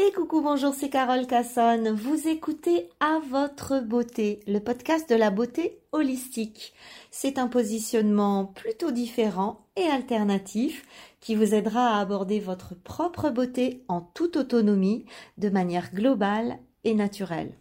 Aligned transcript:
Et 0.00 0.12
coucou, 0.12 0.42
bonjour, 0.42 0.74
c'est 0.74 0.90
Carole 0.90 1.26
Cassonne. 1.26 1.90
Vous 1.90 2.28
écoutez 2.28 2.88
À 3.00 3.18
votre 3.30 3.80
beauté, 3.80 4.38
le 4.46 4.60
podcast 4.60 5.10
de 5.10 5.16
la 5.16 5.30
beauté 5.32 5.80
holistique. 5.90 6.72
C'est 7.10 7.36
un 7.36 7.48
positionnement 7.48 8.44
plutôt 8.44 8.92
différent 8.92 9.66
et 9.74 9.82
alternatif 9.82 10.86
qui 11.18 11.34
vous 11.34 11.52
aidera 11.52 11.96
à 11.96 12.00
aborder 12.00 12.38
votre 12.38 12.76
propre 12.76 13.30
beauté 13.30 13.82
en 13.88 14.00
toute 14.00 14.36
autonomie, 14.36 15.04
de 15.36 15.48
manière 15.48 15.92
globale 15.92 16.60
et 16.84 16.94
naturelle. 16.94 17.58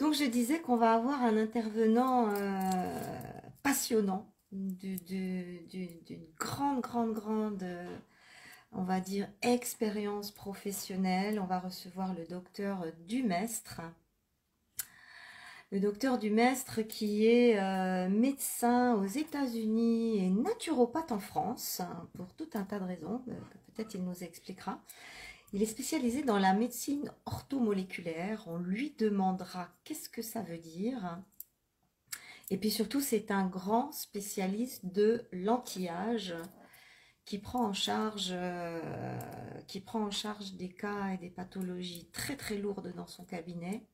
Donc 0.00 0.12
je 0.12 0.28
disais 0.30 0.60
qu'on 0.60 0.76
va 0.76 0.92
avoir 0.92 1.22
un 1.22 1.38
intervenant 1.38 2.28
euh, 2.28 2.60
passionnant, 3.62 4.30
d'une 4.52 5.64
grande, 6.38 6.82
grande, 6.82 7.14
grande... 7.14 7.64
on 8.74 8.82
va 8.82 9.00
dire, 9.00 9.28
expérience 9.42 10.30
professionnelle. 10.30 11.40
On 11.40 11.46
va 11.46 11.58
recevoir 11.58 12.14
le 12.14 12.24
docteur 12.26 12.84
Dumestre. 13.06 13.80
Le 15.72 15.80
docteur 15.80 16.18
Dumestre 16.18 16.86
qui 16.86 17.26
est 17.26 17.58
euh, 17.58 18.08
médecin 18.08 18.94
aux 18.94 19.06
États-Unis 19.06 20.18
et 20.18 20.30
naturopathe 20.30 21.12
en 21.12 21.18
France, 21.18 21.82
pour 22.14 22.32
tout 22.34 22.48
un 22.54 22.62
tas 22.62 22.78
de 22.78 22.84
raisons, 22.84 23.22
euh, 23.28 23.32
peut-être 23.74 23.94
il 23.94 24.04
nous 24.04 24.22
expliquera. 24.22 24.80
Il 25.52 25.62
est 25.62 25.66
spécialisé 25.66 26.22
dans 26.22 26.38
la 26.38 26.52
médecine 26.52 27.12
orthomoléculaire. 27.26 28.44
On 28.46 28.58
lui 28.58 28.94
demandera 28.98 29.68
qu'est-ce 29.84 30.08
que 30.08 30.22
ça 30.22 30.42
veut 30.42 30.58
dire. 30.58 31.18
Et 32.50 32.56
puis 32.56 32.70
surtout, 32.70 33.00
c'est 33.00 33.30
un 33.30 33.46
grand 33.46 33.92
spécialiste 33.92 34.84
de 34.84 35.24
l'anti-âge 35.32 36.34
qui 37.24 37.38
prend 37.38 37.64
en 37.64 37.72
charge 37.72 38.30
euh, 38.32 39.18
qui 39.66 39.80
prend 39.80 40.02
en 40.02 40.10
charge 40.10 40.52
des 40.54 40.68
cas 40.68 41.10
et 41.12 41.18
des 41.18 41.30
pathologies 41.30 42.08
très 42.12 42.36
très 42.36 42.58
lourdes 42.58 42.92
dans 42.94 43.06
son 43.06 43.24
cabinet 43.24 43.86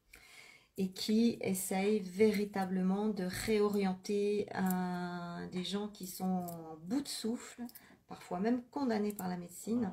et 0.76 0.90
qui 0.92 1.36
essaye 1.42 2.00
véritablement 2.00 3.08
de 3.08 3.24
réorienter 3.24 4.48
des 5.52 5.64
gens 5.64 5.88
qui 5.88 6.06
sont 6.06 6.24
en 6.24 6.76
bout 6.84 7.02
de 7.02 7.08
souffle, 7.08 7.62
parfois 8.08 8.40
même 8.40 8.62
condamnés 8.70 9.12
par 9.12 9.28
la 9.28 9.36
médecine. 9.36 9.92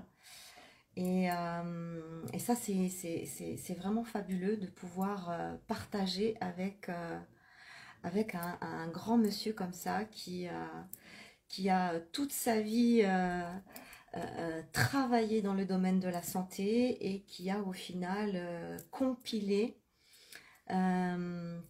Et, 0.95 1.30
euh, 1.30 2.26
ça, 2.39 2.56
c'est 2.56 3.76
vraiment 3.78 4.06
fabuleux 4.06 4.56
de 4.56 4.67
pouvoir 4.67 5.30
euh, 5.30 5.56
partager 5.67 6.38
avec, 6.39 6.89
avec 8.04 8.36
un, 8.36 8.58
un, 8.61 8.88
grand 8.88 9.17
monsieur 9.17 9.52
comme 9.52 9.73
ça 9.73 10.06
qui, 10.06 10.48
qui 11.48 11.70
a 11.70 12.00
toute 12.12 12.31
sa 12.31 12.62
vie 12.62 13.02
euh, 13.03 13.44
euh, 14.16 14.62
travaillé 14.73 15.42
dans 15.42 15.54
le 15.54 15.66
domaine 15.66 16.00
de 16.00 16.09
la 16.09 16.22
santé 16.22 17.14
et 17.14 17.22
qui 17.23 17.50
a 17.50 17.62
au 17.62 17.73
final 17.73 18.31
euh, 18.36 18.78
compilé 18.92 19.80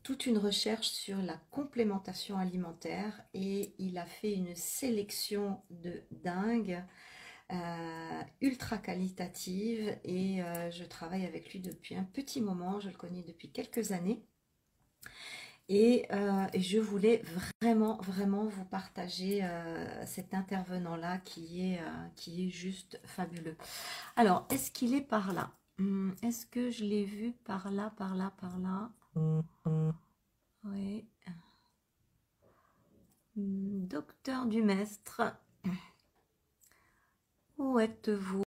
toute 0.01 0.25
une 0.25 0.39
recherche 0.39 0.87
sur 0.87 1.21
la 1.21 1.37
complémentation 1.51 2.39
alimentaire. 2.39 3.21
Et 3.35 3.75
il 3.77 3.99
a 3.99 4.07
fait 4.07 4.33
une 4.33 4.55
sélection 4.55 5.61
de 5.69 6.01
dingue, 6.09 6.83
ultra 8.41 8.79
qualitative 8.79 9.95
et 10.03 10.41
je 10.71 10.83
travaille 10.83 11.27
avec 11.27 11.53
lui 11.53 11.59
depuis 11.59 11.93
un 11.93 12.05
petit 12.05 12.41
moment, 12.41 12.79
je 12.79 12.89
le 12.89 12.95
connais 12.95 13.21
depuis 13.21 13.51
quelques 13.51 13.91
années. 13.91 14.25
Euh, 15.69 16.47
et, 16.53 16.61
je 16.61 16.79
voulais 16.79 17.21
vraiment, 17.61 17.97
vraiment 17.97 18.45
vous 18.45 18.63
partager 18.65 19.43
euh, 19.43 20.05
cet 20.05 20.33
intervenant-là 20.33 21.17
qui, 21.19 21.73
est, 21.73 21.79
euh, 21.81 22.07
qui 22.15 22.47
est 22.47 22.49
juste 22.49 22.99
fabuleux. 23.03 23.57
Alors, 24.15 24.47
est-ce 24.49 24.71
qu'il 24.71 24.93
est 24.93 25.01
par 25.01 25.33
là? 25.33 25.51
Hmm, 25.77 26.11
Est-ce 26.23 26.45
que 26.45 26.71
je 26.71 26.85
l'ai 26.85 27.03
vu 27.05 27.33
par 27.43 27.69
là, 27.71 27.91
par 27.97 28.15
là, 28.15 28.31
par 28.39 28.57
là? 28.59 28.91
Oui. 30.63 31.05
Hmm, 33.35 33.87
docteur 33.87 34.45
Dumestre, 34.45 35.21
où 37.57 37.79
êtes-vous? 37.79 38.43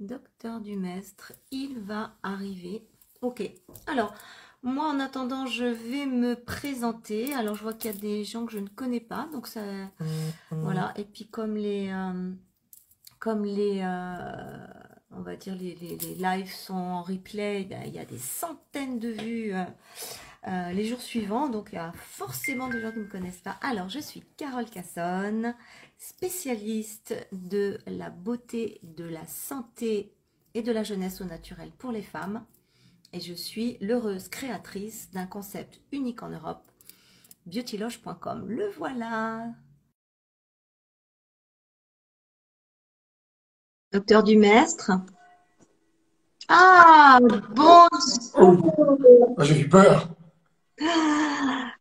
Docteur 0.00 0.62
Dumestre, 0.62 1.34
il 1.50 1.78
va 1.78 2.16
arriver. 2.22 2.88
Ok, 3.22 3.42
alors 3.86 4.14
moi 4.62 4.88
en 4.88 5.00
attendant 5.00 5.46
je 5.46 5.64
vais 5.64 6.06
me 6.06 6.34
présenter. 6.34 7.34
Alors 7.34 7.54
je 7.54 7.62
vois 7.62 7.74
qu'il 7.74 7.90
y 7.92 7.94
a 7.94 7.98
des 7.98 8.24
gens 8.24 8.46
que 8.46 8.52
je 8.52 8.58
ne 8.58 8.68
connais 8.68 9.00
pas, 9.00 9.28
donc 9.32 9.46
ça, 9.46 9.60
mm-hmm. 9.62 10.04
voilà. 10.52 10.92
Et 10.96 11.04
puis 11.04 11.26
comme 11.26 11.54
les, 11.56 11.90
euh, 11.90 12.32
comme 13.18 13.44
les, 13.44 13.80
euh, 13.82 14.66
on 15.10 15.20
va 15.20 15.36
dire 15.36 15.54
les, 15.54 15.74
les, 15.74 16.14
lives 16.14 16.52
sont 16.52 16.74
en 16.74 17.02
replay, 17.02 17.64
ben, 17.64 17.82
il 17.86 17.94
y 17.94 17.98
a 17.98 18.04
des 18.06 18.18
centaines 18.18 18.98
de 18.98 19.08
vues 19.08 19.52
euh, 20.48 20.72
les 20.72 20.86
jours 20.86 21.02
suivants, 21.02 21.50
donc 21.50 21.68
il 21.72 21.74
y 21.74 21.78
a 21.78 21.92
forcément 21.92 22.68
des 22.68 22.80
gens 22.80 22.90
qui 22.92 22.98
ne 23.00 23.04
me 23.04 23.10
connaissent 23.10 23.42
pas. 23.42 23.58
Alors 23.60 23.90
je 23.90 23.98
suis 23.98 24.22
Carole 24.38 24.64
Cassonne, 24.64 25.54
spécialiste 25.98 27.14
de 27.32 27.78
la 27.86 28.08
beauté, 28.08 28.80
de 28.82 29.04
la 29.04 29.26
santé 29.26 30.14
et 30.54 30.62
de 30.62 30.72
la 30.72 30.82
jeunesse 30.82 31.20
au 31.20 31.24
naturel 31.26 31.70
pour 31.76 31.92
les 31.92 32.02
femmes 32.02 32.42
et 33.12 33.20
je 33.20 33.34
suis 33.34 33.76
l'heureuse 33.80 34.28
créatrice 34.28 35.10
d'un 35.12 35.26
concept 35.26 35.80
unique 35.92 36.22
en 36.22 36.28
Europe, 36.28 36.62
beautyloge.com. 37.46 38.46
Le 38.48 38.68
voilà. 38.70 39.46
Docteur 43.92 44.22
Dumestre 44.22 44.92
Ah, 46.48 47.18
bonjour. 47.54 47.88
Oh, 48.38 49.42
J'ai 49.42 49.60
eu 49.60 49.68
peur. 49.68 50.08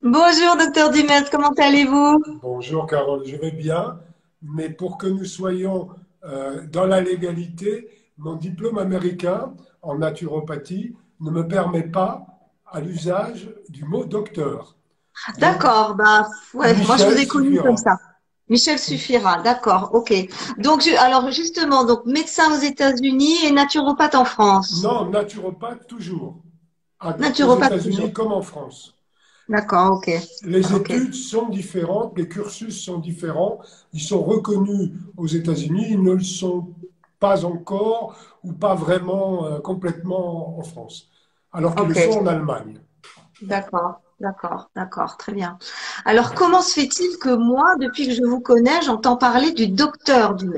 Bonjour 0.02 0.58
docteur 0.58 0.92
Dumestre, 0.92 1.30
comment 1.30 1.54
allez-vous? 1.58 2.40
Bonjour 2.42 2.88
Carole, 2.88 3.26
je 3.26 3.36
vais 3.36 3.52
bien, 3.52 4.00
mais 4.42 4.70
pour 4.70 4.98
que 4.98 5.08
nous 5.08 5.26
soyons 5.26 5.90
euh, 6.24 6.66
dans 6.68 6.86
la 6.86 7.00
légalité, 7.00 7.88
mon 8.18 8.36
diplôme 8.36 8.78
américain 8.78 9.54
en 9.82 9.98
naturopathie 9.98 10.96
ne 11.20 11.32
me 11.32 11.48
permet 11.48 11.84
pas 11.84 12.26
à 12.66 12.80
l'usage 12.80 13.50
du 13.70 13.84
mot 13.86 14.06
docteur. 14.06 14.76
D'accord, 15.38 15.96
bah 15.96 16.28
ouais, 16.54 16.74
moi 16.86 16.98
je 16.98 17.06
vous 17.06 17.18
ai 17.18 17.28
connu 17.28 17.60
comme 17.62 17.78
ça. 17.78 17.98
Michel 18.48 18.80
suffira, 18.80 19.42
d'accord, 19.44 19.92
ok. 19.94 20.12
Donc, 20.58 20.88
alors 20.88 21.30
justement, 21.30 21.84
donc 21.84 22.06
médecin 22.06 22.52
aux 22.52 22.60
États-Unis 22.60 23.46
et 23.46 23.52
naturopathe 23.52 24.16
en 24.16 24.26
France. 24.26 24.82
Non, 24.84 25.10
naturopathe 25.10 25.86
toujours. 25.88 26.42
naturopathe 27.20 27.74
aux 27.74 27.76
États-Unis 27.76 28.12
comme 28.12 28.32
en 28.32 28.42
France. 28.42 28.96
D'accord, 29.50 29.98
ok. 29.98 30.12
Les 30.44 30.76
études 30.76 31.14
sont 31.14 31.50
différentes, 31.50 32.16
les 32.18 32.28
cursus 32.28 32.84
sont 32.84 33.00
différents. 33.00 33.60
Ils 33.94 34.02
sont 34.02 34.22
reconnus 34.24 34.92
aux 35.18 35.28
États-Unis, 35.28 35.88
ils 35.90 36.02
ne 36.02 36.14
le 36.14 36.24
sont 36.24 36.74
pas 37.20 37.46
encore 37.46 38.16
ou 38.44 38.54
pas 38.54 38.76
vraiment 38.76 39.46
euh, 39.46 39.60
complètement 39.60 40.58
en 40.58 40.64
France, 40.64 41.10
alors 41.52 41.76
qu'ils 41.76 41.88
le 41.88 41.94
sont 41.94 42.20
en 42.20 42.28
Allemagne. 42.28 42.80
D'accord, 43.42 44.02
d'accord, 44.20 44.70
d'accord, 44.76 45.18
très 45.18 45.34
bien. 45.34 45.58
Alors, 46.06 46.34
comment 46.34 46.62
se 46.62 46.74
fait-il 46.74 47.18
que 47.18 47.36
moi, 47.36 47.76
depuis 47.80 48.08
que 48.08 48.14
je 48.14 48.24
vous 48.24 48.40
connais, 48.40 48.82
j'entends 48.82 49.18
parler 49.18 49.52
du 49.52 49.68
docteur 49.68 50.36
du 50.36 50.52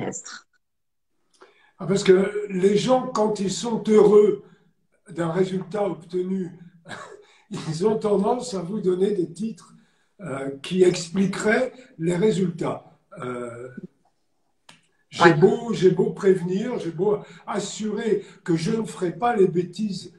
ah, 1.79 1.85
Parce 1.87 2.03
que 2.03 2.47
les 2.49 2.77
gens, 2.77 3.07
quand 3.07 3.39
ils 3.39 3.51
sont 3.51 3.83
heureux 3.87 4.43
d'un 5.09 5.31
résultat 5.31 5.83
obtenu, 5.83 6.59
ils 7.49 7.85
ont 7.85 7.97
tendance 7.97 8.53
à 8.53 8.61
vous 8.61 8.79
donner 8.81 9.11
des 9.11 9.31
titres 9.31 9.73
euh, 10.21 10.51
qui 10.61 10.83
expliqueraient 10.83 11.73
les 11.97 12.15
résultats. 12.15 12.85
Euh, 13.23 13.69
j'ai 15.11 15.33
beau, 15.91 16.11
prévenir, 16.11 16.79
j'ai 16.79 16.91
beau 16.91 17.17
assurer 17.45 18.25
que 18.43 18.55
je 18.55 18.71
ne 18.71 18.85
ferai 18.85 19.11
pas 19.11 19.35
les 19.35 19.47
bêtises 19.47 20.13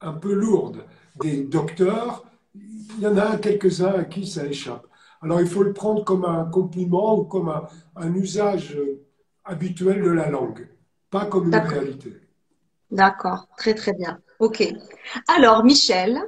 un 0.00 0.12
peu 0.12 0.32
lourdes 0.34 0.84
des 1.20 1.44
docteurs, 1.44 2.24
il 2.54 3.00
y 3.00 3.06
en 3.06 3.16
a 3.16 3.36
quelques-uns 3.38 3.94
à 3.94 4.04
qui 4.04 4.26
ça 4.26 4.46
échappe. 4.46 4.86
Alors 5.22 5.40
il 5.40 5.46
faut 5.46 5.62
le 5.62 5.72
prendre 5.72 6.04
comme 6.04 6.24
un 6.24 6.44
compliment 6.44 7.18
ou 7.18 7.24
comme 7.24 7.48
un, 7.96 8.14
usage 8.14 8.78
habituel 9.44 10.02
de 10.02 10.10
la 10.10 10.28
langue, 10.28 10.68
pas 11.10 11.26
comme 11.26 11.48
une 11.48 11.56
réalité. 11.56 12.20
D'accord, 12.90 13.48
très 13.56 13.74
très 13.74 13.92
bien. 13.94 14.18
Ok. 14.38 14.62
Alors 15.28 15.64
Michel, 15.64 16.20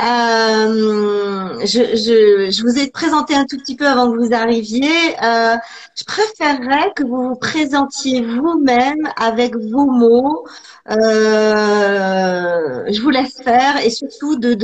euh, 0.00 1.60
je, 1.64 2.62
vous 2.62 2.78
ai 2.78 2.90
présenté 2.90 3.34
un 3.34 3.44
tout 3.44 3.56
petit 3.58 3.76
peu 3.76 3.86
avant 3.86 4.10
que 4.12 4.18
vous 4.18 4.32
arriviez. 4.34 4.90
Euh, 5.22 5.56
je 5.96 6.04
préférerais 6.04 6.92
que 6.94 7.04
vous 7.04 7.30
vous 7.30 7.36
présentiez 7.36 8.22
vous-même 8.22 9.08
avec 9.16 9.56
vos 9.56 9.86
mots. 9.86 10.46
Euh, 10.90 10.96
je 12.88 13.00
vous 13.00 13.10
laisse 13.10 13.40
faire 13.42 13.84
et 13.84 13.90
surtout 13.90 14.36
de, 14.36 14.56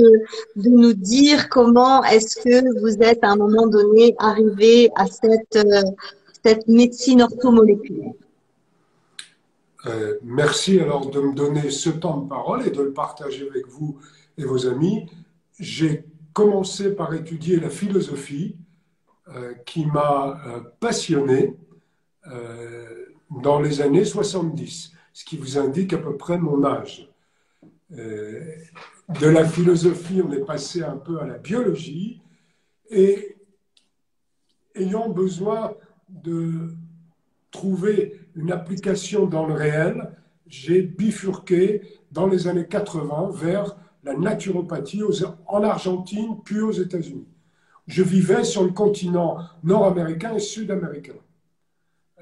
nous 0.57 0.93
dire 0.93 1.49
comment 1.49 2.05
est-ce 2.05 2.37
que 2.37 2.81
vous 2.81 3.03
êtes 3.03 3.25
à 3.25 3.31
un 3.31 3.37
moment 3.37 3.67
donné 3.67 4.15
arrivé 4.19 4.91
à 4.97 5.07
cette, 5.07 5.59
cette 6.45 6.69
médecine 6.69 7.23
orthomoléculaire 7.23 8.13
Merci 10.23 10.79
alors 10.79 11.11
de 11.11 11.21
me 11.21 11.35
donner 11.35 11.71
ce 11.71 11.91
temps 11.91 12.19
de 12.19 12.29
parole 12.29 12.65
et 12.65 12.71
de 12.71 12.83
le 12.83 12.93
partager 12.93 13.49
avec 13.51 13.67
vous 13.67 13.99
et 14.39 14.45
vos 14.45 14.67
amis. 14.67 15.07
J'ai 15.59 16.05
commencé 16.33 16.95
par 16.95 17.15
étudier 17.15 17.61
la 17.61 17.71
philosophie 17.71 18.57
euh, 19.29 19.55
qui 19.67 19.87
m'a 19.87 20.41
euh, 20.47 20.61
passionné 20.81 21.57
dans 23.43 23.59
les 23.59 23.81
années 23.81 24.05
70, 24.05 24.93
ce 25.13 25.25
qui 25.25 25.37
vous 25.37 25.59
indique 25.59 25.93
à 25.93 25.99
peu 25.99 26.17
près 26.17 26.39
mon 26.39 26.65
âge. 26.65 27.11
de 27.91 29.27
la 29.27 29.45
philosophie, 29.45 30.23
on 30.25 30.31
est 30.31 30.45
passé 30.45 30.85
un 30.85 30.97
peu 30.97 31.19
à 31.21 31.27
la 31.27 31.39
biologie 31.39 32.23
et 32.89 33.37
ayant 34.77 35.09
besoin 35.09 35.75
de 36.09 36.75
trouver 37.51 38.21
une 38.35 38.51
application 38.51 39.27
dans 39.27 39.47
le 39.47 39.55
réel, 39.55 40.11
j'ai 40.47 40.83
bifurqué 40.83 41.83
dans 42.11 42.27
les 42.27 42.49
années 42.49 42.67
80 42.67 43.31
vers 43.33 43.77
la 44.03 44.15
naturopathie 44.15 45.03
en 45.47 45.63
Argentine 45.63 46.37
puis 46.45 46.61
aux 46.61 46.73
États-Unis. 46.73 47.27
Je 47.87 48.03
vivais 48.03 48.45
sur 48.45 48.63
le 48.63 48.71
continent 48.71 49.39
nord-américain 49.63 50.35
et 50.35 50.41
sud-américain. 50.41 51.15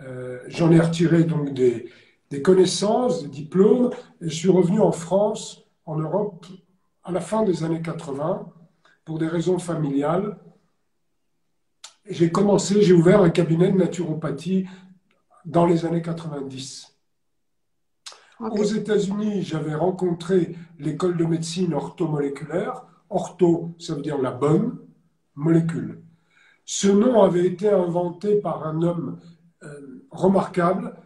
Euh, 0.00 0.38
j'en 0.49 0.71
ai 0.71 0.81
retiré 0.81 1.25
donc 1.25 1.53
des, 1.53 1.91
des, 2.31 2.43
connaissances, 2.43 3.23
des 3.23 3.29
diplômes, 3.29 3.91
et 4.21 4.29
je 4.29 4.35
suis 4.35 4.49
revenu 4.49 4.81
en 4.81 4.93
France, 4.93 5.65
en 5.85 5.97
Europe, 5.97 6.47
à 7.05 7.12
la 7.12 7.21
fin 7.21 7.43
des 7.43 7.65
années 7.65 7.83
80, 7.83 8.47
pour 9.05 9.19
des 9.19 9.29
raisons 9.29 9.59
familiales, 9.59 10.38
j'ai 12.09 12.31
commencé, 12.31 12.83
j'ai 12.83 12.93
ouvert 12.93 13.23
un 13.23 13.31
cabinet 13.31 13.71
de 13.71 13.79
naturopathie 13.79 14.67
dans 15.44 15.67
les 15.67 15.85
années 15.85 16.03
90. 16.03 16.89
Aux 18.40 18.64
États-Unis, 18.64 19.42
j'avais 19.42 19.75
rencontré 19.75 20.56
l'école 20.78 21.19
de 21.19 21.26
médecine 21.26 21.75
orthomoléculaire. 21.75 22.84
Ortho, 23.10 23.75
ça 23.78 23.94
veut 23.94 24.00
dire 24.00 24.16
la 24.16 24.31
bonne 24.31 24.78
molécule. 25.34 26.00
Ce 26.64 26.88
nom 26.88 27.22
avait 27.22 27.46
été 27.46 27.69
inventé 27.69 28.37
par 28.37 28.66
un 28.66 28.81
homme 28.81 29.19
euh, 29.62 30.06
remarquable 30.10 30.96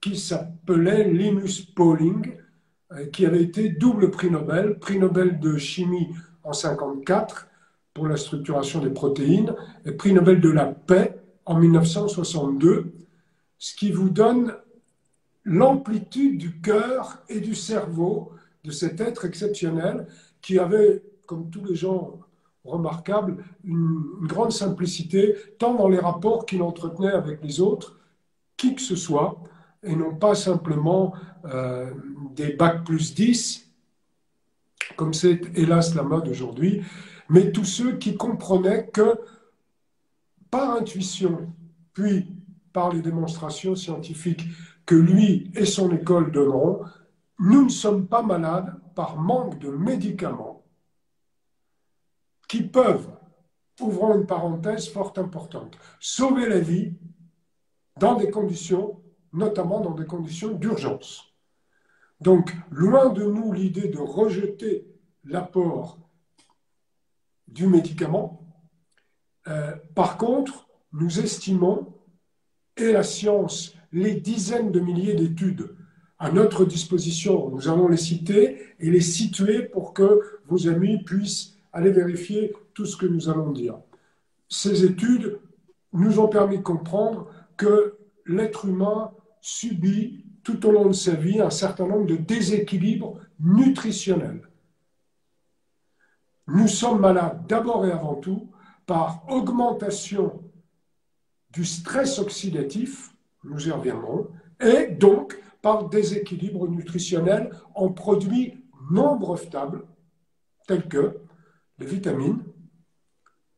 qui 0.00 0.16
s'appelait 0.16 1.10
Linus 1.10 1.60
Pauling, 1.60 2.36
euh, 2.92 3.06
qui 3.06 3.26
avait 3.26 3.42
été 3.42 3.68
double 3.68 4.10
prix 4.10 4.30
Nobel, 4.30 4.78
prix 4.78 4.98
Nobel 4.98 5.40
de 5.40 5.58
chimie 5.58 6.08
en 6.42 6.54
54 6.54 7.48
pour 7.92 8.08
la 8.08 8.16
structuration 8.16 8.80
des 8.80 8.90
protéines 8.90 9.54
et 9.84 9.92
prix 9.92 10.14
Nobel 10.14 10.40
de 10.40 10.48
la 10.48 10.66
paix 10.66 11.20
en 11.44 11.58
1962, 11.58 12.94
ce 13.58 13.76
qui 13.76 13.90
vous 13.90 14.08
donne 14.08 14.54
l'amplitude 15.44 16.38
du 16.38 16.60
cœur 16.60 17.22
et 17.28 17.40
du 17.40 17.54
cerveau 17.54 18.32
de 18.64 18.70
cet 18.70 19.00
être 19.00 19.24
exceptionnel 19.24 20.06
qui 20.40 20.58
avait, 20.58 21.02
comme 21.26 21.50
tous 21.50 21.64
les 21.64 21.74
gens 21.74 22.20
remarquables, 22.64 23.44
une, 23.64 24.02
grande 24.22 24.52
simplicité, 24.52 25.34
tant 25.58 25.74
dans 25.74 25.88
les 25.88 25.98
rapports 25.98 26.46
qu'il 26.46 26.62
entretenait 26.62 27.12
avec 27.12 27.42
les 27.42 27.60
autres, 27.60 27.98
qui 28.56 28.74
que 28.74 28.80
ce 28.80 28.94
soit, 28.94 29.40
et 29.82 29.96
non 29.96 30.14
pas 30.14 30.36
simplement 30.36 31.12
euh, 31.44 31.92
des 32.36 32.52
bacs 32.52 32.84
plus 32.84 33.14
10, 33.14 33.68
comme 34.96 35.12
c'est 35.12 35.40
hélas 35.56 35.94
la 35.94 36.04
mode 36.04 36.28
aujourd'hui, 36.28 36.82
mais 37.28 37.50
tous 37.50 37.64
ceux 37.64 37.96
qui 37.96 38.16
comprenaient 38.16 38.86
que 38.86 39.18
par 40.50 40.76
intuition, 40.76 41.52
puis 41.94 42.28
par 42.72 42.92
les 42.92 43.00
démonstrations 43.00 43.74
scientifiques 43.74 44.44
que 44.86 44.94
lui 44.94 45.50
et 45.54 45.64
son 45.64 45.90
école 45.92 46.32
donneront, 46.32 46.84
nous 47.38 47.64
ne 47.64 47.70
sommes 47.70 48.06
pas 48.06 48.22
malades 48.22 48.74
par 48.94 49.16
manque 49.16 49.58
de 49.58 49.70
médicaments 49.70 50.64
qui 52.48 52.62
peuvent, 52.62 53.08
ouvrant 53.80 54.14
une 54.14 54.26
parenthèse 54.26 54.88
fort 54.88 55.14
importante, 55.16 55.76
sauver 55.98 56.48
la 56.48 56.60
vie 56.60 56.94
dans 57.98 58.14
des 58.14 58.30
conditions, 58.30 59.02
notamment 59.32 59.80
dans 59.80 59.94
des 59.94 60.06
conditions 60.06 60.52
d'urgence. 60.52 61.32
Donc, 62.20 62.54
loin 62.70 63.08
de 63.08 63.24
nous 63.24 63.52
l'idée 63.52 63.88
de 63.88 63.98
rejeter 63.98 64.86
l'apport 65.24 65.98
du 67.48 67.66
médicament. 67.66 68.54
Euh, 69.48 69.74
par 69.94 70.16
contre, 70.16 70.68
nous 70.92 71.20
estimons, 71.20 71.94
et 72.76 72.92
la 72.92 73.02
science, 73.02 73.74
les 73.92 74.14
dizaines 74.14 74.72
de 74.72 74.80
milliers 74.80 75.14
d'études 75.14 75.74
à 76.18 76.30
notre 76.30 76.64
disposition, 76.64 77.50
nous 77.50 77.68
allons 77.68 77.88
les 77.88 77.96
citer 77.96 78.58
et 78.78 78.90
les 78.90 79.00
situer 79.00 79.62
pour 79.62 79.92
que 79.92 80.20
vos 80.46 80.68
amis 80.68 81.02
puissent 81.02 81.56
aller 81.72 81.90
vérifier 81.90 82.52
tout 82.74 82.86
ce 82.86 82.96
que 82.96 83.06
nous 83.06 83.28
allons 83.28 83.50
dire. 83.50 83.78
Ces 84.48 84.84
études 84.84 85.38
nous 85.92 86.20
ont 86.20 86.28
permis 86.28 86.58
de 86.58 86.62
comprendre 86.62 87.28
que 87.56 87.96
l'être 88.26 88.66
humain 88.66 89.10
subit 89.40 90.24
tout 90.44 90.64
au 90.66 90.70
long 90.70 90.86
de 90.86 90.92
sa 90.92 91.14
vie 91.14 91.40
un 91.40 91.50
certain 91.50 91.86
nombre 91.86 92.06
de 92.06 92.16
déséquilibres 92.16 93.18
nutritionnels 93.40 94.42
nous 96.46 96.68
sommes 96.68 97.00
malades 97.00 97.46
d'abord 97.46 97.86
et 97.86 97.92
avant 97.92 98.16
tout 98.16 98.50
par 98.86 99.24
augmentation 99.28 100.42
du 101.50 101.64
stress 101.64 102.18
oxydatif, 102.18 103.11
nous 103.44 103.68
y 103.68 103.70
reviendrons, 103.70 104.28
et 104.60 104.86
donc 104.86 105.38
par 105.60 105.88
déséquilibre 105.88 106.68
nutritionnel 106.68 107.50
en 107.74 107.90
produits 107.90 108.64
non 108.90 109.16
brevetables, 109.16 109.84
tels 110.66 110.88
que 110.88 111.18
les 111.78 111.86
vitamines, 111.86 112.42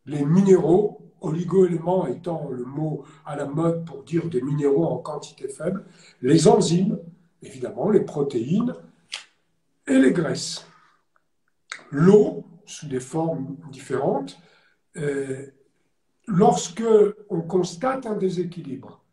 les 0.06 0.24
minéraux, 0.24 1.00
oligo-éléments 1.20 2.06
étant 2.06 2.50
le 2.50 2.64
mot 2.64 3.04
à 3.24 3.36
la 3.36 3.46
mode 3.46 3.84
pour 3.86 4.02
dire 4.02 4.28
des 4.28 4.42
minéraux 4.42 4.86
en 4.86 4.98
quantité 4.98 5.48
faible, 5.48 5.84
les 6.20 6.48
enzymes, 6.48 6.98
évidemment, 7.42 7.90
les 7.90 8.00
protéines 8.00 8.74
et 9.86 9.98
les 9.98 10.12
graisses. 10.12 10.66
L'eau, 11.90 12.44
sous 12.66 12.86
des 12.86 13.00
formes 13.00 13.56
différentes. 13.70 14.38
Lorsque 16.26 16.84
on 17.28 17.42
constate 17.42 18.06
un 18.06 18.16
déséquilibre 18.16 19.03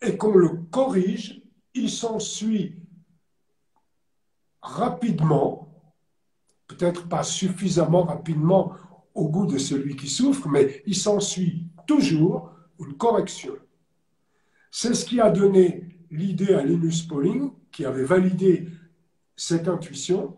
et 0.00 0.16
qu'on 0.16 0.34
le 0.34 0.48
corrige, 0.70 1.42
il 1.74 1.90
s'ensuit 1.90 2.76
rapidement, 4.62 5.68
peut-être 6.66 7.08
pas 7.08 7.22
suffisamment 7.22 8.04
rapidement 8.04 8.72
au 9.14 9.28
goût 9.28 9.46
de 9.46 9.58
celui 9.58 9.96
qui 9.96 10.08
souffre, 10.08 10.48
mais 10.48 10.82
il 10.86 10.96
s'ensuit 10.96 11.68
toujours 11.86 12.50
une 12.78 12.94
correction. 12.94 13.54
C'est 14.70 14.94
ce 14.94 15.04
qui 15.04 15.20
a 15.20 15.30
donné 15.30 15.98
l'idée 16.10 16.54
à 16.54 16.64
Linus 16.64 17.02
Pauling, 17.02 17.52
qui 17.70 17.84
avait 17.84 18.04
validé 18.04 18.68
cette 19.36 19.68
intuition, 19.68 20.36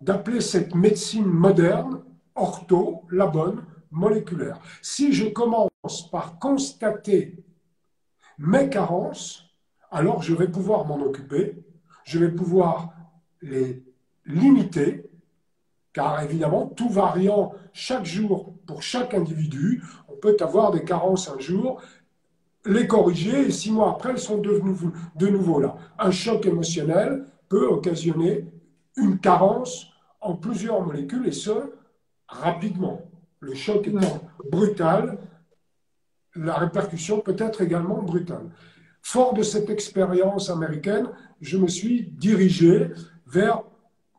d'appeler 0.00 0.40
cette 0.40 0.74
médecine 0.74 1.26
moderne, 1.26 2.02
ortho, 2.34 3.04
la 3.10 3.26
bonne, 3.26 3.64
moléculaire. 3.90 4.60
Si 4.82 5.12
je 5.12 5.26
commence 5.26 5.70
par 6.10 6.38
constater 6.38 7.44
mes 8.38 8.68
carences, 8.68 9.50
alors 9.90 10.22
je 10.22 10.34
vais 10.34 10.48
pouvoir 10.48 10.86
m'en 10.86 11.00
occuper, 11.00 11.56
je 12.04 12.18
vais 12.18 12.30
pouvoir 12.30 12.90
les 13.42 13.82
limiter, 14.26 15.10
car 15.92 16.22
évidemment, 16.22 16.66
tout 16.66 16.88
variant 16.88 17.52
chaque 17.72 18.04
jour 18.04 18.54
pour 18.66 18.82
chaque 18.82 19.14
individu, 19.14 19.82
on 20.08 20.16
peut 20.16 20.36
avoir 20.40 20.70
des 20.70 20.84
carences 20.84 21.28
un 21.28 21.38
jour, 21.38 21.80
les 22.66 22.86
corriger 22.86 23.46
et 23.46 23.50
six 23.50 23.70
mois 23.70 23.90
après, 23.90 24.10
elles 24.10 24.18
sont 24.18 24.38
devenues 24.38 24.74
de 25.16 25.26
nouveau 25.28 25.60
là. 25.60 25.76
Un 25.98 26.10
choc 26.10 26.46
émotionnel 26.46 27.26
peut 27.48 27.66
occasionner 27.66 28.46
une 28.96 29.18
carence 29.18 29.88
en 30.20 30.34
plusieurs 30.34 30.80
molécules 30.80 31.26
et 31.26 31.32
ce, 31.32 31.74
rapidement. 32.26 33.02
Le 33.40 33.54
choc 33.54 33.86
étant 33.86 34.20
brutal, 34.50 35.18
la 36.36 36.54
répercussion 36.54 37.20
peut 37.20 37.36
être 37.38 37.62
également 37.62 38.02
brutale. 38.02 38.50
Fort 39.02 39.34
de 39.34 39.42
cette 39.42 39.70
expérience 39.70 40.50
américaine, 40.50 41.08
je 41.40 41.58
me 41.58 41.68
suis 41.68 42.02
dirigé 42.02 42.90
vers 43.26 43.62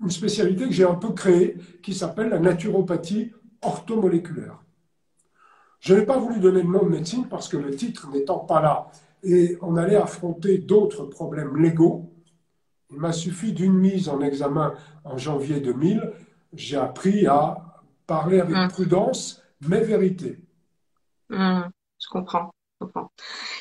une 0.01 0.11
spécialité 0.11 0.65
que 0.65 0.71
j'ai 0.71 0.85
un 0.85 0.95
peu 0.95 1.13
créée 1.13 1.57
qui 1.81 1.93
s'appelle 1.93 2.29
la 2.29 2.39
naturopathie 2.39 3.31
orthomoléculaire. 3.61 4.61
Je 5.79 5.93
n'ai 5.93 6.05
pas 6.05 6.17
voulu 6.17 6.39
donner 6.39 6.61
le 6.61 6.69
nom 6.69 6.83
de 6.83 6.89
médecine 6.89 7.27
parce 7.27 7.47
que 7.47 7.57
le 7.57 7.75
titre 7.75 8.09
n'étant 8.09 8.39
pas 8.39 8.61
là 8.61 8.87
et 9.23 9.57
on 9.61 9.75
allait 9.75 9.95
affronter 9.95 10.59
d'autres 10.59 11.05
problèmes 11.05 11.57
légaux, 11.57 12.11
il 12.91 12.97
m'a 12.97 13.11
suffi 13.11 13.53
d'une 13.53 13.73
mise 13.73 14.07
en 14.09 14.21
examen 14.21 14.73
en 15.03 15.17
janvier 15.17 15.59
2000. 15.59 16.11
J'ai 16.53 16.77
appris 16.77 17.25
à 17.25 17.83
parler 18.07 18.39
avec 18.39 18.55
hum. 18.55 18.67
prudence, 18.69 19.43
mais 19.67 19.81
vérité. 19.81 20.39
Hum, 21.31 21.69
je 22.05 22.09
comprends. 22.09 22.51
comprends. 22.79 23.11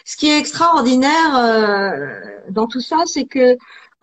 Ce 0.05 0.17
qui 0.17 0.29
est 0.29 0.39
extraordinaire 0.39 1.37
euh, 1.37 2.51
dans 2.51 2.67
tout 2.67 2.81
ça, 2.81 2.99
c'est 3.07 3.25
que 3.25 3.57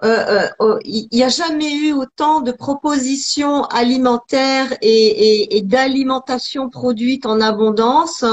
euh, 0.03 0.47
euh, 0.61 0.79
il 0.83 1.07
n'y 1.11 1.23
a 1.23 1.29
jamais 1.29 1.75
eu 1.75 1.93
autant 1.93 2.41
de 2.41 2.51
propositions 2.51 3.65
alimentaires 3.65 4.75
et, 4.81 5.57
et 5.57 5.61
d'alimentation 5.61 6.69
produite 6.69 7.27
en 7.27 7.39
abondance. 7.39 8.25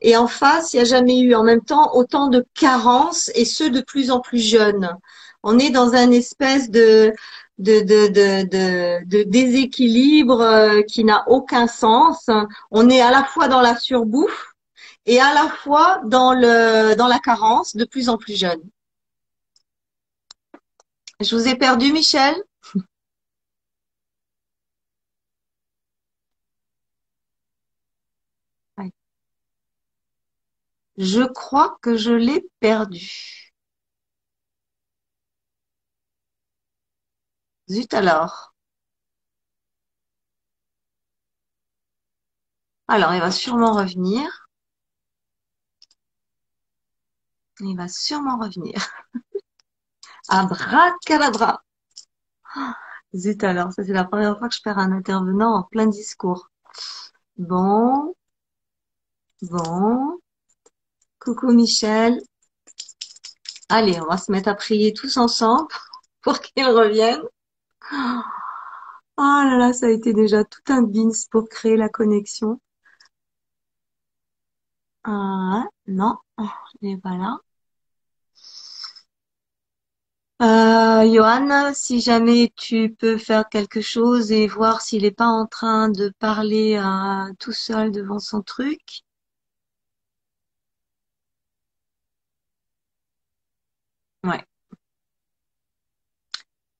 Et 0.00 0.16
en 0.16 0.26
face, 0.26 0.72
il 0.72 0.76
n'y 0.76 0.82
a 0.82 0.86
jamais 0.86 1.20
eu 1.20 1.34
en 1.34 1.42
même 1.42 1.60
temps 1.60 1.94
autant 1.94 2.28
de 2.28 2.46
carences 2.54 3.30
et 3.34 3.44
ceux 3.44 3.68
de 3.68 3.82
plus 3.82 4.10
en 4.10 4.20
plus 4.20 4.38
jeunes. 4.38 4.96
On 5.42 5.58
est 5.58 5.70
dans 5.70 5.92
un 5.92 6.10
espèce 6.10 6.70
de, 6.70 7.12
de, 7.58 7.80
de, 7.80 8.08
de, 8.08 9.04
de, 9.04 9.22
déséquilibre 9.24 10.40
euh, 10.40 10.82
qui 10.82 11.04
n'a 11.04 11.24
aucun 11.28 11.66
sens. 11.66 12.28
On 12.70 12.88
est 12.88 13.02
à 13.02 13.10
la 13.10 13.24
fois 13.24 13.48
dans 13.48 13.60
la 13.60 13.76
surbouffe 13.76 14.49
et 15.06 15.20
à 15.20 15.34
la 15.34 15.48
fois 15.48 16.00
dans, 16.04 16.32
le, 16.32 16.94
dans 16.96 17.08
la 17.08 17.18
carence 17.18 17.76
de 17.76 17.84
plus 17.84 18.08
en 18.08 18.16
plus 18.18 18.38
jeune. 18.38 18.60
Je 21.20 21.36
vous 21.36 21.48
ai 21.48 21.54
perdu, 21.56 21.92
Michel 21.92 22.34
Je 30.98 31.22
crois 31.22 31.78
que 31.82 31.96
je 31.96 32.12
l'ai 32.12 32.48
perdu. 32.60 33.52
Zut 37.70 37.94
alors. 37.94 38.52
Alors, 42.88 43.14
il 43.14 43.20
va 43.20 43.30
sûrement 43.30 43.72
revenir. 43.72 44.49
Il 47.60 47.76
va 47.76 47.88
sûrement 47.88 48.38
revenir. 48.38 48.74
Abracadabra. 50.28 51.62
Zut 53.14 53.44
alors, 53.44 53.72
ça 53.72 53.84
c'est 53.84 53.92
la 53.92 54.04
première 54.04 54.38
fois 54.38 54.48
que 54.48 54.54
je 54.54 54.62
perds 54.62 54.78
un 54.78 54.92
intervenant 54.92 55.54
en 55.56 55.62
plein 55.64 55.86
discours. 55.86 56.50
Bon. 57.38 58.14
Bon. 59.42 60.20
Coucou 61.20 61.52
Michel. 61.52 62.20
Allez, 63.70 63.98
on 64.00 64.06
va 64.06 64.18
se 64.18 64.30
mettre 64.30 64.48
à 64.48 64.54
prier 64.54 64.92
tous 64.92 65.16
ensemble 65.16 65.68
pour 66.22 66.40
qu'il 66.40 66.66
revienne. 66.66 67.22
Oh 69.16 69.22
là 69.22 69.58
là, 69.58 69.72
ça 69.74 69.86
a 69.86 69.90
été 69.90 70.14
déjà 70.14 70.44
tout 70.44 70.62
un 70.68 70.82
bins 70.82 71.10
pour 71.30 71.48
créer 71.48 71.76
la 71.76 71.88
connexion. 71.90 72.60
Ah, 75.04 75.64
non, 75.86 76.16
il 76.82 76.90
n'est 76.90 76.98
pas 76.98 77.16
là. 77.16 77.38
Euh, 80.42 81.10
Johan, 81.14 81.72
si 81.74 82.00
jamais 82.00 82.52
tu 82.56 82.94
peux 82.98 83.16
faire 83.18 83.48
quelque 83.48 83.80
chose 83.80 84.32
et 84.32 84.46
voir 84.46 84.80
s'il 84.82 85.02
n'est 85.02 85.10
pas 85.10 85.26
en 85.28 85.46
train 85.46 85.88
de 85.88 86.12
parler 86.18 86.76
euh, 86.76 87.32
tout 87.38 87.52
seul 87.52 87.90
devant 87.92 88.18
son 88.18 88.42
truc. 88.42 89.02
Ouais. 94.24 94.44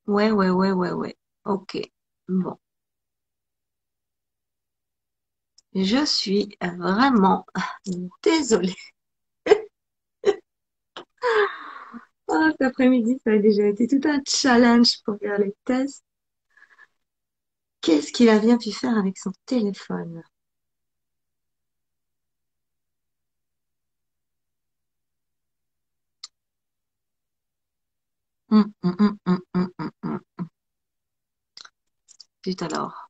Ouais, 0.07 0.31
ouais, 0.31 0.51
ouais, 0.51 0.73
ouais, 0.73 0.93
ouais. 0.93 1.17
Ok. 1.47 1.79
Bon. 2.29 2.59
Je 5.75 6.05
suis 6.07 6.57
vraiment 6.63 7.45
désolée. 8.23 8.77
Oh, 12.29 12.50
après-midi, 12.65 13.19
ça 13.25 13.33
a 13.33 13.39
déjà 13.39 13.67
été 13.67 13.87
tout 13.87 14.01
un 14.09 14.21
challenge 14.27 15.03
pour 15.05 15.19
faire 15.19 15.39
les 15.39 15.55
tests. 15.65 16.05
Qu'est-ce 17.83 18.11
qu'il 18.13 18.31
a 18.31 18.39
bien 18.39 18.57
pu 18.57 18.73
faire 18.73 18.97
avec 18.97 19.19
son 19.19 19.33
téléphone? 19.45 20.23
Hum, 28.51 28.75
hum, 28.83 29.19
hum, 29.27 29.41
Tout 32.43 32.63
alors. 32.65 33.09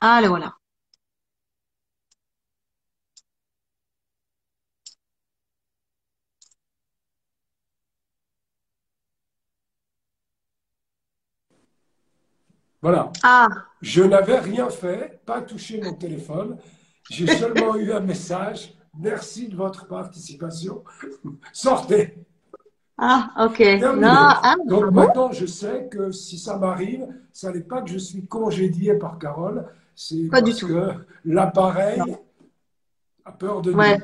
Ah, 0.00 0.20
le 0.20 0.28
voilà. 0.28 0.58
Voilà. 12.82 13.12
Ah. 13.22 13.48
Je 13.80 14.02
n'avais 14.02 14.40
rien 14.40 14.68
fait, 14.68 15.20
pas 15.24 15.40
touché 15.40 15.80
mon 15.80 15.94
téléphone. 15.94 16.58
J'ai 17.10 17.26
seulement 17.38 17.76
eu 17.76 17.92
un 17.92 18.00
message. 18.00 18.74
Merci 18.98 19.48
de 19.48 19.56
votre 19.56 19.86
participation. 19.86 20.82
Sortez. 21.52 22.14
Ah, 22.98 23.30
ok. 23.46 23.60
Non, 23.80 24.00
ah, 24.04 24.54
Donc 24.66 24.90
maintenant, 24.90 25.32
je 25.32 25.46
sais 25.46 25.88
que 25.90 26.12
si 26.12 26.38
ça 26.38 26.58
m'arrive, 26.58 27.06
ça 27.32 27.50
n'est 27.50 27.62
pas 27.62 27.80
que 27.82 27.90
je 27.90 27.98
suis 27.98 28.26
congédié 28.26 28.94
par 28.94 29.18
Carole, 29.18 29.66
c'est 29.94 30.28
parce 30.30 30.62
que 30.62 30.92
l'appareil 31.24 32.02
a 33.24 33.32
peur 33.32 33.62
de 33.62 33.72
ouais. 33.72 33.98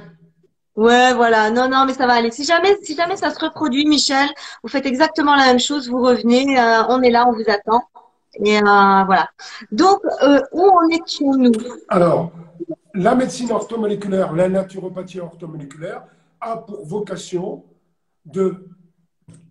Ouais, 0.74 1.12
voilà. 1.12 1.50
Non, 1.50 1.68
non, 1.68 1.84
mais 1.86 1.92
ça 1.92 2.06
va 2.06 2.14
aller. 2.14 2.30
Si 2.30 2.44
jamais, 2.44 2.76
si 2.82 2.94
jamais 2.94 3.16
ça 3.16 3.30
se 3.30 3.44
reproduit, 3.44 3.84
Michel, 3.84 4.28
vous 4.62 4.68
faites 4.68 4.86
exactement 4.86 5.34
la 5.34 5.46
même 5.46 5.58
chose. 5.58 5.90
Vous 5.90 6.00
revenez. 6.00 6.56
Euh, 6.58 6.84
on 6.88 7.02
est 7.02 7.10
là, 7.10 7.26
on 7.26 7.32
vous 7.32 7.48
attend. 7.48 7.82
Euh, 8.40 9.04
voilà. 9.04 9.30
Donc, 9.72 10.00
euh, 10.22 10.40
où 10.52 10.62
en 10.62 10.88
étions-nous? 10.88 11.52
Alors, 11.88 12.32
la 12.94 13.14
médecine 13.14 13.50
orthomoléculaire, 13.50 14.32
la 14.32 14.48
naturopathie 14.48 15.20
orthomoléculaire 15.20 16.04
a 16.40 16.56
pour 16.58 16.86
vocation 16.86 17.64
de 18.24 18.68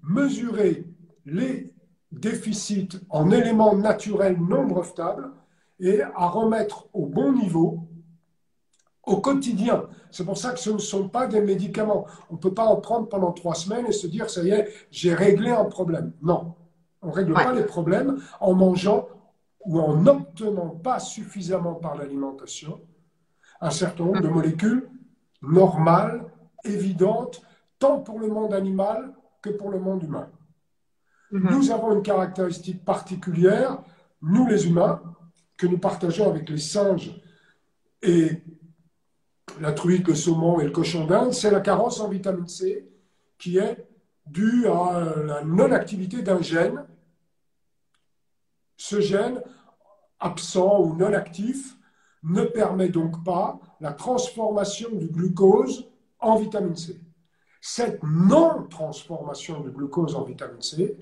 mesurer 0.03 0.85
les 1.25 1.73
déficits 2.11 2.99
en 3.09 3.31
éléments 3.31 3.75
naturels 3.75 4.37
non 4.39 4.65
brevetables 4.65 5.31
et 5.79 6.01
à 6.01 6.27
remettre 6.27 6.87
au 6.93 7.05
bon 7.05 7.33
niveau 7.33 7.87
au 9.03 9.17
quotidien. 9.17 9.83
C'est 10.11 10.25
pour 10.25 10.37
ça 10.37 10.51
que 10.51 10.59
ce 10.59 10.69
ne 10.69 10.77
sont 10.77 11.09
pas 11.09 11.27
des 11.27 11.41
médicaments. 11.41 12.05
On 12.29 12.33
ne 12.33 12.39
peut 12.39 12.53
pas 12.53 12.65
en 12.65 12.77
prendre 12.77 13.07
pendant 13.07 13.31
trois 13.31 13.55
semaines 13.55 13.85
et 13.87 13.91
se 13.91 14.07
dire, 14.07 14.29
ça 14.29 14.43
y 14.43 14.49
est, 14.49 14.67
j'ai 14.91 15.13
réglé 15.13 15.49
un 15.49 15.65
problème. 15.65 16.13
Non. 16.21 16.55
On 17.07 17.11
ne 17.11 17.15
règle 17.15 17.33
pas 17.33 17.53
les 17.53 17.63
problèmes 17.63 18.21
en 18.41 18.53
mangeant 18.53 19.07
ou 19.65 19.79
en 19.79 19.95
n'obtenant 19.95 20.69
pas 20.69 20.99
suffisamment 20.99 21.75
par 21.75 21.95
l'alimentation 21.95 22.81
un 23.61 23.71
certain 23.71 24.03
nombre 24.03 24.21
de 24.21 24.27
molécules 24.27 24.89
normales, 25.41 26.25
évidentes, 26.65 27.41
tant 27.79 28.01
pour 28.01 28.19
le 28.19 28.27
monde 28.27 28.53
animal 28.53 29.13
que 29.41 29.49
pour 29.49 29.71
le 29.71 29.79
monde 29.79 30.03
humain. 30.03 30.29
Mhm. 31.31 31.49
Nous 31.51 31.71
avons 31.71 31.95
une 31.95 32.01
caractéristique 32.01 32.83
particulière, 32.83 33.79
nous 34.21 34.45
les 34.45 34.67
humains, 34.67 35.01
que 35.55 35.65
nous 35.65 35.77
partageons 35.77 36.29
avec 36.29 36.49
les 36.49 36.59
singes 36.59 37.19
et 38.01 38.43
la 39.61 39.71
truite, 39.71 40.07
le 40.09 40.13
saumon 40.13 40.59
et 40.59 40.65
le 40.65 40.71
cochon 40.71 41.05
d'Inde, 41.05 41.33
c'est 41.33 41.51
la 41.51 41.61
carence 41.61 42.01
en 42.01 42.09
vitamine 42.09 42.47
C 42.47 42.87
qui 43.39 43.57
est 43.57 43.87
dû 44.25 44.67
à 44.67 45.15
la 45.25 45.43
non-activité 45.43 46.21
d'un 46.21 46.41
gène. 46.41 46.85
Ce 48.77 49.01
gène, 49.01 49.41
absent 50.19 50.81
ou 50.81 50.95
non 50.95 51.13
actif, 51.13 51.77
ne 52.23 52.43
permet 52.43 52.89
donc 52.89 53.23
pas 53.23 53.59
la 53.79 53.93
transformation 53.93 54.89
du 54.93 55.07
glucose 55.07 55.89
en 56.19 56.37
vitamine 56.37 56.75
C. 56.75 56.99
Cette 57.61 58.01
non-transformation 58.03 59.61
du 59.61 59.71
glucose 59.71 60.15
en 60.15 60.23
vitamine 60.23 60.61
C 60.61 60.97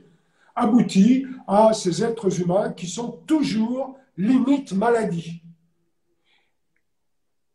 aboutit 0.56 1.26
à 1.48 1.74
ces 1.74 2.04
êtres 2.04 2.42
humains 2.42 2.72
qui 2.72 2.88
sont 2.88 3.12
toujours 3.28 3.98
limite 4.18 4.72
maladie 4.72 5.42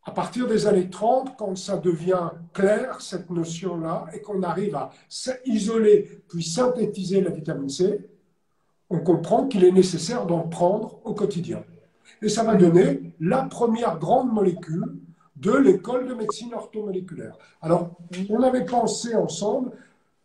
à 0.03 0.11
partir 0.11 0.47
des 0.47 0.65
années 0.65 0.89
30, 0.89 1.37
quand 1.37 1.55
ça 1.55 1.77
devient 1.77 2.31
clair, 2.53 3.01
cette 3.01 3.29
notion-là, 3.29 4.07
et 4.13 4.21
qu'on 4.21 4.41
arrive 4.41 4.75
à 4.75 4.89
isoler 5.45 6.23
puis 6.27 6.43
synthétiser 6.43 7.21
la 7.21 7.29
vitamine 7.29 7.69
C, 7.69 8.09
on 8.91 8.99
comprend 8.99 9.47
qu'il 9.47 9.63
est 9.63 9.71
nécessaire 9.71 10.25
d'en 10.25 10.41
prendre 10.41 10.99
au 11.05 11.13
quotidien. 11.13 11.63
Et 12.21 12.29
ça 12.29 12.43
va 12.43 12.55
donner 12.55 13.13
la 13.19 13.43
première 13.43 13.97
grande 13.97 14.31
molécule 14.31 14.97
de 15.37 15.53
l'école 15.53 16.07
de 16.07 16.13
médecine 16.13 16.53
orthomoléculaire. 16.53 17.35
Alors, 17.61 17.91
on 18.29 18.43
avait 18.43 18.65
pensé 18.65 19.15
ensemble 19.15 19.71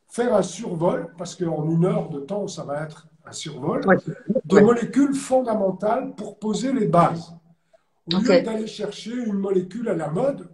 faire 0.08 0.34
un 0.34 0.42
survol, 0.42 1.08
parce 1.16 1.34
qu'en 1.34 1.68
une 1.70 1.84
heure 1.84 2.10
de 2.10 2.20
temps, 2.20 2.48
ça 2.48 2.64
va 2.64 2.82
être 2.82 3.08
un 3.24 3.32
survol, 3.32 3.80
de 4.44 4.60
molécules 4.60 5.14
fondamentales 5.14 6.14
pour 6.14 6.38
poser 6.38 6.72
les 6.72 6.86
bases. 6.86 7.34
Au 8.12 8.18
lieu 8.18 8.42
d'aller 8.42 8.66
chercher 8.66 9.12
une 9.12 9.38
molécule 9.38 9.88
à 9.88 9.94
la 9.94 10.08
mode, 10.10 10.48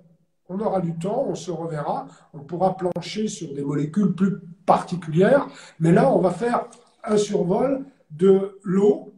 on 0.48 0.58
aura 0.60 0.80
du 0.80 0.94
temps, 0.98 1.26
on 1.28 1.34
se 1.34 1.50
reverra, 1.50 2.06
on 2.32 2.40
pourra 2.40 2.76
plancher 2.76 3.28
sur 3.28 3.52
des 3.54 3.62
molécules 3.62 4.14
plus 4.14 4.38
particulières, 4.64 5.48
mais 5.80 5.92
là, 5.92 6.10
on 6.12 6.20
va 6.20 6.30
faire 6.30 6.66
un 7.04 7.16
survol 7.16 7.84
de 8.12 8.58
l'eau. 8.62 9.12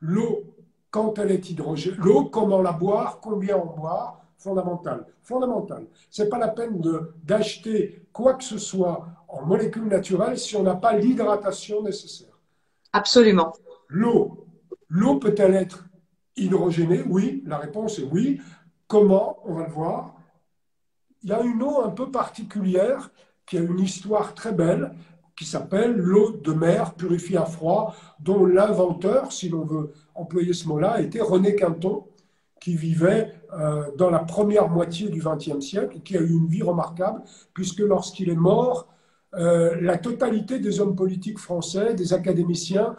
L'eau, 0.00 0.54
quand 0.90 1.18
elle 1.18 1.30
est 1.30 1.50
hydrogène, 1.50 1.96
l'eau, 1.96 2.24
comment 2.24 2.62
la 2.62 2.72
boire, 2.72 3.20
combien 3.20 3.56
en 3.56 3.66
boire, 3.66 4.22
fondamental. 4.38 5.06
Fondamental. 5.22 5.86
Ce 6.10 6.22
n'est 6.22 6.28
pas 6.28 6.38
la 6.38 6.48
peine 6.48 6.80
d'acheter 7.24 8.06
quoi 8.12 8.34
que 8.34 8.44
ce 8.44 8.58
soit 8.58 9.06
en 9.28 9.44
molécules 9.44 9.88
naturelles 9.88 10.38
si 10.38 10.54
on 10.56 10.62
n'a 10.62 10.76
pas 10.76 10.96
l'hydratation 10.96 11.82
nécessaire. 11.82 12.38
Absolument. 12.92 13.52
L'eau. 13.88 14.46
L'eau 14.88 15.18
peut-elle 15.18 15.54
être 15.54 15.84
hydrogénée? 16.36 17.02
Oui, 17.08 17.42
la 17.46 17.58
réponse 17.58 17.98
est 17.98 18.08
oui. 18.10 18.40
Comment? 18.86 19.38
On 19.44 19.54
va 19.54 19.66
le 19.66 19.72
voir. 19.72 20.14
Il 21.22 21.30
y 21.30 21.32
a 21.32 21.42
une 21.42 21.62
eau 21.62 21.82
un 21.82 21.90
peu 21.90 22.10
particulière 22.10 23.10
qui 23.44 23.58
a 23.58 23.62
une 23.62 23.80
histoire 23.80 24.34
très 24.34 24.52
belle 24.52 24.94
qui 25.36 25.44
s'appelle 25.44 25.94
l'eau 25.96 26.32
de 26.32 26.52
mer 26.52 26.94
purifiée 26.94 27.36
à 27.36 27.44
froid, 27.44 27.94
dont 28.20 28.46
l'inventeur, 28.46 29.32
si 29.32 29.48
l'on 29.48 29.64
veut 29.64 29.92
employer 30.14 30.54
ce 30.54 30.66
mot-là, 30.66 31.00
était 31.02 31.20
René 31.20 31.54
Quinton, 31.54 32.04
qui 32.60 32.74
vivait 32.74 33.32
euh, 33.52 33.84
dans 33.96 34.10
la 34.10 34.20
première 34.20 34.68
moitié 34.68 35.10
du 35.10 35.20
XXe 35.20 35.60
siècle 35.60 36.00
qui 36.00 36.16
a 36.16 36.20
eu 36.20 36.30
une 36.30 36.48
vie 36.48 36.62
remarquable, 36.62 37.22
puisque 37.52 37.80
lorsqu'il 37.80 38.30
est 38.30 38.34
mort, 38.34 38.88
euh, 39.34 39.76
la 39.80 39.98
totalité 39.98 40.58
des 40.58 40.80
hommes 40.80 40.96
politiques 40.96 41.38
français, 41.38 41.94
des 41.94 42.14
académiciens, 42.14 42.96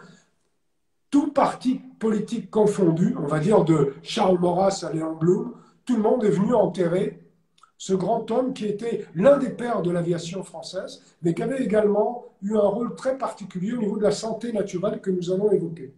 tout 1.10 1.32
parti 1.32 1.80
politique 1.98 2.50
confondu, 2.50 3.16
on 3.18 3.26
va 3.26 3.40
dire 3.40 3.64
de 3.64 3.94
Charles 4.02 4.38
Maurras 4.38 4.84
à 4.88 4.92
Léon 4.92 5.16
Blum, 5.16 5.54
tout 5.84 5.96
le 5.96 6.02
monde 6.02 6.22
est 6.24 6.30
venu 6.30 6.54
enterrer 6.54 7.27
ce 7.78 7.94
grand 7.94 8.28
homme 8.32 8.52
qui 8.52 8.66
était 8.66 9.06
l'un 9.14 9.38
des 9.38 9.50
pères 9.50 9.82
de 9.82 9.92
l'aviation 9.92 10.42
française, 10.42 11.02
mais 11.22 11.32
qui 11.32 11.42
avait 11.42 11.62
également 11.62 12.26
eu 12.42 12.56
un 12.56 12.66
rôle 12.66 12.96
très 12.96 13.16
particulier 13.16 13.72
au 13.72 13.78
niveau 13.78 13.96
de 13.96 14.02
la 14.02 14.10
santé 14.10 14.52
naturelle 14.52 15.00
que 15.00 15.10
nous 15.10 15.30
allons 15.30 15.52
évoquer. 15.52 15.94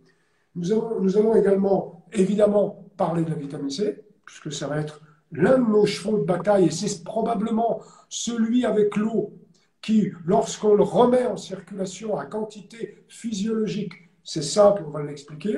Nous 0.55 0.73
allons, 0.73 1.35
également, 1.35 2.05
évidemment, 2.13 2.85
parler 2.97 3.25
de 3.25 3.31
la 3.31 3.37
vitamine 3.37 3.71
C, 3.71 4.05
puisque 4.27 4.53
ça 4.53 4.67
va 4.67 4.79
être 4.79 5.01
l'un 5.33 5.59
de 5.59 5.71
nos 5.71 5.87
chevaux 5.87 6.19
de 6.19 6.25
bataille, 6.25 6.67
et 6.67 6.71
c'est 6.71 7.03
probablement 7.03 7.81
celui 8.09 8.67
avec 8.67 8.97
l'eau 8.97 9.33
qui, 9.81 10.13
lorsqu'on 10.27 10.75
le 10.75 10.83
remet 10.83 11.25
en 11.27 11.39
circulation 11.39 12.19
à 12.19 12.27
quantité 12.27 13.05
physiologique, 13.09 13.95
c'est 14.23 14.43
simple, 14.43 14.83
on 14.87 14.91
va 14.91 15.03
l'expliquer, 15.03 15.57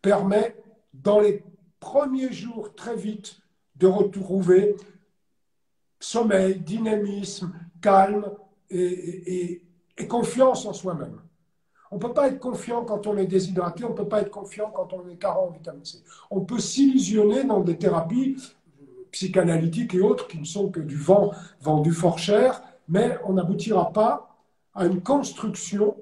permet 0.00 0.56
dans 0.92 1.20
les 1.20 1.44
premiers 1.78 2.32
jours 2.32 2.74
très 2.74 2.96
vite 2.96 3.38
de 3.76 3.86
retrouver 3.86 4.76
sommeil, 6.02 6.60
dynamisme, 6.60 7.52
calme 7.80 8.26
et, 8.70 9.62
confiance 10.08 10.66
en 10.66 10.72
soi-même. 10.72 11.20
On 11.92 11.96
ne 11.96 12.00
peut 12.00 12.12
pas 12.12 12.28
être 12.28 12.40
confiant 12.40 12.84
quand 12.84 13.06
on 13.06 13.16
est 13.16 13.26
déshydraté, 13.26 13.84
on 13.84 13.90
ne 13.90 13.94
peut 13.94 14.08
pas 14.08 14.22
être 14.22 14.30
confiant 14.30 14.70
quand 14.70 14.92
on 14.92 15.08
est 15.08 15.16
carent 15.16 15.44
en 15.44 15.50
vitamine 15.50 15.84
C. 15.84 16.02
On 16.30 16.40
peut 16.40 16.58
s'illusionner 16.58 17.44
dans 17.44 17.60
des 17.60 17.78
thérapies 17.78 18.36
psychanalytiques 19.12 19.94
et 19.94 20.00
autres 20.00 20.26
qui 20.26 20.40
ne 20.40 20.44
sont 20.44 20.70
que 20.70 20.80
du 20.80 20.96
vent 20.96 21.32
vendu 21.60 21.92
fort 21.92 22.18
cher, 22.18 22.62
mais 22.88 23.16
on 23.24 23.34
n'aboutira 23.34 23.92
pas 23.92 24.36
à 24.74 24.86
une 24.86 25.02
construction 25.02 25.96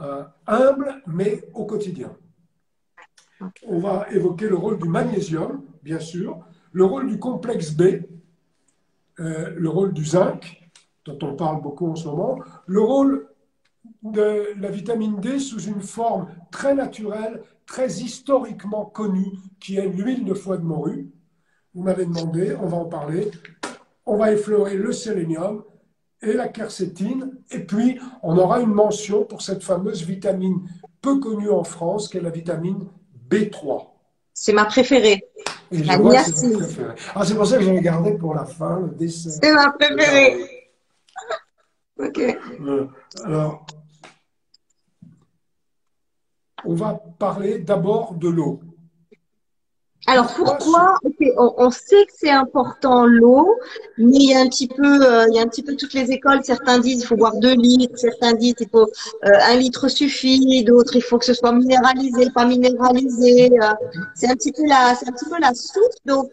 euh, 0.00 0.24
humble, 0.46 1.02
mais 1.06 1.48
au 1.54 1.64
quotidien. 1.64 2.14
On 3.66 3.78
va 3.78 4.06
évoquer 4.10 4.48
le 4.48 4.56
rôle 4.56 4.78
du 4.78 4.88
magnésium, 4.88 5.62
bien 5.82 6.00
sûr, 6.00 6.44
le 6.72 6.84
rôle 6.84 7.08
du 7.08 7.18
complexe 7.18 7.70
B, 7.70 8.02
euh, 9.20 9.54
le 9.56 9.68
rôle 9.68 9.92
du 9.92 10.04
zinc, 10.04 10.70
dont 11.04 11.18
on 11.22 11.34
parle 11.34 11.62
beaucoup 11.62 11.90
en 11.90 11.96
ce 11.96 12.06
moment, 12.06 12.38
le 12.66 12.80
rôle 12.80 13.28
de 14.02 14.52
la 14.60 14.70
vitamine 14.70 15.20
D 15.20 15.38
sous 15.38 15.60
une 15.60 15.80
forme 15.80 16.28
très 16.50 16.74
naturelle, 16.74 17.42
très 17.66 17.88
historiquement 17.88 18.84
connue, 18.84 19.32
qui 19.60 19.76
est 19.76 19.88
l'huile 19.88 20.24
de 20.24 20.34
foie 20.34 20.58
de 20.58 20.64
morue. 20.64 21.10
Vous 21.74 21.82
m'avez 21.82 22.06
demandé, 22.06 22.56
on 22.60 22.66
va 22.66 22.78
en 22.78 22.84
parler. 22.86 23.30
On 24.04 24.16
va 24.16 24.32
effleurer 24.32 24.76
le 24.76 24.92
sélénium 24.92 25.64
et 26.22 26.32
la 26.32 26.48
quercétine, 26.48 27.32
et 27.50 27.60
puis 27.60 27.98
on 28.22 28.38
aura 28.38 28.60
une 28.60 28.72
mention 28.72 29.24
pour 29.24 29.42
cette 29.42 29.62
fameuse 29.62 30.04
vitamine 30.04 30.68
peu 31.02 31.18
connue 31.18 31.50
en 31.50 31.64
France, 31.64 32.08
qui 32.08 32.16
est 32.16 32.22
la 32.22 32.30
vitamine 32.30 32.88
B3. 33.28 33.86
C'est 34.32 34.52
ma 34.52 34.64
préférée. 34.64 35.22
La 35.70 35.98
ah, 37.14 37.24
c'est 37.24 37.34
pour 37.34 37.46
ça 37.46 37.58
que 37.58 37.64
j'ai 37.64 37.80
gardé 37.80 38.12
pour 38.12 38.34
la 38.34 38.44
fin, 38.44 38.80
le 38.80 38.88
dessert. 38.88 39.32
C'est 39.42 39.52
ma 39.52 39.72
préférée. 39.72 40.70
ok. 41.98 42.18
Euh, 42.60 42.86
alors, 43.24 43.66
on 46.64 46.74
va 46.74 46.94
parler 47.18 47.58
d'abord 47.58 48.14
de 48.14 48.28
l'eau. 48.28 48.60
Alors 50.08 50.32
pourquoi 50.34 50.98
on, 51.36 51.70
sait 51.70 52.06
que 52.06 52.12
c'est 52.16 52.30
important 52.30 53.06
l'eau, 53.06 53.58
mais 53.98 54.16
il 54.16 54.30
y 54.30 54.34
a 54.34 54.40
un 54.40 54.48
petit 54.48 54.68
peu, 54.68 54.84
euh, 54.84 55.26
il 55.28 55.34
y 55.34 55.40
a 55.40 55.42
un 55.42 55.48
petit 55.48 55.64
peu 55.64 55.74
toutes 55.74 55.94
les 55.94 56.12
écoles. 56.12 56.44
Certains 56.44 56.78
disent 56.78 57.02
il 57.02 57.06
faut 57.06 57.16
boire 57.16 57.36
deux 57.36 57.54
litres, 57.54 57.98
certains 57.98 58.34
disent 58.34 58.54
il 58.60 58.68
faut 58.68 58.86
euh, 59.24 59.30
un 59.48 59.56
litre 59.56 59.88
suffit, 59.88 60.62
d'autres 60.62 60.94
il 60.94 61.02
faut 61.02 61.18
que 61.18 61.24
ce 61.24 61.34
soit 61.34 61.50
minéralisé, 61.50 62.30
pas 62.30 62.44
minéralisé. 62.44 63.50
Euh, 63.60 63.72
c'est 64.14 64.30
un 64.30 64.34
petit 64.34 64.52
peu 64.52 64.64
la, 64.68 64.94
c'est 64.94 65.08
un 65.08 65.12
petit 65.12 65.28
peu 65.28 65.40
la 65.40 65.54
source. 65.54 65.96
Donc, 66.04 66.30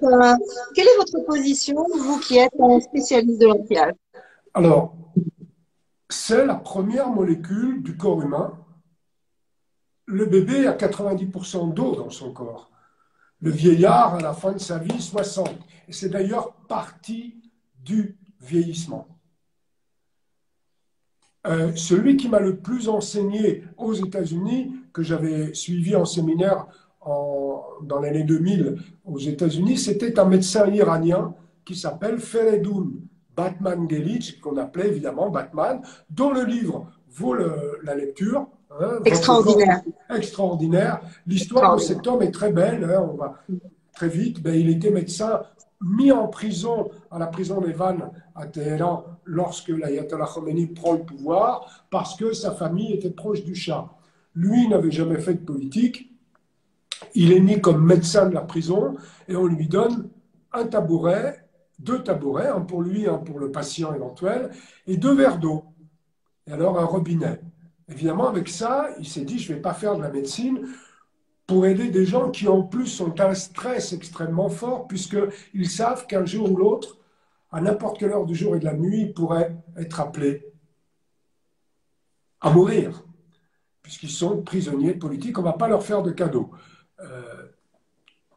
quelle 0.75 0.85
est 0.85 0.97
votre 0.97 1.25
position, 1.25 1.75
vous 1.97 2.19
qui 2.19 2.37
êtes 2.37 2.53
un 2.59 2.79
spécialiste 2.79 3.41
de 3.41 3.47
l'anti-âge 3.47 3.93
Alors, 4.53 4.93
c'est 6.09 6.45
la 6.45 6.55
première 6.55 7.09
molécule 7.09 7.81
du 7.81 7.97
corps 7.97 8.21
humain. 8.21 8.53
Le 10.05 10.27
bébé 10.27 10.67
a 10.67 10.73
90% 10.73 11.73
d'eau 11.73 11.95
dans 11.95 12.11
son 12.11 12.31
corps 12.31 12.69
le 13.43 13.51
vieillard 13.51 14.15
à 14.15 14.21
la 14.21 14.33
fin 14.33 14.53
de 14.53 14.57
sa 14.57 14.79
vie, 14.79 15.01
60. 15.01 15.49
Et 15.89 15.91
c'est 15.91 16.07
d'ailleurs 16.07 16.53
partie 16.69 17.35
du 17.83 18.17
vieillissement. 18.39 19.05
Euh, 21.45 21.73
celui 21.75 22.15
qui 22.15 22.29
m'a 22.29 22.39
le 22.39 22.55
plus 22.55 22.87
enseigné 22.87 23.65
aux 23.75 23.93
États-Unis, 23.93 24.73
que 24.93 25.03
j'avais 25.03 25.53
suivi 25.53 25.93
en 25.93 26.05
séminaire 26.05 26.67
dans 27.05 27.99
l'année 27.99 28.23
2000 28.23 28.77
aux 29.03 29.19
États-Unis, 29.19 29.77
c'était 29.77 30.17
un 30.17 30.23
médecin 30.23 30.65
iranien 30.67 31.35
qui 31.65 31.75
s'appelle 31.75 32.19
Feredoun 32.19 32.93
Batman 33.35 33.89
Gelic, 33.89 34.39
qu'on 34.39 34.55
appelait 34.55 34.87
évidemment 34.87 35.29
Batman, 35.29 35.81
dont 36.09 36.31
le 36.31 36.45
livre 36.45 36.89
vaut 37.09 37.35
la 37.35 37.95
lecture. 37.95 38.47
Hein, 38.79 38.99
extraordinaire. 39.05 39.81
Extraordinaire. 40.09 41.01
L'histoire 41.27 41.75
de 41.75 41.81
cet 41.81 42.05
homme 42.07 42.21
est 42.21 42.31
très 42.31 42.51
belle. 42.51 42.83
Hein, 42.83 43.07
on 43.11 43.15
va 43.15 43.35
très 43.93 44.09
vite. 44.09 44.41
Ben, 44.41 44.55
il 44.55 44.69
était 44.69 44.91
médecin 44.91 45.43
mis 45.81 46.11
en 46.11 46.27
prison 46.27 46.89
à 47.11 47.19
la 47.19 47.27
prison 47.27 47.59
des 47.59 47.73
Vannes 47.73 48.09
à 48.35 48.47
Téhéran 48.47 49.05
lorsque 49.25 49.69
l'ayatollah 49.69 50.27
Khomeini 50.33 50.67
prend 50.67 50.93
le 50.93 51.03
pouvoir 51.03 51.85
parce 51.89 52.15
que 52.15 52.33
sa 52.33 52.51
famille 52.51 52.93
était 52.93 53.09
proche 53.09 53.43
du 53.43 53.53
Shah. 53.53 53.89
Lui 54.33 54.67
n'avait 54.67 54.91
jamais 54.91 55.19
fait 55.19 55.35
de 55.35 55.45
politique. 55.45 56.09
Il 57.13 57.33
est 57.33 57.41
mis 57.41 57.59
comme 57.59 57.85
médecin 57.85 58.29
de 58.29 58.33
la 58.33 58.41
prison 58.41 58.95
et 59.27 59.35
on 59.35 59.45
lui 59.45 59.67
donne 59.67 60.09
un 60.53 60.65
tabouret, 60.65 61.45
deux 61.79 62.01
tabourets, 62.01 62.47
un 62.47 62.61
pour 62.61 62.81
lui, 62.81 63.07
un 63.07 63.17
pour 63.17 63.39
le 63.39 63.51
patient 63.51 63.93
éventuel, 63.93 64.51
et 64.87 64.97
deux 64.97 65.13
verres 65.13 65.39
d'eau. 65.39 65.65
Et 66.47 66.53
alors 66.53 66.79
un 66.79 66.85
robinet. 66.85 67.41
Évidemment, 67.89 68.27
avec 68.27 68.47
ça, 68.47 68.89
il 68.99 69.07
s'est 69.07 69.25
dit, 69.25 69.39
je 69.39 69.51
ne 69.51 69.57
vais 69.57 69.61
pas 69.61 69.73
faire 69.73 69.97
de 69.97 70.01
la 70.01 70.09
médecine 70.09 70.67
pour 71.45 71.65
aider 71.65 71.89
des 71.89 72.05
gens 72.05 72.31
qui 72.31 72.47
en 72.47 72.63
plus 72.63 72.87
sont 72.87 73.19
un 73.19 73.33
stress 73.33 73.93
extrêmement 73.93 74.49
fort, 74.49 74.87
puisqu'ils 74.87 75.69
savent 75.69 76.07
qu'un 76.07 76.25
jour 76.25 76.51
ou 76.51 76.55
l'autre, 76.55 76.97
à 77.51 77.61
n'importe 77.61 77.99
quelle 77.99 78.11
heure 78.11 78.25
du 78.25 78.35
jour 78.35 78.55
et 78.55 78.59
de 78.59 78.65
la 78.65 78.73
nuit, 78.73 79.01
ils 79.01 79.13
pourraient 79.13 79.55
être 79.77 79.99
appelés 79.99 80.51
à 82.39 82.49
mourir, 82.49 83.03
puisqu'ils 83.81 84.09
sont 84.09 84.41
prisonniers 84.41 84.93
politiques, 84.93 85.37
on 85.37 85.41
ne 85.41 85.47
va 85.47 85.53
pas 85.53 85.67
leur 85.67 85.83
faire 85.83 86.01
de 86.01 86.11
cadeaux. 86.11 86.51
Euh, 86.99 87.47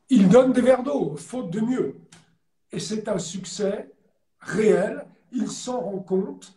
ils 0.09 0.29
donnent 0.29 0.53
des 0.53 0.61
verres 0.61 0.83
d'eau, 0.83 1.17
faute 1.17 1.51
de 1.51 1.61
mieux. 1.61 1.97
Et 2.73 2.81
c'est 2.81 3.09
un 3.09 3.19
succès 3.19 3.91
réel, 4.41 5.07
ils 5.33 5.49
s'en 5.49 5.81
rendent 5.81 6.07
compte, 6.07 6.57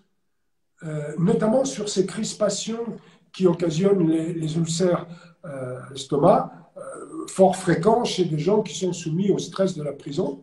euh, 0.84 1.14
notamment 1.18 1.66
sur 1.66 1.90
ces 1.90 2.06
crispations 2.06 2.98
qui 3.34 3.48
occasionnent 3.48 4.08
les, 4.08 4.58
ulcères 4.58 5.08
euh, 5.46 5.80
estomac, 5.94 6.52
euh, 6.78 7.28
fort 7.28 7.56
fréquents 7.56 8.06
chez 8.06 8.26
des 8.26 8.40
gens 8.40 8.62
qui 8.62 8.78
sont 8.78 8.94
soumis 8.94 9.30
au 9.30 9.38
stress 9.38 9.76
de 9.76 9.84
la 9.84 9.94
prison. 9.94 10.42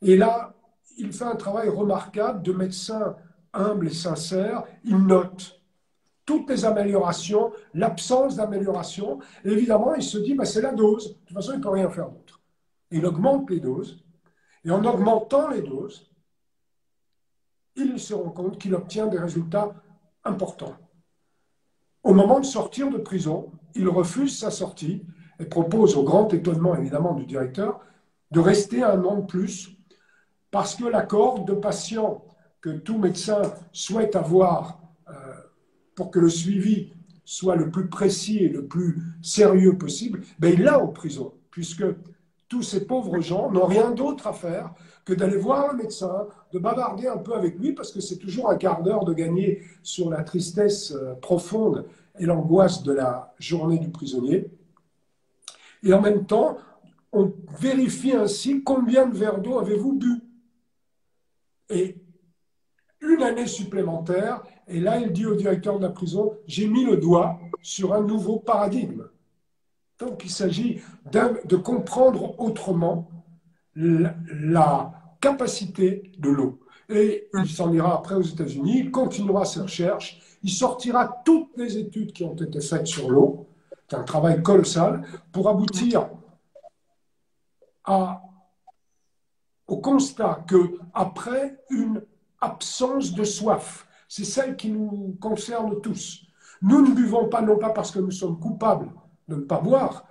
Et 0.00 0.16
là, 0.16 0.54
il 0.98 1.12
fait 1.12 1.24
un 1.24 1.36
travail 1.36 1.68
remarquable 1.68 2.42
de 2.42 2.52
médecin 2.52 3.16
humble 3.52 3.88
et 3.88 3.94
sincère. 3.94 4.64
Il 4.84 4.98
note 4.98 5.60
toutes 6.24 6.48
les 6.48 6.64
améliorations, 6.64 7.52
l'absence 7.74 8.36
d'amélioration. 8.36 9.18
Évidemment, 9.44 9.94
il 9.94 10.02
se 10.02 10.18
dit, 10.18 10.34
bah, 10.34 10.44
c'est 10.44 10.62
la 10.62 10.72
dose. 10.72 11.08
De 11.08 11.26
toute 11.26 11.36
façon, 11.36 11.52
il 11.54 11.58
ne 11.58 11.62
peut 11.62 11.70
rien 11.70 11.90
faire 11.90 12.08
d'autre. 12.08 12.40
Il 12.90 13.04
augmente 13.04 13.50
les 13.50 13.60
doses. 13.60 13.98
Et 14.64 14.70
en 14.70 14.84
augmentant 14.84 15.48
les 15.50 15.62
doses, 15.62 16.11
il 17.76 17.98
se 17.98 18.14
rend 18.14 18.30
compte 18.30 18.58
qu'il 18.58 18.74
obtient 18.74 19.06
des 19.06 19.18
résultats 19.18 19.74
importants. 20.24 20.76
Au 22.02 22.14
moment 22.14 22.40
de 22.40 22.44
sortir 22.44 22.90
de 22.90 22.98
prison, 22.98 23.52
il 23.74 23.88
refuse 23.88 24.38
sa 24.38 24.50
sortie 24.50 25.02
et 25.38 25.44
propose, 25.44 25.96
au 25.96 26.02
grand 26.02 26.32
étonnement 26.32 26.74
évidemment 26.74 27.14
du 27.14 27.26
directeur, 27.26 27.80
de 28.30 28.40
rester 28.40 28.82
un 28.82 29.02
an 29.04 29.16
de 29.16 29.26
plus 29.26 29.76
parce 30.50 30.74
que 30.74 30.84
la 30.84 31.02
cohorte 31.02 31.46
de 31.46 31.54
patients 31.54 32.24
que 32.60 32.70
tout 32.70 32.98
médecin 32.98 33.42
souhaite 33.72 34.16
avoir 34.16 34.80
euh, 35.08 35.12
pour 35.94 36.10
que 36.10 36.20
le 36.20 36.28
suivi 36.28 36.92
soit 37.24 37.56
le 37.56 37.70
plus 37.70 37.88
précis 37.88 38.38
et 38.38 38.48
le 38.48 38.66
plus 38.66 39.02
sérieux 39.22 39.78
possible, 39.78 40.22
ben 40.38 40.52
il 40.52 40.62
l'a 40.62 40.82
en 40.82 40.88
prison, 40.88 41.34
puisque 41.50 41.84
tous 42.52 42.60
ces 42.60 42.84
pauvres 42.84 43.18
gens 43.20 43.50
n'ont 43.50 43.64
rien 43.64 43.92
d'autre 43.92 44.26
à 44.26 44.34
faire 44.34 44.74
que 45.06 45.14
d'aller 45.14 45.38
voir 45.38 45.70
un 45.70 45.72
médecin, 45.72 46.28
de 46.52 46.58
bavarder 46.58 47.08
un 47.08 47.16
peu 47.16 47.32
avec 47.32 47.58
lui, 47.58 47.72
parce 47.72 47.90
que 47.90 48.02
c'est 48.02 48.18
toujours 48.18 48.50
un 48.50 48.56
quart 48.56 48.82
d'heure 48.82 49.06
de 49.06 49.14
gagner 49.14 49.62
sur 49.82 50.10
la 50.10 50.22
tristesse 50.22 50.92
euh, 50.92 51.14
profonde 51.14 51.86
et 52.18 52.26
l'angoisse 52.26 52.82
de 52.82 52.92
la 52.92 53.32
journée 53.38 53.78
du 53.78 53.88
prisonnier. 53.88 54.50
Et 55.82 55.94
en 55.94 56.02
même 56.02 56.26
temps, 56.26 56.58
on 57.10 57.32
vérifie 57.58 58.12
ainsi 58.12 58.62
combien 58.62 59.06
de 59.06 59.16
verres 59.16 59.40
d'eau 59.40 59.58
avez-vous 59.58 59.94
bu. 59.94 60.20
Et 61.70 61.96
une 63.00 63.22
année 63.22 63.46
supplémentaire, 63.46 64.42
et 64.68 64.78
là 64.78 64.98
il 64.98 65.10
dit 65.10 65.24
au 65.24 65.36
directeur 65.36 65.78
de 65.78 65.84
la 65.84 65.90
prison, 65.90 66.34
j'ai 66.46 66.66
mis 66.66 66.84
le 66.84 66.98
doigt 66.98 67.40
sur 67.62 67.94
un 67.94 68.02
nouveau 68.02 68.40
paradigme. 68.40 69.04
Donc 70.02 70.24
il 70.24 70.30
s'agit 70.30 70.80
de 71.12 71.56
comprendre 71.56 72.34
autrement 72.40 73.08
la 73.76 75.14
capacité 75.20 76.10
de 76.18 76.28
l'eau. 76.28 76.58
Et 76.88 77.28
il 77.32 77.48
s'en 77.48 77.72
ira 77.72 77.94
après 77.94 78.16
aux 78.16 78.22
États-Unis, 78.22 78.80
il 78.80 78.90
continuera 78.90 79.44
ses 79.44 79.60
recherches, 79.60 80.20
il 80.42 80.50
sortira 80.50 81.22
toutes 81.24 81.56
les 81.56 81.78
études 81.78 82.12
qui 82.12 82.24
ont 82.24 82.34
été 82.34 82.60
faites 82.60 82.88
sur 82.88 83.08
l'eau. 83.10 83.46
C'est 83.88 83.96
un 83.96 84.02
travail 84.02 84.42
colossal 84.42 85.04
pour 85.30 85.48
aboutir 85.48 86.08
au 89.68 89.76
constat 89.76 90.44
que 90.48 90.78
après 90.92 91.60
une 91.70 92.02
absence 92.40 93.14
de 93.14 93.22
soif, 93.22 93.86
c'est 94.08 94.24
celle 94.24 94.56
qui 94.56 94.68
nous 94.70 95.16
concerne 95.20 95.80
tous. 95.80 96.24
Nous 96.60 96.82
ne 96.88 96.92
buvons 96.92 97.28
pas 97.28 97.40
non 97.40 97.56
pas 97.56 97.70
parce 97.70 97.92
que 97.92 98.00
nous 98.00 98.10
sommes 98.10 98.40
coupables 98.40 98.90
de 99.28 99.36
ne 99.36 99.40
pas 99.40 99.60
boire, 99.60 100.06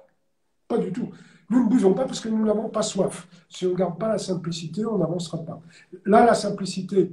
pas 0.67 0.77
du 0.77 0.91
tout. 0.91 1.09
Nous 1.49 1.65
ne 1.65 1.69
buvons 1.69 1.93
pas 1.93 2.05
parce 2.05 2.21
que 2.21 2.29
nous 2.29 2.45
n'avons 2.45 2.69
pas 2.69 2.81
soif. 2.81 3.27
Si 3.49 3.65
on 3.65 3.71
ne 3.71 3.75
garde 3.75 3.99
pas 3.99 4.07
la 4.07 4.17
simplicité, 4.17 4.85
on 4.85 4.97
n'avancera 4.97 5.39
pas. 5.39 5.61
Là, 6.05 6.25
la 6.25 6.33
simplicité 6.33 7.11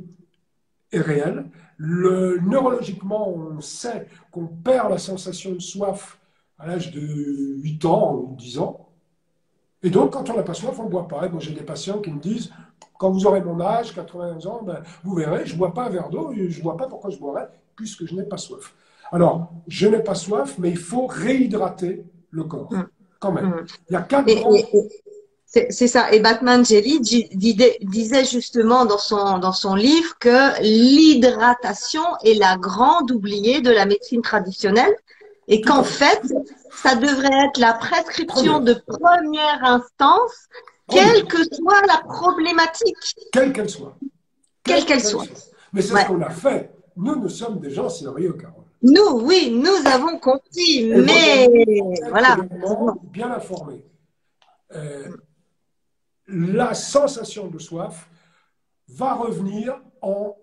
est 0.93 1.01
réelle. 1.01 1.47
Le, 1.77 2.39
neurologiquement, 2.41 3.29
on 3.29 3.61
sait 3.61 4.07
qu'on 4.31 4.47
perd 4.47 4.91
la 4.91 4.99
sensation 4.99 5.53
de 5.53 5.59
soif 5.59 6.19
à 6.59 6.67
l'âge 6.67 6.93
de 6.93 7.01
8 7.01 7.85
ans 7.85 8.15
ou 8.15 8.37
10 8.37 8.59
ans. 8.59 8.89
Et 9.83 9.91
donc, 9.91 10.13
quand 10.13 10.29
on 10.31 10.37
n'a 10.37 10.43
pas 10.43 10.55
soif, 10.55 10.79
on 10.79 10.85
ne 10.85 10.89
boit 10.89 11.07
pas. 11.07 11.29
moi, 11.29 11.41
j'ai 11.41 11.53
des 11.53 11.63
patients 11.63 12.01
qui 12.01 12.11
me 12.11 12.21
disent, 12.21 12.53
quand 12.99 13.11
vous 13.11 13.27
aurez 13.27 13.41
mon 13.41 13.61
âge, 13.61 13.95
91 13.95 14.47
ans, 14.47 14.63
ben, 14.63 14.83
vous 15.05 15.15
verrez, 15.15 15.47
je 15.47 15.55
ne 15.55 15.59
bois 15.59 15.73
pas 15.73 15.87
un 15.87 15.91
verre 15.91 16.11
d'eau, 16.11 16.33
et 16.33 16.51
je 16.51 16.59
ne 16.59 16.63
vois 16.63 16.77
pas 16.77 16.89
pourquoi 16.89 17.11
je 17.11 17.19
boirais, 17.19 17.49
puisque 17.77 18.07
je 18.07 18.15
n'ai 18.15 18.25
pas 18.25 18.39
soif. 18.39 18.75
Alors, 19.12 19.53
je 19.66 19.88
n'ai 19.88 20.03
pas 20.03 20.14
soif, 20.14 20.57
mais 20.59 20.71
il 20.71 20.79
faut 20.79 21.07
réhydrater 21.07 22.05
le 22.31 22.44
corps. 22.44 22.73
Mm 22.73 22.87
quand 23.18 23.33
même. 23.33 23.47
Mm. 23.47 23.66
Il 23.90 23.92
y 23.92 23.97
a 23.97 24.03
quatre 24.03 24.27
c'est 25.71 25.88
ça. 25.88 26.12
Et 26.12 26.21
Batman 26.21 26.62
Jelly 26.62 27.01
disait 27.01 28.25
justement 28.27 28.85
dans 28.85 28.99
son, 28.99 29.38
dans 29.38 29.55
son 29.55 29.75
livre 29.75 30.18
que 30.21 30.61
l'hydratation 30.61 32.03
est 32.23 32.35
la 32.35 32.59
grande 32.59 33.11
oubliée 33.11 33.62
de 33.62 33.71
la 33.71 33.87
médecine 33.87 34.21
traditionnelle 34.21 34.94
et 35.49 35.62
qu'en 35.62 35.85
fait, 35.85 36.21
ça 36.71 36.97
devrait 36.97 37.47
être 37.47 37.59
la 37.59 37.73
prescription 37.73 38.61
de 38.61 38.75
première 38.75 39.64
instance, 39.64 40.49
quelle 40.87 41.25
que 41.25 41.42
soit 41.42 41.81
la 41.87 42.03
problématique. 42.07 43.16
Quelle 43.33 43.55
qu'elle 43.55 43.71
soit. 43.71 43.97
Quelle 44.62 44.85
qu'elle 44.85 45.03
soit. 45.03 45.25
Mais 45.73 45.81
c'est 45.81 45.99
ce 45.99 46.07
qu'on 46.07 46.21
a 46.21 46.29
fait. 46.29 46.75
Nous, 46.94 47.16
nous 47.16 47.31
sommes 47.31 47.59
des 47.59 47.71
gens 47.71 47.88
sérieux, 47.88 48.35
Carole. 48.35 48.58
Nous, 48.83 49.21
oui, 49.23 49.51
nous 49.51 49.91
avons 49.91 50.19
compris, 50.19 50.93
mais 50.95 51.49
voilà. 52.09 52.37
Bien 53.03 53.33
informé. 53.33 53.85
Euh, 54.75 55.09
la 56.29 56.75
sensation 56.75 57.49
de 57.49 57.59
soif 57.59 58.09
va 58.88 59.14
revenir 59.14 59.81
en 60.03 60.37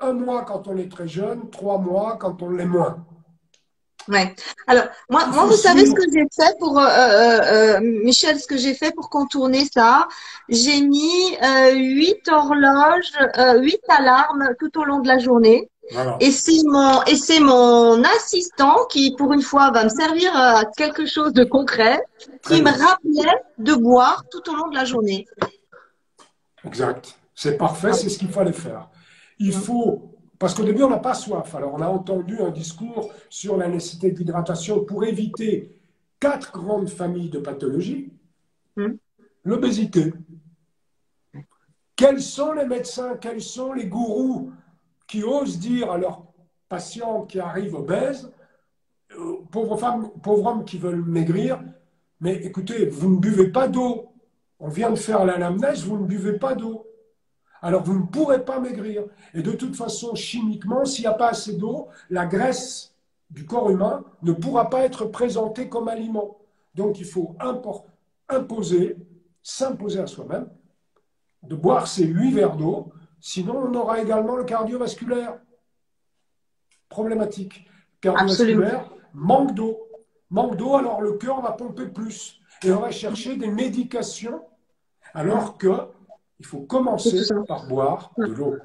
un 0.00 0.12
mois 0.12 0.44
quand 0.44 0.66
on 0.66 0.76
est 0.76 0.90
très 0.90 1.08
jeune, 1.08 1.50
trois 1.50 1.78
mois 1.78 2.16
quand 2.16 2.42
on 2.42 2.50
l'est 2.50 2.66
moins. 2.66 3.04
Ouais. 4.08 4.34
Alors, 4.66 4.84
moi, 5.08 5.26
moi, 5.28 5.46
vous 5.46 5.56
savez 5.56 5.86
ce 5.86 5.94
que 5.94 6.02
j'ai 6.12 6.26
fait 6.34 6.58
pour 6.58 6.78
euh, 6.78 6.86
euh, 6.86 7.40
euh, 7.40 7.80
Michel, 7.80 8.38
ce 8.38 8.46
que 8.46 8.56
j'ai 8.56 8.74
fait 8.74 8.92
pour 8.94 9.08
contourner 9.08 9.64
ça? 9.64 10.08
J'ai 10.48 10.82
mis 10.82 11.36
huit 11.72 12.28
horloges, 12.28 13.12
huit 13.60 13.80
alarmes 13.88 14.50
tout 14.58 14.78
au 14.78 14.84
long 14.84 15.00
de 15.00 15.08
la 15.08 15.18
journée. 15.18 15.70
Et 16.20 16.30
c'est 16.30 16.62
mon 16.64 17.02
et 17.02 17.14
c'est 17.14 17.40
mon 17.40 18.02
assistant 18.02 18.86
qui, 18.86 19.14
pour 19.16 19.32
une 19.32 19.42
fois, 19.42 19.70
va 19.70 19.84
me 19.84 19.88
servir 19.88 20.34
à 20.34 20.64
quelque 20.64 21.06
chose 21.06 21.32
de 21.32 21.44
concret, 21.44 22.00
qui 22.42 22.62
me 22.62 22.70
rappelait 22.70 23.42
de 23.58 23.74
boire 23.74 24.24
tout 24.30 24.50
au 24.50 24.56
long 24.56 24.68
de 24.68 24.74
la 24.74 24.84
journée. 24.84 25.26
Exact. 26.64 27.18
C'est 27.34 27.58
parfait, 27.58 27.92
c'est 27.92 28.08
ce 28.08 28.18
qu'il 28.18 28.30
fallait 28.30 28.52
faire. 28.52 28.88
Il 29.38 29.52
faut 29.52 30.14
parce 30.38 30.54
qu'au 30.54 30.64
début, 30.64 30.82
on 30.82 30.90
n'a 30.90 30.98
pas 30.98 31.14
soif. 31.14 31.54
Alors, 31.54 31.74
on 31.74 31.80
a 31.80 31.86
entendu 31.86 32.38
un 32.40 32.50
discours 32.50 33.12
sur 33.30 33.56
la 33.56 33.68
nécessité 33.68 34.10
d'hydratation 34.10 34.84
pour 34.84 35.04
éviter 35.04 35.74
quatre 36.18 36.52
grandes 36.52 36.88
familles 36.88 37.30
de 37.30 37.38
pathologies. 37.38 38.12
Hmm. 38.76 38.94
L'obésité. 39.44 40.12
Quels 41.96 42.20
sont 42.20 42.52
les 42.52 42.66
médecins, 42.66 43.16
quels 43.20 43.40
sont 43.42 43.72
les 43.72 43.86
gourous? 43.86 44.52
Qui 45.06 45.22
osent 45.22 45.58
dire 45.58 45.90
à 45.90 45.98
leurs 45.98 46.24
patients 46.68 47.22
qui 47.22 47.40
arrivent 47.40 47.74
obèses, 47.74 48.32
euh, 49.12 49.36
pauvres 49.50 49.76
femmes, 49.76 50.10
pauvres 50.22 50.46
hommes 50.46 50.64
qui 50.64 50.78
veulent 50.78 51.04
maigrir, 51.04 51.60
mais 52.20 52.34
écoutez, 52.36 52.86
vous 52.86 53.10
ne 53.10 53.18
buvez 53.18 53.48
pas 53.48 53.68
d'eau. 53.68 54.12
On 54.58 54.68
vient 54.68 54.90
de 54.90 54.96
faire 54.96 55.24
l'anamnèse, 55.24 55.84
vous 55.84 55.98
ne 55.98 56.06
buvez 56.06 56.38
pas 56.38 56.54
d'eau. 56.54 56.86
Alors 57.60 57.82
vous 57.82 57.98
ne 57.98 58.06
pourrez 58.06 58.44
pas 58.44 58.60
maigrir. 58.60 59.04
Et 59.34 59.42
de 59.42 59.52
toute 59.52 59.76
façon, 59.76 60.14
chimiquement, 60.14 60.84
s'il 60.84 61.02
n'y 61.02 61.08
a 61.08 61.14
pas 61.14 61.30
assez 61.30 61.56
d'eau, 61.56 61.88
la 62.10 62.26
graisse 62.26 62.94
du 63.30 63.46
corps 63.46 63.70
humain 63.70 64.04
ne 64.22 64.32
pourra 64.32 64.70
pas 64.70 64.84
être 64.84 65.06
présentée 65.06 65.68
comme 65.68 65.88
aliment. 65.88 66.38
Donc 66.74 66.98
il 66.98 67.06
faut 67.06 67.36
imposer, 68.28 68.96
s'imposer 69.42 70.00
à 70.00 70.06
soi-même 70.06 70.48
de 71.42 71.54
boire 71.54 71.86
ces 71.86 72.04
huit 72.06 72.32
verres 72.32 72.56
d'eau 72.56 72.92
Sinon, 73.26 73.56
on 73.56 73.74
aura 73.74 74.02
également 74.02 74.36
le 74.36 74.44
cardiovasculaire. 74.44 75.38
Problématique. 76.90 77.66
Cardiovasculaire, 78.02 78.90
manque 79.14 79.54
d'eau. 79.54 79.78
Manque 80.28 80.58
d'eau, 80.58 80.74
alors 80.74 81.00
le 81.00 81.12
cœur 81.12 81.40
va 81.40 81.52
pomper 81.52 81.86
plus. 81.86 82.38
Et 82.62 82.70
on 82.70 82.80
va 82.80 82.90
chercher 82.90 83.36
des 83.36 83.48
médications, 83.48 84.42
alors 85.14 85.56
que 85.56 85.70
il 86.38 86.44
faut 86.44 86.60
commencer 86.60 87.22
par 87.48 87.66
boire 87.66 88.12
de 88.18 88.26
l'eau. 88.26 88.56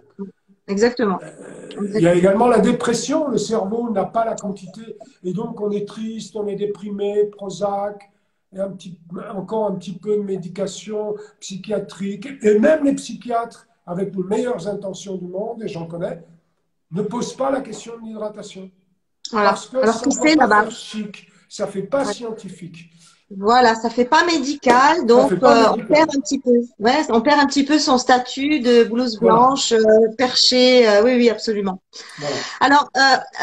Exactement. 0.68 1.20
Euh, 1.24 1.70
il 1.96 2.02
y 2.02 2.08
a 2.08 2.14
également 2.14 2.50
la 2.50 2.60
dépression. 2.60 3.30
Le 3.30 3.38
cerveau 3.38 3.90
n'a 3.92 4.04
pas 4.04 4.26
la 4.26 4.36
quantité. 4.36 4.98
Et 5.24 5.32
donc, 5.32 5.62
on 5.62 5.72
est 5.72 5.88
triste, 5.88 6.36
on 6.36 6.46
est 6.48 6.58
déprimé, 6.58 7.28
Prozac, 7.28 8.12
et 8.52 8.60
un 8.60 8.72
petit, 8.72 9.00
encore 9.34 9.68
un 9.68 9.76
petit 9.76 9.98
peu 9.98 10.18
de 10.18 10.24
médication 10.24 11.16
psychiatrique. 11.40 12.28
Et 12.42 12.60
même 12.60 12.84
les 12.84 12.96
psychiatres 12.96 13.69
avec 13.90 14.16
les 14.16 14.24
meilleures 14.24 14.68
intentions 14.68 15.16
du 15.16 15.26
monde, 15.26 15.64
et 15.64 15.68
j'en 15.68 15.88
connais, 15.88 16.24
ne 16.92 17.02
pose 17.02 17.34
pas 17.34 17.50
la 17.50 17.62
question 17.62 17.98
de 17.98 18.06
l'hydratation. 18.06 18.70
Parce 19.32 19.68
que 19.68 19.78
Alors, 19.78 19.96
ça 19.96 20.06
ne 20.08 20.30
fait 20.30 20.36
pas 20.36 20.70
chic, 20.70 21.28
ça 21.50 21.66
ne 21.66 21.72
fait 21.72 21.84
pas 21.84 22.06
scientifique. 22.06 22.92
Voilà, 23.38 23.76
ça 23.76 23.92
fait 23.92 24.06
pas 24.06 24.26
médical, 24.26 25.06
donc 25.06 25.32
euh, 25.32 25.66
on 25.72 25.86
perd 25.86 26.10
un 26.16 26.20
petit 26.20 26.40
peu. 26.40 26.50
Ouais, 26.80 27.02
on 27.10 27.22
perd 27.22 27.40
un 27.40 27.46
petit 27.46 27.64
peu 27.64 27.78
son 27.78 28.00
statut 28.00 28.60
de 28.60 28.84
blouse 28.86 29.20
blanche, 29.20 29.72
euh, 29.72 29.84
perché. 30.18 30.90
Euh, 30.90 31.04
oui, 31.04 31.16
oui, 31.16 31.30
absolument. 31.30 31.80
Alors, 32.60 32.90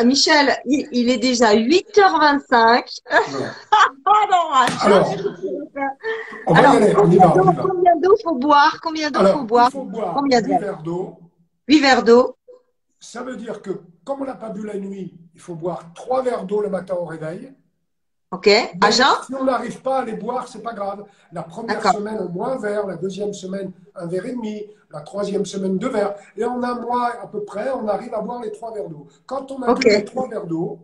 Michel, 0.05 0.57
il, 0.67 1.09
est 1.09 1.19
déjà 1.19 1.55
8h25. 1.55 2.99
Alors, 4.83 5.07
on 6.49 6.55
va 6.55 6.63
y 6.63 6.65
aller, 6.65 6.95
on 6.97 7.11
y 7.11 7.17
va, 7.19 7.35
Combien 7.63 7.97
d'eau 8.03 8.17
faut 8.25 8.35
boire 8.35 8.81
Combien 8.83 9.11
d'eau 9.13 9.25
faut 9.25 9.45
boire, 9.45 9.71
faut 9.71 9.85
boire 9.85 10.15
Combien 10.17 10.43
de 10.43 10.49
verres 10.49 10.83
d'eau 10.83 11.15
8 11.69 11.81
verres 11.81 12.03
d'eau. 12.03 12.37
Ça 12.99 13.23
veut 13.23 13.37
dire 13.37 13.63
que 13.63 13.71
comme 14.05 14.23
on 14.23 14.25
n'a 14.25 14.35
pas 14.35 14.51
bu 14.51 14.67
la 14.67 14.79
nuit, 14.79 15.17
il 15.35 15.41
faut 15.41 15.55
boire 15.55 15.93
trois 15.95 16.23
verres 16.23 16.45
d'eau 16.45 16.61
le 16.61 16.71
matin 16.71 16.95
au 16.95 17.05
réveil. 17.05 17.53
Ok. 18.33 18.47
Jeun 18.91 19.07
Si 19.27 19.35
on 19.35 19.45
n'arrive 19.45 19.81
pas 19.83 19.99
à 20.01 20.05
les 20.05 20.15
boire, 20.15 20.49
c'est 20.49 20.63
pas 20.63 20.73
grave. 20.75 21.05
La 21.33 21.43
première 21.43 21.81
semaine, 21.93 22.19
au 22.19 22.29
moins 22.29 22.53
un 22.53 22.59
verre. 22.59 22.87
La 22.87 22.97
deuxième 22.97 23.33
semaine, 23.33 23.73
un 23.95 24.07
verre 24.07 24.27
et 24.27 24.33
demi. 24.33 24.65
La 24.91 25.01
troisième 25.01 25.47
semaine, 25.47 25.79
deux 25.79 25.89
verres. 25.91 26.15
Et 26.37 26.45
en 26.45 26.63
un 26.63 26.81
mois 26.81 27.13
à 27.23 27.27
peu 27.29 27.45
près, 27.45 27.71
on 27.71 27.87
arrive 27.89 28.15
à 28.15 28.21
boire 28.21 28.43
les 28.43 28.51
trois 28.53 28.73
verres 28.75 28.89
d'eau. 28.89 29.07
Quand 29.27 29.51
on 29.53 29.63
a 29.63 29.71
Ok. 29.73 29.81
bu 29.85 29.91
les 29.91 30.05
trois 30.05 30.29
verres 30.29 30.47
d'eau, 30.47 30.81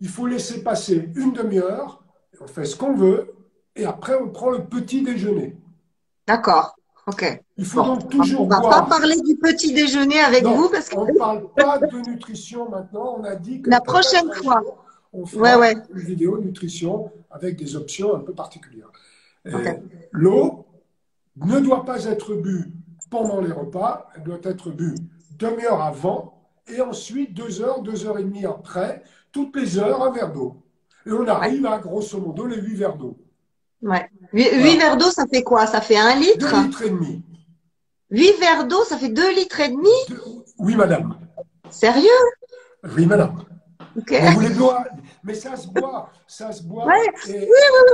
il 0.00 0.08
faut 0.08 0.26
laisser 0.26 0.62
passer 0.62 1.10
une 1.16 1.32
demi-heure. 1.32 2.02
On 2.40 2.46
fait 2.46 2.64
ce 2.64 2.76
qu'on 2.76 2.94
veut. 2.94 3.34
Et 3.76 3.84
après, 3.84 4.14
on 4.14 4.28
prend 4.28 4.50
le 4.50 4.64
petit 4.64 5.02
déjeuner. 5.02 5.56
D'accord. 6.28 6.76
Ok. 7.06 7.40
Il 7.56 7.64
faut 7.66 7.82
Bon. 7.82 7.96
donc 7.96 8.08
toujours 8.08 8.42
On 8.42 8.46
va 8.48 8.60
pas 8.60 8.82
parler 8.82 9.16
du 9.20 9.36
petit 9.36 9.72
déjeuner 9.74 10.20
avec 10.20 10.44
Non, 10.44 10.54
vous 10.54 10.68
parce 10.70 10.88
que. 10.88 10.96
On 10.96 11.04
ne 11.06 11.12
parle 11.12 11.48
pas 11.56 11.78
de 11.78 12.08
nutrition 12.08 12.68
maintenant. 12.70 13.16
On 13.18 13.24
a 13.24 13.34
dit 13.34 13.60
que 13.62 13.68
La 13.70 13.80
prochaine 13.80 14.32
fois. 14.32 14.60
jour, 14.62 14.83
On 15.16 15.26
fera 15.26 15.42
Ouais, 15.58 15.74
ouais. 15.74 15.74
une 15.94 16.00
vidéo 16.00 16.38
nutrition 16.38 17.10
avec 17.30 17.56
des 17.56 17.76
options 17.76 18.14
un 18.16 18.20
peu 18.20 18.32
particulières. 18.32 18.90
L'eau 20.10 20.66
ne 21.36 21.60
doit 21.60 21.84
pas 21.84 22.04
être 22.06 22.34
bue 22.34 22.72
pendant 23.10 23.40
les 23.40 23.52
repas. 23.52 24.08
Elle 24.16 24.24
doit 24.24 24.40
être 24.42 24.70
bue 24.70 24.96
demi-heure 25.38 25.82
avant 25.82 26.42
et 26.66 26.80
ensuite 26.80 27.32
deux 27.34 27.62
heures, 27.62 27.80
deux 27.82 28.06
heures 28.06 28.18
et 28.18 28.24
demie 28.24 28.44
après. 28.44 29.02
Toutes 29.30 29.54
les 29.56 29.78
heures, 29.78 30.02
un 30.02 30.10
verre 30.10 30.32
d'eau. 30.32 30.56
Et 31.06 31.12
on 31.12 31.26
arrive 31.26 31.66
à 31.66 31.78
grosso 31.78 32.18
modo 32.18 32.46
les 32.46 32.56
huit 32.60 32.74
verres 32.76 32.96
d'eau. 32.96 33.16
Ouais. 33.82 34.08
Verres 34.32 34.96
d'eau, 34.96 35.10
ça 35.10 35.26
fait 35.26 35.42
quoi? 35.42 35.66
Ça 35.66 35.80
fait 35.80 35.98
un 35.98 36.16
litre? 36.16 36.38
Deux 36.38 36.62
litres 36.62 36.82
et 36.82 36.90
demi. 36.90 37.22
Huit 38.10 38.32
verres 38.40 38.66
d'eau, 38.66 38.82
ça 38.84 38.96
fait 38.96 39.10
deux 39.10 39.32
litres 39.34 39.60
et 39.60 39.68
demi? 39.68 39.90
Oui, 40.58 40.74
madame. 40.76 41.18
Sérieux? 41.70 42.08
Oui, 42.96 43.06
madame. 43.06 43.42
Ok. 43.96 44.14
On 44.18 44.30
vous 44.32 44.40
les 44.40 44.50
boit. 44.50 44.84
Mais 45.24 45.34
ça 45.34 45.56
se 45.56 45.66
boit. 45.68 46.10
Ça 46.26 46.52
se 46.52 46.62
boit. 46.62 46.86
Ouais. 46.86 47.06
Et- 47.28 47.48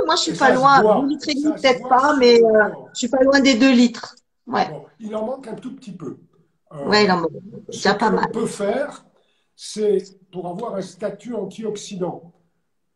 Moi, 0.05 0.15
je 0.15 0.21
suis 0.21 0.33
pas 0.33 0.51
loin. 0.51 1.05
litres 1.07 1.29
et 1.29 1.33
demi, 1.33 1.53
peut-être 1.53 1.87
pas, 1.87 2.15
mais 2.17 2.37
le 2.39 2.45
euh, 2.45 2.69
je 2.93 2.99
suis 2.99 3.07
pas 3.07 3.21
loin 3.23 3.39
des 3.39 3.55
deux 3.55 3.71
litres. 3.71 4.15
Ouais. 4.47 4.67
Bon, 4.69 4.85
il 4.99 5.15
en 5.15 5.25
manque 5.25 5.47
un 5.47 5.55
tout 5.55 5.73
petit 5.75 5.93
peu. 5.93 6.17
Euh, 6.73 6.85
non, 6.85 6.89
mais 6.89 7.49
ce 7.69 7.71
déjà 7.71 7.93
pas 7.95 8.07
que 8.09 8.15
l'on 8.15 8.21
mal. 8.21 8.31
peut 8.31 8.45
faire, 8.45 9.05
c'est 9.55 9.97
pour 10.31 10.47
avoir 10.47 10.75
un 10.75 10.81
statut 10.81 11.33
antioxydant 11.35 12.33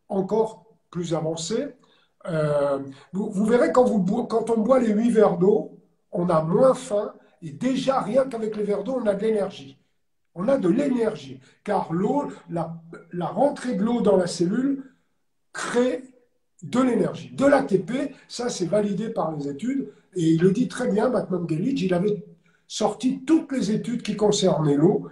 encore 0.09 0.65
plus 0.91 1.13
avancé. 1.13 1.67
euh, 2.27 2.79
vous, 3.13 3.29
vous 3.31 3.45
verrez 3.45 3.71
quand, 3.71 3.83
vous 3.85 4.23
quand 4.25 4.49
on 4.49 4.59
boit 4.59 4.79
les 4.79 4.89
8 4.91 5.11
verres 5.11 5.37
d'eau, 5.37 5.79
on 6.11 6.27
a 6.29 6.41
moins 6.41 6.73
faim 6.73 7.13
et 7.41 7.51
déjà 7.51 7.99
rien 8.01 8.25
qu'avec 8.25 8.55
les 8.55 8.63
verres 8.63 8.83
d'eau, 8.83 8.99
on 9.01 9.05
a 9.05 9.13
de 9.13 9.21
l'énergie. 9.21 9.77
On 10.35 10.47
a 10.47 10.57
de 10.57 10.69
l'énergie 10.69 11.39
car 11.63 11.91
l'eau, 11.93 12.25
la, 12.49 12.75
la 13.13 13.27
rentrée 13.27 13.75
de 13.75 13.83
l'eau 13.83 14.01
dans 14.01 14.17
la 14.17 14.27
cellule 14.27 14.83
crée 15.53 16.03
de 16.63 16.79
l'énergie, 16.81 17.31
de 17.33 17.45
l'ATP. 17.45 18.13
Ça, 18.27 18.49
c'est 18.49 18.65
validé 18.65 19.09
par 19.09 19.35
les 19.35 19.47
études 19.47 19.89
et 20.15 20.23
il 20.23 20.41
le 20.41 20.51
dit 20.51 20.67
très 20.67 20.89
bien, 20.89 21.09
Batman 21.09 21.47
Gellidge. 21.47 21.81
Il 21.83 21.93
avait 21.93 22.25
sorti 22.67 23.23
toutes 23.25 23.51
les 23.51 23.71
études 23.71 24.01
qui 24.01 24.15
concernaient 24.15 24.75
l'eau. 24.75 25.07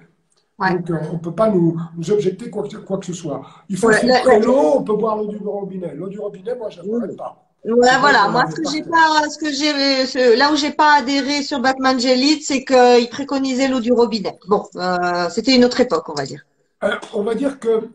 Ouais. 0.60 0.74
Donc, 0.74 0.90
euh, 0.92 1.00
on 1.10 1.14
ne 1.14 1.20
peut 1.20 1.34
pas 1.34 1.50
nous, 1.50 1.80
nous 1.98 2.12
objecter 2.12 2.50
quoi 2.50 2.68
que, 2.68 2.78
quoi 2.78 2.98
que 2.98 3.06
ce 3.06 3.14
soit. 3.14 3.42
Il 3.70 3.78
faut 3.78 3.88
Ouais, 3.88 4.00
filtrer 4.00 4.40
l'eau, 4.40 4.78
on 4.78 4.84
peut 4.84 4.96
boire 4.96 5.18
l'eau 5.18 5.28
du 5.28 5.38
robinet. 5.38 5.96
L'eau 5.96 6.10
du 6.10 6.20
robinet, 6.20 6.56
moi, 6.56 6.70
je 6.70 6.82
ne 6.82 7.00
la 7.08 7.14
pas. 7.14 7.53
Voilà. 7.66 8.26
bon, 8.26 8.32
Moi, 8.32 8.44
ce 8.50 8.56
que 8.56 8.70
j'ai 8.72 8.84
pas, 8.84 9.30
ce 9.30 9.38
que 9.38 9.52
j'ai, 9.52 10.06
ce- 10.06 10.38
là 10.38 10.52
où 10.52 10.56
j'ai 10.56 10.72
pas 10.72 10.96
adhéré 11.00 11.44
sur 11.44 11.60
Batman 11.60 12.00
Jelly, 12.00 12.42
c'est 12.42 12.66
qu'il 12.66 13.10
préconisait 13.10 13.68
l'eau 13.70 13.80
du 13.80 13.94
robinet. 13.94 14.38
Bon, 14.48 14.66
euh, 14.76 15.30
c'était 15.30 15.56
une 15.56 15.64
autre 15.66 15.80
époque, 15.80 16.08
on 16.10 16.14
va 16.14 16.26
dire. 16.26 16.46
Euh, 16.84 16.96
on 17.14 17.24
va 17.24 17.36
dire 17.36 17.60
que 17.60 17.90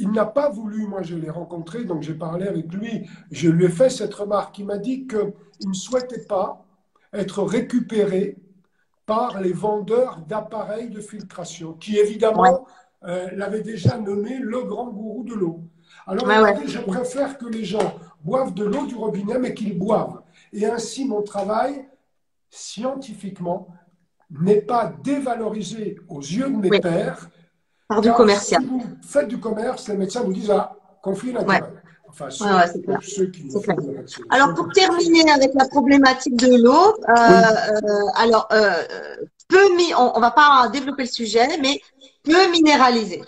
il 0.00 0.12
n'a 0.12 0.24
pas 0.26 0.48
voulu, 0.48 0.86
moi 0.86 1.02
je 1.02 1.16
l'ai 1.16 1.28
rencontré, 1.30 1.82
donc 1.82 2.02
j'ai 2.02 2.14
parlé 2.14 2.46
avec 2.46 2.72
lui, 2.72 3.08
je 3.32 3.48
lui 3.48 3.64
ai 3.64 3.68
fait 3.68 3.90
cette 3.90 4.14
remarque. 4.14 4.56
Il 4.60 4.66
m'a 4.66 4.78
dit 4.78 5.08
qu'il 5.08 5.68
ne 5.68 5.74
souhaitait 5.74 6.20
pas 6.24 6.64
être 7.12 7.42
récupéré 7.42 8.36
par 9.06 9.40
les 9.40 9.52
vendeurs 9.52 10.20
d'appareils 10.28 10.90
de 10.90 11.00
filtration, 11.00 11.72
qui 11.72 11.98
évidemment 11.98 12.66
euh, 13.04 13.28
l'avaient 13.34 13.62
déjà 13.62 13.98
nommé 13.98 14.38
le 14.38 14.62
grand 14.62 14.86
gourou 14.88 15.24
de 15.24 15.34
l'eau. 15.34 15.60
Alors 16.08 16.26
Ouais, 16.26 16.38
ouais. 16.40 16.56
je 16.66 16.78
préfère 16.78 17.36
que 17.36 17.46
les 17.46 17.64
gens 17.64 17.94
boivent 18.24 18.54
de 18.54 18.64
l'eau 18.64 18.86
du 18.86 18.94
robinet, 18.94 19.38
mais 19.38 19.52
qu'ils 19.54 19.78
boivent. 19.78 20.22
Et 20.52 20.64
ainsi, 20.64 21.04
mon 21.04 21.22
travail, 21.22 21.86
scientifiquement, 22.48 23.68
n'est 24.30 24.62
pas 24.62 24.92
dévalorisé 25.04 25.98
aux 26.08 26.20
yeux 26.20 26.48
de 26.48 26.56
mes 26.56 26.70
Oui. 26.70 26.80
pairs, 26.80 27.28
Par 27.88 28.00
du 28.00 28.10
commercial. 28.12 28.62
Si 28.62 28.68
vous 28.68 28.82
faites 29.02 29.28
du 29.28 29.38
commerce, 29.38 29.88
les 29.88 29.96
médecins 29.96 30.22
vous 30.22 30.32
disent 30.32 30.50
ah, 30.50 30.74
conflit 31.02 31.32
d'intérêt. 31.32 31.62
Enfin, 32.08 32.30
ceux, 32.30 32.44
Ouais, 32.46 32.52
ouais, 32.86 32.96
ceux 33.02 33.26
qui 33.26 33.46
clair. 33.48 33.76
Alors, 34.30 34.54
pour 34.54 34.70
terminer 34.70 35.30
avec 35.30 35.52
la 35.54 35.66
problématique 35.68 36.36
de 36.36 36.62
l'eau, 36.62 36.94
euh, 37.06 37.12
euh, 37.12 38.06
alors, 38.16 38.48
euh, 38.52 38.82
peu 39.46 39.58
on, 39.98 40.12
on 40.14 40.20
va 40.20 40.30
pas 40.30 40.68
développer 40.72 41.02
le 41.02 41.08
sujet, 41.08 41.46
mais 41.60 41.80
peu 42.24 42.50
minéraliser. 42.50 43.22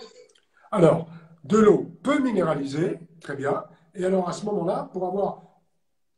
Alors, 0.71 1.07
de 1.43 1.57
l'eau 1.57 1.91
peu 2.03 2.19
minéralisée, 2.19 2.99
très 3.19 3.35
bien. 3.35 3.63
Et 3.95 4.05
alors, 4.05 4.27
à 4.29 4.33
ce 4.33 4.45
moment-là, 4.45 4.89
pour 4.93 5.05
avoir 5.05 5.41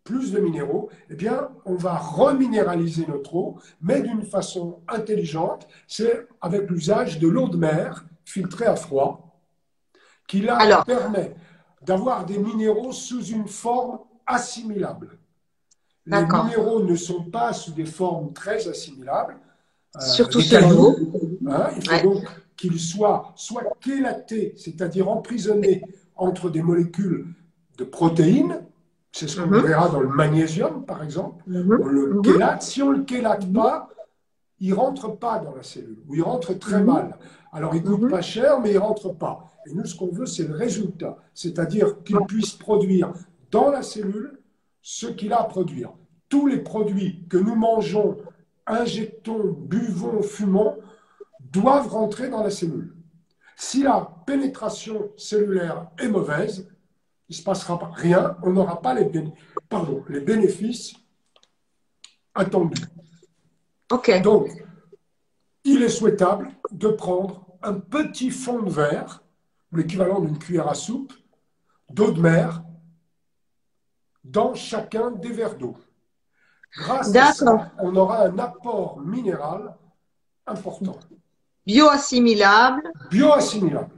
plus 0.03 0.31
de 0.31 0.39
minéraux, 0.39 0.89
eh 1.09 1.15
bien, 1.15 1.49
on 1.65 1.75
va 1.75 1.95
reminéraliser 1.97 3.05
notre 3.07 3.36
eau, 3.36 3.57
mais 3.81 4.01
d'une 4.01 4.23
façon 4.23 4.79
intelligente. 4.88 5.67
C'est 5.88 6.27
avec 6.41 6.69
l'usage 6.69 7.19
de 7.19 7.27
l'eau 7.27 7.47
de 7.47 7.57
mer 7.57 8.05
filtrée 8.25 8.65
à 8.65 8.75
froid, 8.75 9.39
qui 10.27 10.41
là 10.41 10.57
Alors. 10.57 10.86
permet 10.86 11.36
d'avoir 11.81 12.25
des 12.25 12.38
minéraux 12.38 12.91
sous 12.91 13.23
une 13.25 13.47
forme 13.47 13.99
assimilable. 14.25 15.17
Les 16.05 16.17
minéraux 16.25 16.83
ne 16.83 16.95
sont 16.95 17.23
pas 17.23 17.53
sous 17.53 17.71
des 17.71 17.86
formes 17.86 18.33
très 18.33 18.67
assimilables. 18.67 19.38
Euh, 19.95 19.99
Surtout 20.01 20.39
cailloux, 20.41 20.95
vous. 20.97 21.39
Hein, 21.49 21.69
il 21.77 21.83
faut 21.86 21.91
Ouais. 21.91 22.03
donc 22.03 22.23
qu'il 22.57 22.79
soit 22.79 23.33
soit 23.35 23.63
chélaté, 23.83 24.53
c'est-à-dire 24.57 25.09
emprisonné 25.09 25.81
entre 26.15 26.49
des 26.49 26.61
molécules 26.61 27.27
de 27.77 27.83
protéines. 27.83 28.61
C'est 29.11 29.27
ce 29.27 29.41
qu'on 29.41 29.47
Mhm. 29.47 29.61
verra 29.61 29.89
dans 29.89 29.99
le 29.99 30.09
magnésium, 30.09 30.85
par 30.85 31.03
exemple. 31.03 31.43
Mhm. 31.47 31.79
On 31.81 31.87
le 31.87 32.13
Mhm. 32.15 32.23
chélate. 32.25 32.61
Si 32.63 32.81
on 32.81 32.91
ne 32.91 32.97
le 32.97 33.05
chélate 33.07 33.51
pas, 33.51 33.89
il 34.59 34.73
rentre 34.73 35.09
pas 35.17 35.39
dans 35.39 35.55
la 35.55 35.63
cellule, 35.63 35.97
ou 36.07 36.15
il 36.15 36.21
rentre 36.21 36.53
très 36.57 36.81
mal. 36.83 37.17
Alors, 37.51 37.75
il 37.75 37.83
coûte 37.83 38.01
Mhm. 38.03 38.09
pas 38.09 38.21
cher, 38.21 38.59
mais 38.61 38.71
il 38.71 38.77
rentre 38.77 39.09
pas. 39.13 39.49
Et 39.67 39.73
nous, 39.73 39.85
ce 39.85 39.95
qu'on 39.95 40.07
veut, 40.11 40.25
c'est 40.25 40.47
le 40.47 40.55
résultat, 40.55 41.17
c'est-à-dire 41.33 42.03
qu'il 42.03 42.17
puisse 42.27 42.53
produire 42.53 43.13
dans 43.51 43.69
la 43.69 43.81
cellule 43.83 44.39
ce 44.81 45.07
qu'il 45.07 45.31
a 45.33 45.41
à 45.41 45.43
produire. 45.45 45.91
Tous 46.29 46.47
les 46.47 46.57
produits 46.59 47.25
que 47.29 47.37
nous 47.37 47.55
mangeons, 47.55 48.17
injectons, 48.65 49.55
buvons, 49.67 50.21
fumons, 50.21 50.77
doivent 51.53 51.87
rentrer 51.87 52.29
dans 52.29 52.43
la 52.43 52.49
cellule. 52.49 52.95
Si 53.55 53.83
la 53.83 54.09
pénétration 54.25 55.11
cellulaire 55.15 55.91
est 55.99 56.09
mauvaise, 56.09 56.67
il 57.29 57.33
ne 57.33 57.35
se 57.37 57.43
passera 57.43 57.79
pas 57.79 57.91
rien, 57.93 58.35
on 58.41 58.51
n'aura 58.51 58.81
pas 58.81 58.93
les, 58.93 59.05
béné- 59.05 59.33
pardon, 59.69 60.03
les 60.09 60.19
bénéfices 60.19 60.93
attendus. 62.33 62.81
Donc, 64.21 64.49
il 65.63 65.83
est 65.83 65.89
souhaitable 65.89 66.49
de 66.71 66.87
prendre 66.89 67.45
un 67.61 67.75
petit 67.75 68.31
fond 68.31 68.61
de 68.63 68.71
verre, 68.71 69.23
l'équivalent 69.71 70.19
d'une 70.19 70.37
cuillère 70.37 70.67
à 70.67 70.73
soupe, 70.73 71.13
d'eau 71.89 72.11
de 72.11 72.19
mer, 72.19 72.63
dans 74.23 74.53
chacun 74.55 75.11
des 75.11 75.31
verres 75.31 75.57
d'eau. 75.57 75.77
Grâce 76.75 77.15
à 77.15 77.33
ça, 77.33 77.71
on 77.77 77.95
aura 77.95 78.25
un 78.25 78.39
apport 78.39 78.99
minéral 78.99 79.77
important, 80.47 80.97
Bioassimilable. 81.65 82.82
bioassimilable. 83.10 83.89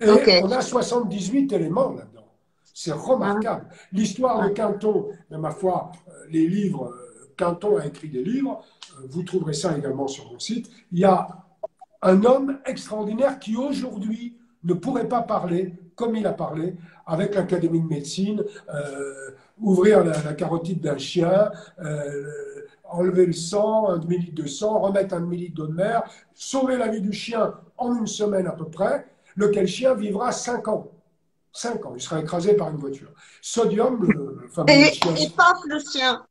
Et 0.00 0.42
on 0.42 0.50
a 0.52 0.60
78 0.60 1.52
éléments 1.52 1.92
là-dedans. 1.92 2.28
C'est 2.72 2.92
remarquable. 2.92 3.66
L'histoire 3.92 4.44
de 4.44 4.50
Quinton, 4.50 5.08
mais 5.30 5.38
ma 5.38 5.50
foi, 5.50 5.90
euh, 6.06 6.12
les 6.30 6.46
livres, 6.46 6.92
euh, 6.94 7.32
Quinton 7.36 7.78
a 7.78 7.86
écrit 7.86 8.08
des 8.08 8.22
livres, 8.22 8.62
euh, 8.98 9.06
vous 9.10 9.24
trouverez 9.24 9.54
ça 9.54 9.76
également 9.76 10.06
sur 10.06 10.30
mon 10.30 10.38
site. 10.38 10.70
Il 10.92 11.00
y 11.00 11.04
a 11.04 11.26
un 12.02 12.24
homme 12.24 12.60
extraordinaire 12.64 13.40
qui 13.40 13.56
aujourd'hui 13.56 14.36
ne 14.62 14.74
pourrait 14.74 15.08
pas 15.08 15.22
parler 15.22 15.74
comme 15.96 16.14
il 16.14 16.26
a 16.28 16.32
parlé 16.32 16.76
avec 17.06 17.34
l'Académie 17.34 17.80
de 17.80 17.88
médecine, 17.88 18.44
euh, 18.72 19.30
ouvrir 19.60 20.04
la, 20.04 20.22
la 20.22 20.32
carotide 20.34 20.80
d'un 20.80 20.96
chien, 20.96 21.50
euh, 21.82 22.24
enlever 22.90 23.26
le 23.26 23.32
sang, 23.32 23.88
un 23.88 23.98
demi-litre 23.98 24.34
de 24.42 24.46
sang, 24.46 24.78
remettre 24.80 25.14
un 25.14 25.20
demi-litre 25.20 25.54
d'eau 25.54 25.66
de 25.66 25.74
mer, 25.74 26.02
sauver 26.34 26.76
la 26.76 26.88
vie 26.88 27.00
du 27.00 27.12
chien 27.12 27.54
en 27.76 27.94
une 27.94 28.06
semaine 28.06 28.46
à 28.46 28.52
peu 28.52 28.66
près, 28.66 29.06
lequel 29.36 29.66
chien 29.66 29.94
vivra 29.94 30.32
5 30.32 30.68
ans. 30.68 30.90
5 31.52 31.86
ans, 31.86 31.92
il 31.94 32.00
sera 32.00 32.20
écrasé 32.20 32.54
par 32.54 32.70
une 32.70 32.76
voiture. 32.76 33.10
Sodium, 33.40 34.04
le, 34.04 34.48
fameux 34.48 34.70
Et, 34.70 34.92
chien 34.92 35.14
et 35.14 35.30
paf, 35.30 35.58
le 35.66 35.78
chien. 35.80 36.24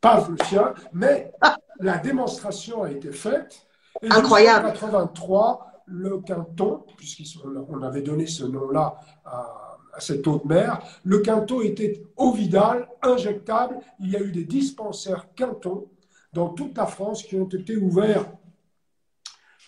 paf 0.00 0.28
le 0.28 0.36
chien, 0.44 0.74
mais 0.92 1.32
la 1.80 1.98
démonstration 1.98 2.82
a 2.82 2.90
été 2.90 3.10
faite 3.10 3.66
Incroyable. 4.10 4.66
En 4.66 4.72
83, 4.72 5.72
le 5.86 6.18
Quinton, 6.18 6.84
puisqu'on 6.96 7.82
avait 7.82 8.02
donné 8.02 8.26
ce 8.26 8.44
nom-là 8.44 8.96
à, 9.24 9.71
à, 9.92 10.00
cette 10.00 10.26
eau 10.26 10.40
de 10.42 10.48
mer, 10.48 10.82
le 11.04 11.18
Quinton 11.18 11.60
était 11.62 12.02
ovidal, 12.16 12.88
injectable. 13.02 13.78
Il 14.00 14.10
y 14.10 14.16
a 14.16 14.20
eu 14.20 14.32
des 14.32 14.44
dispensaires 14.44 15.26
Quinton 15.34 15.86
dans 16.32 16.48
toute 16.48 16.76
la 16.76 16.86
France 16.86 17.22
qui 17.22 17.36
ont 17.36 17.48
été 17.48 17.76
ouverts 17.76 18.26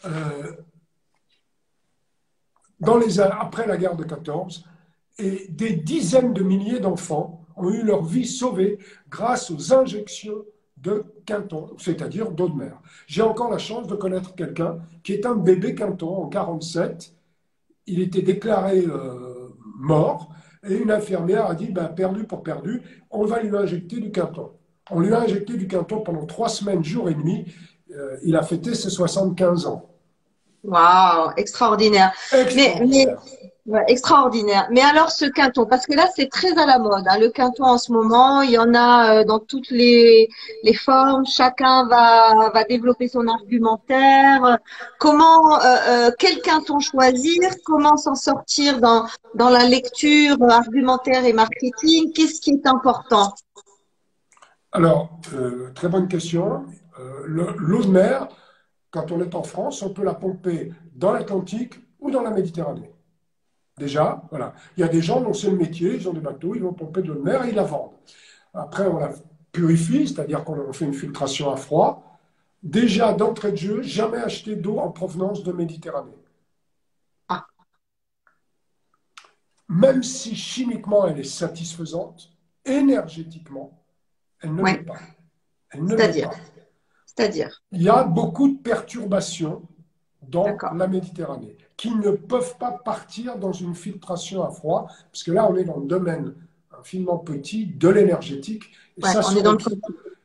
euh, 0.07 0.53
après 3.31 3.67
la 3.67 3.77
guerre 3.77 3.97
de 3.97 4.05
14. 4.05 4.65
Et 5.19 5.47
des 5.49 5.75
dizaines 5.75 6.33
de 6.33 6.43
milliers 6.43 6.81
d'enfants 6.81 7.45
ont 7.57 7.71
eu 7.71 7.83
leur 7.83 8.03
vie 8.03 8.27
sauvée 8.27 8.79
grâce 9.09 9.51
aux 9.51 9.73
injections 9.73 10.45
de 10.77 11.05
Quinton, 11.25 11.71
c'est-à-dire 11.79 12.31
d'eau 12.31 12.49
de 12.49 12.57
mer. 12.57 12.79
J'ai 13.07 13.23
encore 13.23 13.51
la 13.51 13.59
chance 13.59 13.87
de 13.87 13.95
connaître 13.95 14.35
quelqu'un 14.35 14.81
qui 15.03 15.13
est 15.13 15.25
un 15.25 15.35
bébé 15.35 15.75
Quinton 15.75 16.25
en 16.25 16.29
47. 16.29 17.15
Il 17.87 18.01
était 18.01 18.23
déclaré 18.23 18.85
euh, 18.87 19.34
mort 19.85 20.31
et 20.69 20.75
une 20.75 20.91
infirmière 20.91 21.47
a 21.47 21.55
dit 21.55 21.71
ben, 21.71 21.87
perdu 21.89 22.25
pour 22.25 22.43
perdu, 22.43 22.83
on 23.11 23.25
va 23.25 23.41
lui 23.41 23.57
injecter 23.57 24.01
du 24.01 24.11
Quinton. 24.11 24.51
On 24.91 25.01
lui 25.01 25.13
a 25.13 25.21
injecté 25.21 25.57
du 25.57 25.67
Quinton 25.67 26.01
pendant 26.01 26.27
trois 26.27 26.49
semaines, 26.49 26.85
jour 26.85 27.09
et 27.09 27.15
demi. 27.15 27.47
Euh, 27.95 28.17
il 28.25 28.37
a 28.37 28.43
fêté 28.43 28.75
ses 28.75 28.91
75 28.91 29.67
ans. 29.67 29.91
Waouh, 30.63 31.33
extraordinaire. 31.37 32.13
extraordinaire. 32.33 33.23
Extraordinaire. 33.89 34.69
Mais 34.71 34.83
alors 34.83 35.11
ce 35.11 35.25
quinton, 35.25 35.65
parce 35.65 35.87
que 35.87 35.95
là 35.95 36.07
c'est 36.15 36.29
très 36.29 36.53
à 36.59 36.67
la 36.67 36.79
mode. 36.79 37.05
Hein. 37.09 37.19
Le 37.19 37.31
quinton 37.31 37.65
en 37.65 37.79
ce 37.79 37.93
moment, 37.93 38.43
il 38.43 38.51
y 38.51 38.59
en 38.59 38.75
a 38.75 39.21
euh, 39.21 39.25
dans 39.25 39.39
toutes 39.39 39.71
les, 39.71 40.29
formes. 40.75 41.25
Chacun 41.25 41.87
va, 41.89 42.51
va 42.51 42.65
développer 42.65 43.09
son 43.09 43.27
argumentaire. 43.27 44.59
Comment, 44.99 45.59
euh, 45.61 45.77
euh, 45.89 46.11
quel 46.19 46.43
quinton 46.43 46.79
choisir? 46.79 47.41
Comment 47.65 47.97
s'en 47.97 48.15
sortir 48.15 48.81
dans, 48.81 49.07
dans 49.35 49.49
la 49.49 49.65
lecture 49.65 50.37
argumentaire 50.43 51.25
et 51.25 51.33
marketing? 51.33 52.13
Qu'est-ce 52.13 52.43
qui 52.43 52.51
est 52.51 52.67
important? 52.67 53.33
Alors, 54.73 55.09
très 55.75 55.89
bonne 55.89 56.09
question. 56.09 56.67
L'eau 57.25 57.83
de 57.83 57.89
mer, 57.89 58.29
quand 58.91 59.11
on 59.11 59.23
est 59.23 59.35
en 59.35 59.43
France, 59.43 59.81
on 59.81 59.89
peut 59.89 60.05
la 60.05 60.15
pomper 60.15 60.75
dans 60.95 61.13
l'Atlantique 61.13 61.81
ou 61.99 62.11
dans 62.11 62.21
la 62.21 62.31
Méditerranée. 62.31 62.94
Déjà, 63.77 64.23
voilà. 64.31 64.55
Il 64.77 64.81
y 64.81 64.85
a 64.85 64.89
des 64.89 65.03
gens 65.03 65.21
dont 65.21 65.33
c'est 65.33 65.51
le 65.51 65.57
métier, 65.57 65.95
ils 65.95 66.09
ont 66.09 66.13
des 66.13 66.21
bateaux, 66.21 66.55
ils 66.55 66.63
vont 66.63 66.73
pomper 66.73 67.03
de 67.03 67.09
l'eau 67.09 67.15
de 67.17 67.23
mer 67.23 67.45
et 67.45 67.49
ils 67.49 67.55
la 67.55 67.65
vendent. 67.65 67.93
Après, 68.53 68.87
on 68.87 68.99
la 68.99 69.11
purifie, 69.51 70.07
c'est-à-dire 70.07 70.45
qu'on 70.45 70.73
fait 70.73 70.85
une 70.85 70.95
filtration 70.95 71.51
à 71.51 71.57
froid. 71.57 72.21
Déjà, 72.63 73.13
d'entrée 73.13 73.51
de 73.53 73.57
jeu, 73.57 73.83
jamais 73.83 74.19
acheter 74.19 74.57
d'eau 74.57 74.79
en 74.79 74.91
provenance 74.91 75.43
de 75.43 75.53
Méditerranée. 75.53 76.17
Ah. 77.29 77.47
Même 79.69 80.03
si 80.03 80.37
chimiquement 80.37 81.07
elle 81.07 81.19
est 81.19 81.25
satisfaisante, 81.25 82.31
énergétiquement, 82.65 83.83
elle 84.41 84.55
ne 84.55 84.65
l'est 84.65 84.85
pas. 84.85 84.99
C'est-à-dire 85.73 86.31
C'est-à-dire 87.07 87.63
Il 87.73 87.83
y 87.83 87.89
a 87.89 88.05
beaucoup 88.05 88.49
de 88.49 88.59
perturbations 88.59 89.63
dans 90.23 90.57
la 90.75 90.87
Méditerranée 90.87 91.57
qui 91.85 91.95
ne 91.95 92.13
peuvent 92.13 92.57
pas 92.57 92.73
partir 92.73 93.37
dans 93.37 93.53
une 93.53 93.75
filtration 93.75 94.43
à 94.43 94.51
froid, 94.51 94.87
parce 95.13 95.23
que 95.23 95.33
là, 95.33 95.47
on 95.51 95.55
est 95.55 95.65
dans 95.65 95.81
le 95.81 95.87
domaine 95.87 96.35
infiniment 96.81 97.19
petit 97.19 97.67
de 97.67 97.89
l'énergétique. 97.91 98.65
Et 98.97 99.03
ça, 99.03 99.21
on 99.31 99.37
est 99.37 99.43
dans 99.43 99.53
le... 99.53 99.59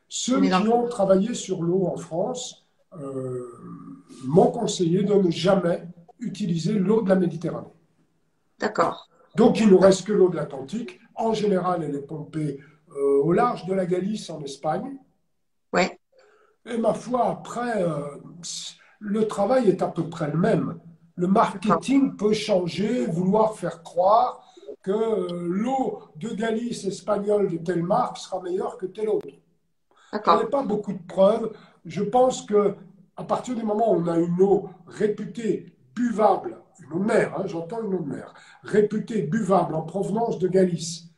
Ceux 0.07 0.39
qui 0.39 0.53
ont 0.53 0.87
travaillé 0.87 1.33
sur 1.33 1.61
l'eau 1.61 1.85
en 1.87 1.97
France 1.97 2.65
euh, 2.97 3.43
m'ont 4.23 4.51
conseillé 4.51 5.03
de 5.03 5.13
ne 5.13 5.29
jamais 5.29 5.85
utiliser 6.21 6.73
l'eau 6.73 7.01
de 7.01 7.09
la 7.09 7.15
Méditerranée. 7.15 7.67
D'accord. 8.57 9.09
Donc, 9.35 9.59
il 9.59 9.67
nous 9.67 9.79
reste 9.79 10.07
que 10.07 10.13
l'eau 10.13 10.29
de 10.29 10.37
l'Atlantique. 10.37 10.97
En 11.13 11.33
général, 11.33 11.83
elle 11.83 11.93
est 11.93 12.07
pompée 12.07 12.61
euh, 12.95 13.21
au 13.21 13.33
large 13.33 13.65
de 13.65 13.73
la 13.73 13.85
Galice 13.85 14.29
en 14.29 14.41
Espagne. 14.43 14.97
Oui. 15.73 15.81
Et 16.65 16.77
ma 16.77 16.93
foi, 16.93 17.27
après, 17.27 17.83
euh, 17.83 18.15
le 18.99 19.27
travail 19.27 19.67
est 19.67 19.81
à 19.81 19.87
peu 19.87 20.09
près 20.09 20.31
le 20.31 20.37
même. 20.37 20.79
Le 21.19 21.27
marketing 21.27 22.15
peut 22.15 22.31
changer, 22.31 23.05
vouloir 23.05 23.53
faire 23.55 23.83
croire 23.83 24.41
que 24.81 24.91
euh, 24.91 25.49
l'eau 25.49 25.99
de 26.15 26.29
Galice 26.29 26.85
espagnole 26.85 27.51
de 27.51 27.57
telle 27.57 27.83
marque 27.83 28.17
sera 28.17 28.41
meilleure 28.41 28.77
que 28.77 28.85
telle 28.85 29.09
autre. 29.09 29.27
Il 29.27 29.35
n'y 30.13 30.31
a 30.31 30.45
pas 30.45 30.63
beaucoup 30.63 30.93
de 30.93 31.05
preuves. 31.05 31.51
Je 31.83 32.03
pense 32.03 32.43
que 32.43 32.73
à 33.17 33.25
partir 33.25 33.53
du 33.53 33.63
moment 33.63 33.91
où 33.91 33.97
on 33.97 34.07
a 34.07 34.17
une 34.17 34.41
eau 34.41 34.69
réputée 34.87 35.75
buvable, 35.93 36.55
une 36.79 36.93
eau 36.93 36.99
de 36.99 37.07
mer, 37.07 37.35
hein, 37.37 37.43
j'entends 37.47 37.83
une 37.83 37.95
eau 37.95 38.01
de 38.01 38.09
mer, 38.15 38.33
réputée 38.63 39.23
buvable 39.23 39.75
en 39.75 39.81
provenance 39.81 40.39
de 40.39 40.47
Galice, 40.47 41.09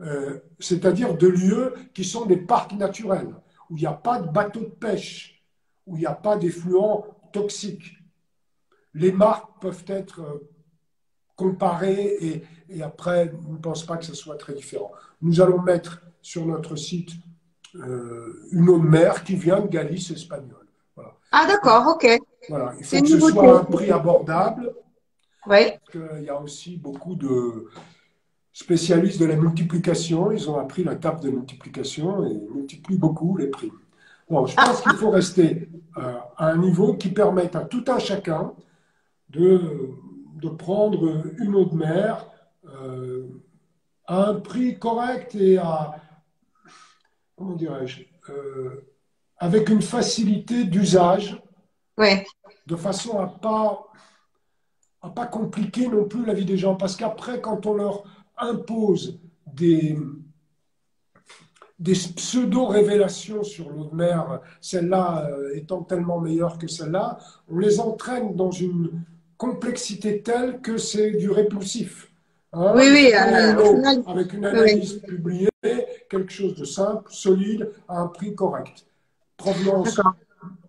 euh, 0.00 0.40
c'est-à-dire 0.58 1.16
de 1.16 1.28
lieux 1.28 1.74
qui 1.94 2.02
sont 2.02 2.26
des 2.26 2.38
parcs 2.38 2.72
naturels, 2.72 3.32
où 3.70 3.76
il 3.76 3.82
n'y 3.82 3.86
a 3.86 3.92
pas 3.92 4.18
de 4.18 4.28
bateaux 4.28 4.64
de 4.64 4.74
pêche, 4.80 5.44
où 5.86 5.96
il 5.96 6.00
n'y 6.00 6.06
a 6.06 6.12
pas 6.12 6.36
d'effluents 6.36 7.06
toxiques, 7.32 8.03
les 8.94 9.12
marques 9.12 9.60
peuvent 9.60 9.84
être 9.88 10.20
euh, 10.20 10.50
comparées 11.36 12.42
et, 12.68 12.82
après, 12.82 13.32
je 13.46 13.52
ne 13.52 13.58
pense 13.58 13.84
pas 13.84 13.96
que 13.96 14.04
ce 14.04 14.14
soit 14.14 14.36
très 14.36 14.54
différent. 14.54 14.92
Nous 15.20 15.40
allons 15.40 15.60
mettre 15.60 16.00
sur 16.22 16.46
notre 16.46 16.76
site 16.76 17.10
euh, 17.74 18.48
une 18.52 18.68
eau 18.68 18.78
de 18.78 18.86
mer 18.86 19.24
qui 19.24 19.36
vient 19.36 19.60
de 19.60 19.68
Galice 19.68 20.10
espagnole. 20.10 20.66
Ah 21.32 21.46
d'accord, 21.48 21.94
ok. 21.94 22.06
Voilà. 22.48 22.72
Il 22.78 22.84
faut 22.84 23.00
que 23.00 23.08
ce 23.08 23.18
soit 23.18 23.60
un 23.60 23.64
prix 23.64 23.90
abordable. 23.90 24.72
Oui. 25.46 25.72
Il 25.94 26.22
y 26.22 26.28
a 26.28 26.40
aussi 26.40 26.76
beaucoup 26.76 27.16
de 27.16 27.68
spécialistes 28.52 29.20
de 29.20 29.26
la 29.26 29.34
multiplication. 29.34 30.30
Ils 30.30 30.48
ont 30.48 30.58
appris 30.58 30.84
la 30.84 30.94
table 30.94 31.20
de 31.20 31.30
multiplication 31.30 32.24
et 32.24 32.34
multiplient 32.54 32.98
beaucoup 32.98 33.36
les 33.36 33.48
prix. 33.48 33.72
Bon, 34.30 34.46
je 34.46 34.54
pense 34.54 34.80
qu'il 34.80 34.92
faut 34.92 35.10
rester 35.10 35.68
euh, 35.98 36.14
à 36.36 36.50
un 36.50 36.56
niveau 36.56 36.94
qui 36.94 37.10
permette 37.10 37.56
à 37.56 37.62
tout 37.62 37.84
un 37.88 37.98
chacun 37.98 38.52
de, 39.34 39.90
de 40.40 40.48
prendre 40.48 41.24
une 41.38 41.54
eau 41.54 41.64
de 41.64 41.74
mer 41.76 42.30
euh, 42.66 43.26
à 44.06 44.28
un 44.30 44.34
prix 44.40 44.78
correct 44.78 45.34
et 45.34 45.58
à, 45.58 45.96
comment 47.36 47.54
dirais-je, 47.54 48.02
euh, 48.30 48.86
avec 49.38 49.68
une 49.68 49.82
facilité 49.82 50.64
d'usage, 50.64 51.40
ouais. 51.98 52.24
de 52.66 52.76
façon 52.76 53.18
à 53.18 53.26
pas 53.26 53.86
à 55.02 55.10
pas 55.10 55.26
compliquer 55.26 55.86
non 55.86 56.04
plus 56.06 56.24
la 56.24 56.32
vie 56.32 56.46
des 56.46 56.56
gens, 56.56 56.76
parce 56.76 56.96
qu'après, 56.96 57.38
quand 57.38 57.66
on 57.66 57.74
leur 57.74 58.04
impose 58.38 59.20
des, 59.46 59.98
des 61.78 61.92
pseudo-révélations 61.92 63.42
sur 63.42 63.68
l'eau 63.68 63.84
de 63.84 63.94
mer, 63.94 64.40
celle-là 64.62 65.26
euh, 65.28 65.54
étant 65.56 65.82
tellement 65.82 66.20
meilleure 66.20 66.56
que 66.56 66.68
celle-là, 66.68 67.18
on 67.48 67.58
les 67.58 67.80
entraîne 67.80 68.34
dans 68.34 68.50
une 68.50 69.04
complexité 69.36 70.22
telle 70.22 70.60
que 70.60 70.76
c'est 70.76 71.12
du 71.12 71.30
répulsif. 71.30 72.10
Hein. 72.52 72.72
oui, 72.76 72.88
oui. 72.92 73.12
Euh, 73.14 74.02
avec 74.06 74.32
une 74.32 74.44
analyse 74.44 75.00
publiée, 75.00 75.50
quelque 76.08 76.32
chose 76.32 76.54
de 76.54 76.64
simple, 76.64 77.10
solide, 77.10 77.70
à 77.88 78.00
un 78.00 78.06
prix 78.06 78.34
correct. 78.34 78.86
Provenance 79.36 80.00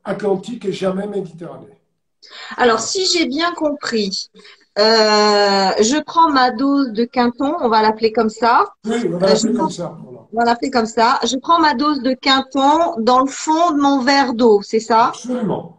atlantique 0.04 0.66
et 0.66 0.74
jamais 0.74 1.08
méditerranée. 1.08 1.78
Alors, 2.58 2.80
si 2.80 3.06
j'ai 3.06 3.28
bien 3.28 3.54
compris, 3.54 4.30
euh, 4.78 4.82
je 5.80 6.02
prends 6.04 6.32
ma 6.32 6.52
dose 6.52 6.92
de 6.92 7.06
quinton, 7.06 7.56
on 7.62 7.70
va 7.70 7.82
l'appeler 7.82 8.12
comme 8.12 8.30
ça. 8.30 8.74
Oui, 8.86 9.08
on 9.14 9.18
va 9.18 9.30
l'appeler 9.30 9.54
comme 9.54 9.70
ça. 9.70 9.98
On 10.34 10.38
va 10.38 10.46
l'appeler 10.46 10.72
comme 10.72 10.86
ça. 10.86 11.20
Je 11.24 11.38
prends 11.38 11.60
ma 11.60 11.76
dose 11.76 12.02
de 12.02 12.14
quinton 12.14 12.96
dans 13.00 13.22
le 13.22 13.30
fond 13.30 13.72
de 13.72 13.80
mon 13.80 14.02
verre 14.02 14.34
d'eau, 14.34 14.62
c'est 14.64 14.80
ça? 14.80 15.08
Absolument. 15.08 15.75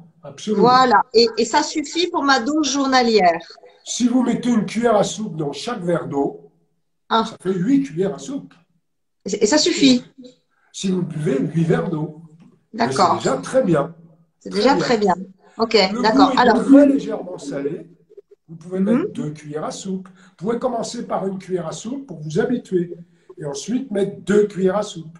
Voilà, 0.56 1.02
et, 1.14 1.44
ça 1.44 1.62
suffit 1.62 2.08
pour 2.08 2.22
ma 2.22 2.40
dose 2.40 2.70
journalière. 2.70 3.40
Si 3.84 4.08
vous 4.08 4.22
mettez 4.22 4.50
une 4.50 4.66
cuillère 4.66 4.96
à 4.96 5.04
soupe 5.04 5.36
dans 5.36 5.52
chaque 5.52 5.82
verre 5.82 6.06
d'eau, 6.06 6.50
ah. 7.08 7.24
ça 7.24 7.36
fait 7.40 7.52
8 7.52 7.82
cuillères 7.84 8.14
à 8.14 8.18
soupe. 8.18 8.52
Et 9.24 9.46
ça 9.46 9.58
suffit 9.58 10.04
Si 10.72 10.90
vous 10.90 11.02
buvez 11.02 11.38
8 11.38 11.64
verres 11.64 11.90
d'eau. 11.90 12.22
D'accord. 12.72 13.20
C'est 13.22 13.30
déjà 13.30 13.42
très 13.42 13.62
bien. 13.62 13.94
C'est 14.40 14.50
déjà 14.50 14.76
très 14.76 14.98
bien. 14.98 15.14
Ok, 15.58 15.76
d'accord. 16.02 16.38
Alors, 16.38 16.64
très 16.64 16.86
légèrement 16.86 17.38
salé. 17.38 17.88
Vous 18.48 18.56
pouvez 18.56 18.78
mettre 18.80 19.08
mhm. 19.08 19.12
deux 19.12 19.30
cuillères 19.30 19.64
à 19.64 19.70
soupe. 19.70 20.08
Vous 20.08 20.46
pouvez 20.46 20.58
commencer 20.58 21.06
par 21.06 21.26
une 21.26 21.38
cuillère 21.38 21.66
à 21.66 21.72
soupe 21.72 22.06
pour 22.06 22.20
vous 22.20 22.38
habituer. 22.38 22.94
Et 23.38 23.44
ensuite 23.44 23.90
mettre 23.90 24.20
deux 24.20 24.46
cuillères 24.46 24.76
à 24.76 24.82
soupe. 24.82 25.18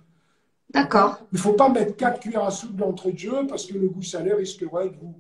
D'accord. 0.76 1.18
Il 1.32 1.36
ne 1.36 1.40
faut 1.40 1.54
pas 1.54 1.68
mettre 1.68 1.96
4 1.96 2.20
cuillères 2.20 2.44
à 2.44 2.50
soupe 2.50 2.76
d'entrée 2.76 3.12
de 3.12 3.18
jeu 3.18 3.46
parce 3.48 3.66
que 3.66 3.78
le 3.78 3.88
goût 3.88 4.02
salé 4.02 4.34
risquerait 4.34 4.90
de 4.90 4.96
vous 4.96 5.16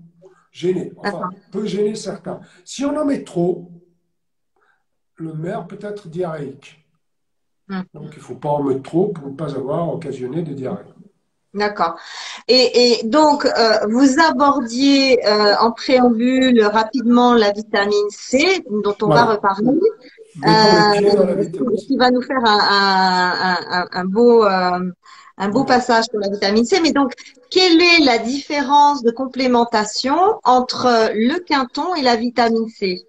gêner. 0.52 0.92
Enfin, 0.98 1.30
peut 1.50 1.66
gêner 1.66 1.94
certains. 1.94 2.40
Si 2.64 2.84
on 2.84 2.96
en 2.96 3.04
met 3.04 3.24
trop, 3.24 3.70
le 5.16 5.32
maire 5.32 5.66
peut 5.66 5.78
être 5.80 6.08
diarrhéique. 6.08 6.84
Hmm. 7.68 7.82
Donc 7.94 8.10
il 8.12 8.18
ne 8.18 8.22
faut 8.22 8.36
pas 8.36 8.50
en 8.50 8.62
mettre 8.62 8.82
trop 8.82 9.08
pour 9.08 9.28
ne 9.28 9.34
pas 9.34 9.54
avoir 9.56 9.92
occasionné 9.92 10.42
des 10.42 10.54
diarrhées. 10.54 10.84
D'accord. 11.56 11.96
Et, 12.48 13.00
donc, 13.04 13.46
euh, 13.46 13.86
vous 13.88 14.20
abordiez 14.20 15.26
euh, 15.26 15.54
en 15.58 15.72
préambule 15.72 16.62
rapidement 16.62 17.32
la 17.32 17.50
vitamine 17.50 18.10
C, 18.10 18.62
dont 18.84 18.94
on 19.00 19.08
va 19.08 19.24
reparler, 19.24 19.80
euh, 20.46 21.74
qui 21.78 21.96
va 21.96 22.10
nous 22.10 22.20
faire 22.20 22.44
un, 22.44 24.04
beau, 24.04 24.44
un 25.38 25.48
beau 25.48 25.64
passage 25.64 26.06
pour 26.10 26.20
la 26.20 26.28
vitamine 26.28 26.64
C. 26.64 26.80
Mais 26.80 26.92
donc, 26.92 27.12
quelle 27.50 27.80
est 27.80 28.04
la 28.04 28.18
différence 28.18 29.02
de 29.02 29.10
complémentation 29.10 30.40
entre 30.44 31.10
le 31.14 31.38
quinton 31.40 31.94
et 31.94 32.02
la 32.02 32.16
vitamine 32.16 32.68
C? 32.68 33.06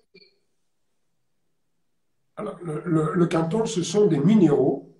Alors, 2.35 2.57
le, 2.61 3.13
le, 3.15 3.25
quinton, 3.25 3.65
ce 3.65 3.81
sont 3.81 4.05
des 4.05 4.19
minéraux. 4.19 4.93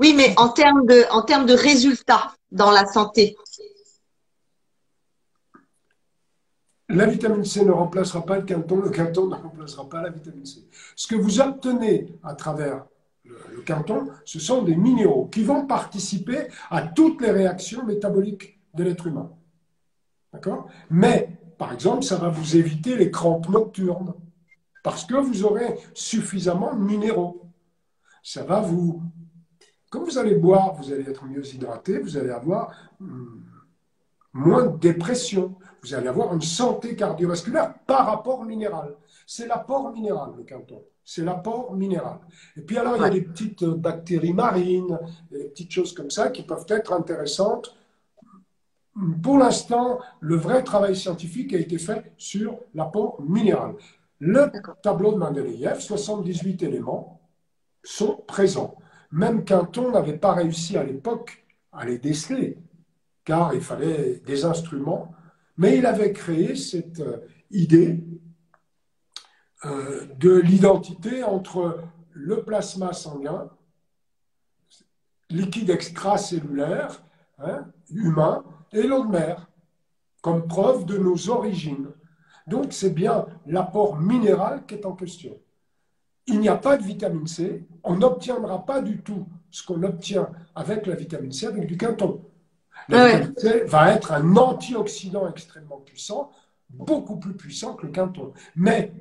Oui, 0.00 0.12
mais 0.14 0.34
en 0.36 0.50
termes 0.50 0.84
de, 0.86 1.04
en 1.10 1.22
termes 1.22 1.46
de 1.46 1.54
résultats 1.54 2.34
dans 2.50 2.70
la 2.70 2.84
santé 2.84 3.36
La 6.88 7.06
vitamine 7.06 7.44
C 7.44 7.64
ne 7.64 7.72
remplacera 7.72 8.24
pas 8.26 8.36
le 8.36 8.44
quinton, 8.44 8.76
le 8.76 8.90
quinton 8.90 9.26
ne 9.26 9.34
remplacera 9.34 9.88
pas 9.88 10.02
la 10.02 10.10
vitamine 10.10 10.44
C. 10.44 10.68
Ce 10.94 11.06
que 11.06 11.16
vous 11.16 11.40
obtenez 11.40 12.14
à 12.22 12.34
travers 12.34 12.84
le, 13.24 13.36
le 13.54 13.62
quinton, 13.62 14.08
ce 14.24 14.38
sont 14.38 14.62
des 14.62 14.76
minéraux 14.76 15.26
qui 15.26 15.42
vont 15.42 15.66
participer 15.66 16.48
à 16.70 16.82
toutes 16.82 17.20
les 17.20 17.30
réactions 17.30 17.84
métaboliques 17.84 18.60
de 18.74 18.84
l'être 18.84 19.06
humain. 19.06 19.30
D'accord? 20.32 20.68
Mais, 20.90 21.38
par 21.58 21.72
exemple, 21.72 22.02
ça 22.02 22.16
va 22.16 22.28
vous 22.28 22.56
éviter 22.56 22.96
les 22.96 23.10
crampes 23.10 23.48
nocturnes 23.48 24.14
parce 24.82 25.04
que 25.04 25.14
vous 25.14 25.44
aurez 25.44 25.78
suffisamment 25.94 26.74
de 26.74 26.80
minéraux. 26.80 27.50
Ça 28.22 28.42
va 28.42 28.60
vous 28.60 29.02
quand 29.94 30.02
vous 30.02 30.18
allez 30.18 30.34
boire, 30.34 30.74
vous 30.74 30.92
allez 30.92 31.08
être 31.08 31.24
mieux 31.24 31.46
hydraté, 31.54 32.00
vous 32.00 32.16
allez 32.16 32.30
avoir 32.30 32.74
hmm, 32.98 33.44
moins 34.32 34.66
de 34.66 34.76
dépression, 34.76 35.54
vous 35.84 35.94
allez 35.94 36.08
avoir 36.08 36.34
une 36.34 36.42
santé 36.42 36.96
cardiovasculaire 36.96 37.74
par 37.86 38.06
rapport 38.06 38.44
minéral. 38.44 38.96
C'est 39.24 39.46
l'apport 39.46 39.92
minéral, 39.92 40.32
le 40.36 40.42
canton. 40.42 40.82
C'est 41.04 41.24
l'apport 41.24 41.74
minéral. 41.74 42.18
Et 42.56 42.62
puis 42.62 42.78
alors, 42.78 42.96
il 42.96 43.02
y 43.02 43.04
a 43.04 43.10
des 43.10 43.20
petites 43.20 43.62
euh, 43.62 43.74
bactéries 43.74 44.32
marines, 44.32 44.98
des 45.30 45.44
petites 45.44 45.70
choses 45.70 45.92
comme 45.92 46.10
ça 46.10 46.30
qui 46.30 46.42
peuvent 46.42 46.66
être 46.68 46.92
intéressantes. 46.92 47.76
Pour 49.22 49.38
l'instant, 49.38 49.98
le 50.20 50.36
vrai 50.36 50.62
travail 50.62 50.96
scientifique 50.96 51.52
a 51.52 51.58
été 51.58 51.78
fait 51.78 52.12
sur 52.16 52.58
l'apport 52.74 53.20
minéral. 53.20 53.74
Le 54.20 54.50
tableau 54.82 55.12
de 55.12 55.18
Mendeleïev, 55.18 55.80
78 55.80 56.62
éléments, 56.62 57.20
sont 57.82 58.16
présents. 58.26 58.76
Même 59.10 59.44
Quinton 59.44 59.90
n'avait 59.90 60.16
pas 60.16 60.32
réussi 60.32 60.76
à 60.76 60.84
l'époque 60.84 61.44
à 61.72 61.84
les 61.84 61.98
déceler, 61.98 62.56
car 63.24 63.52
il 63.52 63.60
fallait 63.60 64.22
des 64.24 64.44
instruments, 64.44 65.12
mais 65.56 65.76
il 65.76 65.86
avait 65.86 66.12
créé 66.12 66.56
cette 66.56 67.00
euh, 67.00 67.18
idée 67.50 68.02
euh, 69.66 70.06
de 70.18 70.34
l'identité 70.34 71.24
entre 71.24 71.80
le 72.12 72.42
plasma 72.42 72.92
sanguin, 72.92 73.48
liquide 75.30 75.70
extracellulaire, 75.70 77.02
hein, 77.38 77.66
humain, 77.90 78.44
et 78.72 78.82
l'eau 78.82 79.04
de 79.04 79.10
mer, 79.10 79.48
comme 80.22 80.46
preuve 80.46 80.84
de 80.84 80.98
nos 80.98 81.30
origines. 81.30 81.88
Donc 82.46 82.72
c'est 82.72 82.90
bien 82.90 83.26
l'apport 83.46 83.96
minéral 83.96 84.64
qui 84.66 84.74
est 84.74 84.86
en 84.86 84.92
question 84.92 85.38
il 86.26 86.40
n'y 86.40 86.48
a 86.48 86.56
pas 86.56 86.76
de 86.76 86.82
vitamine 86.82 87.26
C, 87.26 87.66
on 87.82 87.96
n'obtiendra 87.96 88.64
pas 88.64 88.80
du 88.80 89.02
tout 89.02 89.26
ce 89.50 89.64
qu'on 89.64 89.82
obtient 89.82 90.30
avec 90.54 90.86
la 90.86 90.94
vitamine 90.94 91.32
C 91.32 91.46
avec 91.46 91.66
du 91.66 91.76
quinton. 91.76 92.22
La 92.88 93.08
vitamine 93.08 93.34
C 93.36 93.64
va 93.66 93.92
être 93.92 94.12
un 94.12 94.36
antioxydant 94.36 95.28
extrêmement 95.28 95.78
puissant, 95.78 96.30
beaucoup 96.70 97.16
plus 97.18 97.34
puissant 97.34 97.74
que 97.74 97.86
le 97.86 97.92
quinton. 97.92 98.32
Mais 98.56 98.92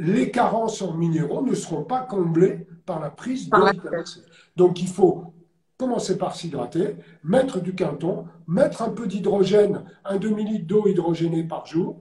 les 0.00 0.30
carences 0.30 0.80
en 0.80 0.94
minéraux 0.94 1.42
ne 1.42 1.54
seront 1.54 1.84
pas 1.84 2.00
comblées 2.00 2.66
par 2.86 3.00
la 3.00 3.10
prise 3.10 3.50
de 3.50 3.56
vitamine 3.56 4.06
C. 4.06 4.20
Donc 4.56 4.80
il 4.80 4.88
faut 4.88 5.34
commencer 5.76 6.16
par 6.16 6.34
s'hydrater, 6.34 6.96
mettre 7.22 7.60
du 7.60 7.74
quinton, 7.74 8.24
mettre 8.46 8.82
un 8.82 8.90
peu 8.90 9.06
d'hydrogène, 9.06 9.84
un 10.04 10.16
demi-litre 10.16 10.66
d'eau 10.66 10.88
hydrogénée 10.88 11.44
par 11.44 11.66
jour, 11.66 11.98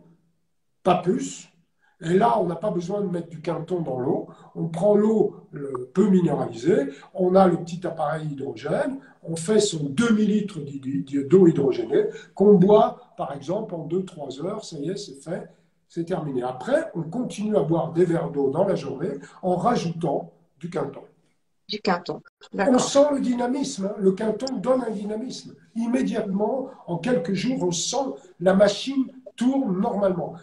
pas 0.81 0.95
plus, 0.95 1.49
et 2.01 2.13
là, 2.13 2.39
on 2.39 2.45
n'a 2.45 2.55
pas 2.55 2.71
besoin 2.71 3.01
de 3.01 3.07
mettre 3.07 3.27
du 3.27 3.41
quinton 3.41 3.81
dans 3.81 3.99
l'eau. 3.99 4.29
On 4.55 4.69
prend 4.69 4.95
l'eau 4.95 5.49
peu 5.93 6.07
minéralisée, 6.07 6.91
on 7.13 7.35
a 7.35 7.45
le 7.47 7.57
petit 7.57 7.85
appareil 7.85 8.29
hydrogène, 8.31 8.99
on 9.23 9.35
fait 9.35 9.59
son 9.59 9.89
demi-litre 9.89 10.59
d'eau 11.27 11.47
hydrogénée 11.47 12.05
qu'on 12.35 12.53
boit, 12.53 13.13
par 13.17 13.33
exemple, 13.33 13.75
en 13.75 13.85
2-3 13.85 14.45
heures. 14.45 14.63
Ça 14.63 14.77
y 14.77 14.89
est, 14.89 14.95
c'est 14.95 15.21
fait, 15.21 15.49
c'est 15.89 16.05
terminé. 16.05 16.43
Après, 16.43 16.91
on 16.95 17.03
continue 17.03 17.57
à 17.57 17.61
boire 17.61 17.91
des 17.91 18.05
verres 18.05 18.29
d'eau 18.29 18.49
dans 18.49 18.65
la 18.65 18.75
journée 18.75 19.11
en 19.41 19.57
rajoutant 19.57 20.31
du 20.59 20.69
quinton. 20.69 21.01
Du 21.67 21.79
quinton. 21.81 22.21
On 22.53 22.79
sent 22.79 23.07
le 23.11 23.19
dynamisme. 23.19 23.87
Hein. 23.87 23.95
Le 23.99 24.13
quinton 24.13 24.55
donne 24.57 24.83
un 24.83 24.91
dynamisme. 24.91 25.55
Immédiatement, 25.75 26.69
en 26.87 26.97
quelques 26.97 27.33
jours, 27.33 27.63
on 27.63 27.71
sent 27.71 28.13
la 28.39 28.53
machine 28.53 29.11
tourne 29.35 29.79
normalement 29.79 30.35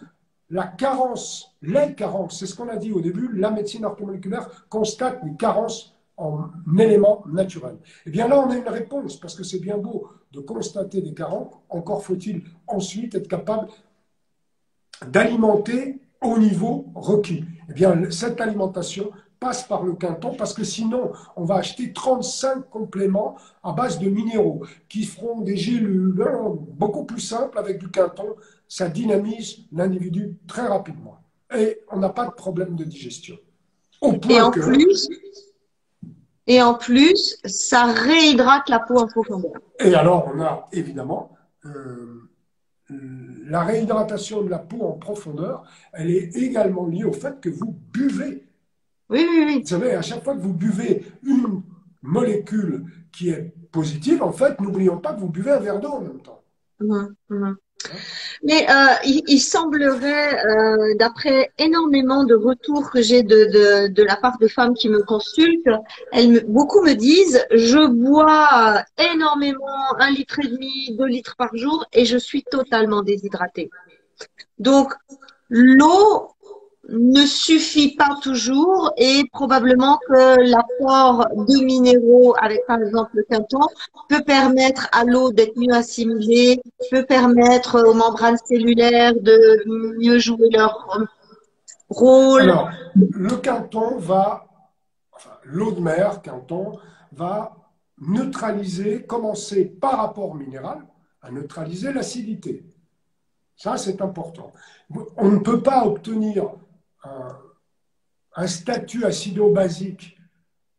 la 0.51 0.67
carence, 0.67 1.57
les 1.63 1.95
carences, 1.95 2.39
c'est 2.39 2.47
ce 2.47 2.55
qu'on 2.55 2.69
a 2.69 2.77
dit 2.77 2.93
au 2.93 3.01
début, 3.01 3.29
la 3.37 3.51
médecine 3.51 3.85
orthomoléculaire 3.85 4.49
constate 4.69 5.19
une 5.25 5.37
carence 5.37 5.95
en 6.17 6.49
éléments 6.79 7.25
naturels. 7.27 7.79
Eh 8.07 8.11
bien 8.11 8.29
là, 8.29 8.41
on 8.41 8.51
a 8.51 8.57
une 8.57 8.69
réponse, 8.69 9.17
parce 9.17 9.35
que 9.35 9.43
c'est 9.43 9.59
bien 9.59 9.77
beau 9.77 10.09
de 10.33 10.41
constater 10.41 11.03
des 11.03 11.15
carences, 11.15 11.53
encore 11.69 12.03
faut-il 12.03 12.43
ensuite 12.67 13.15
être 13.15 13.29
capable 13.29 13.69
d'alimenter 15.05 16.01
au 16.23 16.39
niveau 16.39 16.87
requis. 16.95 17.45
Eh 17.69 17.73
bien, 17.73 18.11
cette 18.11 18.41
alimentation 18.41 19.11
passe 19.39 19.65
par 19.65 19.83
le 19.83 19.93
quinton, 19.93 20.35
parce 20.37 20.55
que 20.55 20.65
sinon, 20.65 21.13
on 21.37 21.45
va 21.45 21.57
acheter 21.57 21.93
35 21.93 22.71
compléments 22.71 23.37
à 23.63 23.73
base 23.73 23.99
de 23.99 24.09
minéraux 24.09 24.63
qui 24.89 25.05
feront 25.05 25.41
des 25.41 25.57
gélules 25.57 26.25
hein, 26.27 26.55
beaucoup 26.73 27.05
plus 27.05 27.21
simples 27.21 27.59
avec 27.59 27.79
du 27.79 27.91
quinton 27.91 28.35
ça 28.69 28.89
dynamise 28.89 29.59
l'individu 29.73 30.37
très 30.47 30.67
rapidement. 30.67 31.19
Et 31.55 31.81
on 31.91 31.99
n'a 31.99 32.09
pas 32.09 32.27
de 32.27 32.33
problème 32.33 32.75
de 32.75 32.85
digestion. 32.85 33.37
et, 34.03 34.41
en 34.41 34.51
plus, 34.51 35.09
et 36.47 36.63
en 36.63 36.75
plus, 36.75 37.39
ça 37.45 37.85
réhydrate 37.87 38.69
la 38.69 38.81
peau 38.81 38.99
en 38.99 39.07
profondeur. 39.07 39.53
Et 39.79 39.95
alors, 39.95 40.31
on 40.35 40.41
a 40.41 40.69
évidemment 40.73 41.37
euh, 41.65 42.26
la 42.91 43.65
réhydratation 43.65 44.43
de 44.43 44.49
la 44.49 44.59
peau 44.59 44.83
en 44.83 44.93
profondeur, 44.93 45.65
elle 45.93 46.11
est 46.11 46.37
également 46.37 46.87
liée 46.87 47.05
au 47.05 47.13
fait 47.13 47.41
que 47.41 47.49
vous 47.49 47.77
buvez. 47.93 48.45
Oui, 49.09 49.27
oui, 49.29 49.45
oui. 49.47 49.61
Vous 49.61 49.67
savez, 49.67 49.93
à 49.93 50.03
chaque 50.03 50.25
fois 50.25 50.35
que 50.35 50.41
vous 50.41 50.53
buvez 50.53 51.05
une 51.25 51.63
molécule 52.03 52.85
qui 53.13 53.31
est 53.31 53.53
positive, 53.71 54.23
en 54.23 54.33
fait, 54.33 54.61
n'oublions 54.61 54.99
pas 54.99 55.15
que 55.15 55.21
vous 55.21 55.29
buvez 55.29 55.53
un 55.53 55.61
verre 55.61 55.81
d'eau 55.81 55.91
en 55.91 56.01
même 56.01 56.21
temps. 56.21 56.43
Mmh, 56.81 57.07
mmh. 57.31 57.55
Mais 58.43 58.69
euh, 58.69 58.95
il, 59.05 59.41
semblerait, 59.41 60.45
euh, 60.45 60.95
d'après 60.99 61.51
énormément 61.59 62.25
de 62.25 62.35
retours 62.35 62.91
que 62.91 63.01
j'ai 63.01 63.23
de, 63.23 63.45
de, 63.45 63.89
de, 63.89 64.03
la 64.03 64.17
part 64.17 64.39
de 64.39 64.49
femmes 64.49 64.75
qui 64.75 64.89
me 64.89 65.03
consultent, 65.03 65.69
elles 66.13 66.31
me, 66.31 66.41
beaucoup 66.41 66.83
me 66.83 66.95
disent 66.95 67.45
je 67.51 67.87
bois 67.87 68.83
énormément, 68.99 69.95
un 69.99 70.11
litre 70.11 70.41
et 70.41 70.49
demi, 70.49 70.97
deux 70.97 71.07
litres 71.07 71.37
par 71.37 71.55
jour, 71.57 71.85
et 71.93 72.05
je 72.05 72.19
suis 72.19 72.43
totalement 72.45 73.03
déshydratée. 73.03 73.71
Donc 74.59 74.93
l'eau 75.49 76.36
ne 76.89 77.27
suffit 77.27 77.97
pas 77.97 78.17
toujours 78.23 78.93
et 78.97 79.25
probablement 79.33 79.99
que 80.09 80.41
l'apport 80.41 81.27
de 81.35 81.65
minéraux 81.65 82.35
avec 82.41 82.65
par 82.67 82.81
exemple 82.81 83.11
le 83.15 83.25
quinton 83.25 83.61
peut 84.09 84.23
permettre 84.25 84.89
à 84.93 85.05
l'eau 85.05 85.33
d'être 85.33 85.57
mieux 85.57 85.75
assimilée, 85.75 86.61
peut 86.91 87.05
permettre 87.05 87.85
aux 87.85 87.95
membranes 87.95 88.39
cellulaires 88.47 89.15
de 89.15 89.65
mieux 89.99 90.19
jouer 90.19 90.49
leur 90.51 91.09
rôle. 91.89 92.43
Alors, 92.43 92.71
le 92.95 93.37
quinton 93.37 93.99
va, 93.99 94.47
l'eau 95.45 95.73
de 95.73 95.81
mer, 95.81 96.23
quinton, 96.23 96.79
va 97.13 97.57
neutraliser, 97.99 99.05
commencer 99.05 99.65
par 99.65 99.99
rapport 99.99 100.35
minéral, 100.35 100.87
à 101.23 101.31
neutraliser 101.31 101.93
l'acidité. 101.93 102.65
Ça, 103.57 103.79
c'est 103.79 104.03
important. 104.03 104.53
On 105.17 105.31
ne 105.31 105.39
peut 105.39 105.63
pas 105.63 105.87
obtenir 105.87 106.51
un, 108.37 108.47
statut 108.47 109.05
acido-basique 109.05 110.17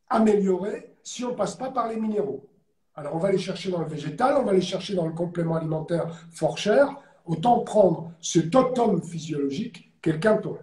amélioré 0.10 0.96
si 1.04 1.24
on 1.26 1.32
ne 1.32 1.36
passe 1.36 1.56
pas 1.56 1.72
par 1.72 1.88
les 1.88 1.98
minéraux. 1.98 2.48
Alors 2.96 3.16
on 3.16 3.20
va 3.20 3.32
les 3.32 3.38
chercher 3.38 3.72
dans 3.72 3.82
le 3.82 3.88
végétal, 3.88 4.36
on 4.38 4.44
va 4.44 4.54
les 4.54 4.62
chercher 4.62 4.96
dans 4.96 5.06
le 5.06 5.14
complément 5.14 5.56
alimentaire 5.56 6.08
fort 6.32 6.58
cher. 6.58 6.96
Autant 7.26 7.60
prendre 7.60 8.12
ce 8.22 8.40
totem 8.40 9.02
physiologique 9.02 9.92
qu'est 10.02 10.14
le 10.14 10.20
quinton. 10.20 10.58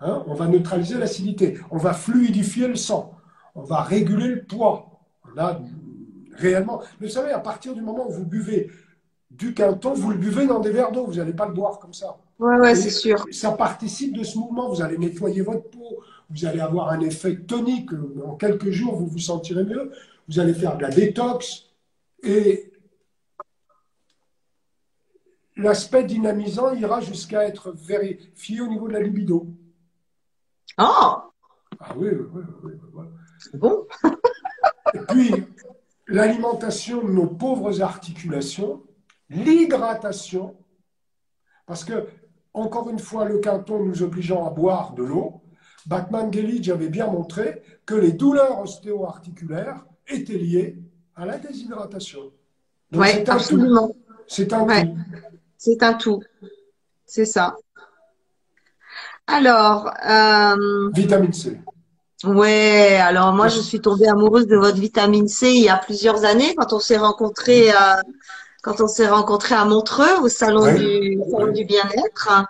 Hein, 0.00 0.24
on 0.26 0.34
va 0.34 0.48
neutraliser 0.48 0.98
l'acidité, 0.98 1.58
on 1.70 1.78
va 1.78 1.92
fluidifier 1.92 2.66
le 2.66 2.74
sang, 2.74 3.16
on 3.54 3.62
va 3.62 3.82
réguler 3.82 4.28
le 4.28 4.44
poids. 4.44 5.00
On 5.24 5.38
a 5.38 5.60
réellement. 6.32 6.82
Vous 7.00 7.08
savez, 7.08 7.30
à 7.30 7.38
partir 7.38 7.74
du 7.74 7.80
moment 7.80 8.08
où 8.08 8.12
vous 8.12 8.26
buvez 8.26 8.70
du 9.30 9.54
quinton, 9.54 9.94
vous 9.94 10.10
le 10.10 10.18
buvez 10.18 10.46
dans 10.46 10.60
des 10.60 10.70
verres 10.70 10.92
d'eau, 10.92 11.06
vous 11.06 11.14
n'allez 11.14 11.32
pas 11.32 11.46
le 11.46 11.54
boire 11.54 11.78
comme 11.78 11.94
ça. 11.94 12.16
Ouais, 12.38 12.56
ouais, 12.58 12.74
c'est 12.74 12.90
sûr. 12.90 13.24
Ça 13.30 13.52
participe 13.52 14.16
de 14.16 14.24
ce 14.24 14.38
mouvement. 14.38 14.68
Vous 14.68 14.82
allez 14.82 14.98
nettoyer 14.98 15.40
votre 15.40 15.70
peau, 15.70 16.02
vous 16.30 16.44
allez 16.44 16.60
avoir 16.60 16.90
un 16.90 17.00
effet 17.00 17.36
tonique. 17.36 17.90
En 18.24 18.34
quelques 18.34 18.70
jours, 18.70 18.96
vous 18.96 19.06
vous 19.06 19.18
sentirez 19.18 19.64
mieux. 19.64 19.92
Vous 20.28 20.40
allez 20.40 20.54
faire 20.54 20.76
de 20.76 20.82
la 20.82 20.90
détox. 20.90 21.70
Et 22.22 22.72
l'aspect 25.56 26.04
dynamisant 26.04 26.72
ira 26.74 27.00
jusqu'à 27.00 27.46
être 27.46 27.72
vérifié 27.72 28.60
au 28.60 28.66
niveau 28.66 28.88
de 28.88 28.94
la 28.94 29.00
libido. 29.00 29.46
Oh 30.78 31.16
Ah 31.80 31.94
oui, 31.96 32.08
oui, 32.10 32.42
oui. 32.64 32.72
oui, 32.96 33.04
Bon. 33.54 33.86
Et 34.94 34.98
puis, 35.08 35.30
l'alimentation 36.08 37.02
de 37.04 37.10
nos 37.10 37.26
pauvres 37.26 37.80
articulations, 37.82 38.82
l'hydratation, 39.28 40.56
parce 41.66 41.84
que, 41.84 42.06
encore 42.54 42.88
une 42.88 43.00
fois, 43.00 43.24
le 43.24 43.38
canton 43.38 43.84
nous 43.84 44.02
obligeant 44.02 44.46
à 44.46 44.50
boire 44.50 44.94
de 44.94 45.02
l'eau, 45.02 45.42
Batman 45.86 46.32
Gellidge 46.32 46.70
avait 46.70 46.88
bien 46.88 47.08
montré 47.08 47.62
que 47.84 47.94
les 47.94 48.12
douleurs 48.12 48.60
ostéo-articulaires 48.60 49.84
étaient 50.08 50.38
liées 50.38 50.78
à 51.16 51.26
la 51.26 51.36
déshydratation. 51.36 52.32
Oui, 52.92 53.08
absolument. 53.26 53.90
C'est 54.26 54.52
un 54.52 54.64
tout. 54.64 54.96
C'est 55.58 55.82
un 55.82 55.94
tout. 55.94 56.22
C'est 57.04 57.26
ça. 57.26 57.56
Alors. 59.26 59.92
Euh... 60.08 60.90
Vitamine 60.94 61.32
C. 61.32 61.60
Ouais, 62.24 62.96
alors 62.96 63.34
moi 63.34 63.48
je 63.48 63.60
suis 63.60 63.80
tombée 63.80 64.08
amoureuse 64.08 64.46
de 64.46 64.56
votre 64.56 64.78
vitamine 64.78 65.28
C 65.28 65.50
il 65.50 65.64
y 65.64 65.68
a 65.68 65.76
plusieurs 65.76 66.24
années 66.24 66.54
quand 66.54 66.72
on 66.72 66.78
s'est 66.78 66.96
rencontrés 66.96 67.70
à, 67.70 68.00
quand 68.64 68.80
on 68.80 68.88
s'est 68.88 69.06
rencontrés 69.06 69.54
à 69.54 69.66
Montreux 69.66 70.22
au 70.22 70.28
salon 70.28 70.74
du 70.74 71.20
salon 71.30 71.52
du 71.52 71.64
bien-être. 71.66 72.46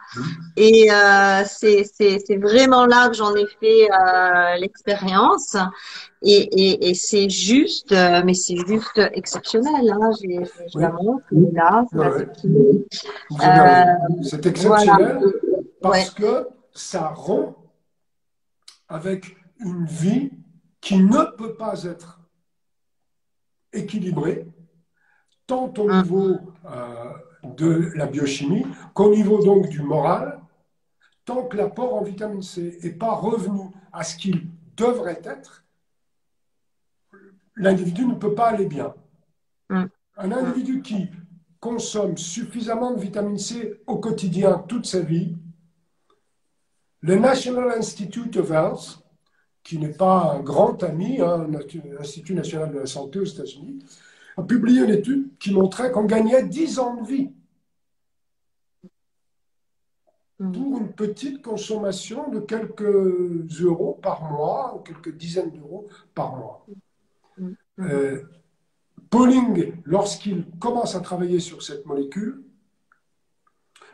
Et 0.56 0.90
euh, 0.92 1.42
c'est 1.44 2.36
vraiment 2.36 2.86
là 2.86 3.08
que 3.08 3.16
j'en 3.16 3.34
ai 3.34 3.46
fait 3.60 3.90
euh, 3.90 4.56
l'expérience. 4.56 5.56
Et 6.22 6.36
et, 6.36 6.88
et 6.90 6.94
c'est 6.94 7.28
juste 7.28 7.92
euh, 7.92 8.22
mais 8.24 8.32
c'est 8.32 8.56
juste 8.66 8.98
exceptionnel 9.12 9.90
hein. 9.92 10.10
J'ai 10.18 10.40
je 10.72 10.78
la 10.78 10.90
montre 10.90 11.24
là 11.52 11.84
c'est 14.22 14.46
exceptionnel 14.46 15.20
parce 15.82 16.10
que 16.10 16.48
ça 16.72 17.08
rompt 17.08 17.56
avec 18.88 19.36
une 19.58 19.84
vie 19.84 20.30
qui 20.80 20.96
ne 20.96 21.36
peut 21.36 21.54
pas 21.56 21.84
être 21.84 22.20
équilibrée, 23.74 24.46
tant 25.46 25.72
au 25.78 25.92
niveau 25.92 26.38
euh, 26.66 27.12
de 27.44 27.92
la 27.94 28.06
biochimie 28.06 28.66
qu'au 28.94 29.10
niveau 29.10 29.42
donc 29.42 29.68
du 29.68 29.82
moral, 29.82 30.40
tant 31.24 31.44
que 31.44 31.56
l'apport 31.56 31.94
en 31.94 32.02
vitamine 32.02 32.42
C 32.42 32.78
n'est 32.82 32.90
pas 32.92 33.14
revenu 33.14 33.70
à 33.92 34.04
ce 34.04 34.16
qu'il 34.16 34.48
devrait 34.76 35.22
être, 35.24 35.64
l'individu 37.56 38.06
ne 38.06 38.14
peut 38.14 38.34
pas 38.34 38.48
aller 38.48 38.66
bien. 38.66 38.94
Hum. 39.70 39.88
Un 40.16 40.32
individu 40.32 40.82
qui 40.82 41.08
consomme 41.60 42.16
suffisamment 42.16 42.92
de 42.92 43.00
vitamine 43.00 43.38
C 43.38 43.80
au 43.86 43.98
quotidien 43.98 44.64
toute 44.68 44.86
sa 44.86 45.00
vie, 45.00 45.36
le 47.00 47.16
National 47.16 47.70
Institute 47.76 48.36
of 48.36 48.50
Health, 48.50 49.04
qui 49.62 49.78
n'est 49.78 49.94
pas 49.94 50.34
un 50.34 50.40
grand 50.40 50.82
ami, 50.82 51.20
hein, 51.20 51.48
l'Institut 51.48 52.34
national 52.34 52.72
de 52.72 52.80
la 52.80 52.86
santé 52.86 53.18
aux 53.18 53.24
États-Unis, 53.24 53.78
a 54.36 54.42
publié 54.42 54.82
une 54.82 54.90
étude 54.90 55.36
qui 55.38 55.52
montrait 55.52 55.90
qu'on 55.90 56.04
gagnait 56.04 56.42
10 56.44 56.78
ans 56.78 56.94
de 57.02 57.06
vie. 57.06 57.30
Pour 60.38 60.78
une 60.78 60.92
petite 60.92 61.42
consommation 61.42 62.28
de 62.30 62.40
quelques 62.40 63.60
euros 63.60 63.98
par 64.02 64.30
mois, 64.30 64.74
ou 64.76 64.80
quelques 64.80 65.16
dizaines 65.16 65.52
d'euros 65.52 65.88
par 66.14 66.36
mois. 66.36 66.66
Euh, 67.78 68.22
Pauling, 69.10 69.74
lorsqu'il 69.84 70.46
commence 70.58 70.96
à 70.96 71.00
travailler 71.00 71.38
sur 71.38 71.62
cette 71.62 71.86
molécule, 71.86 72.42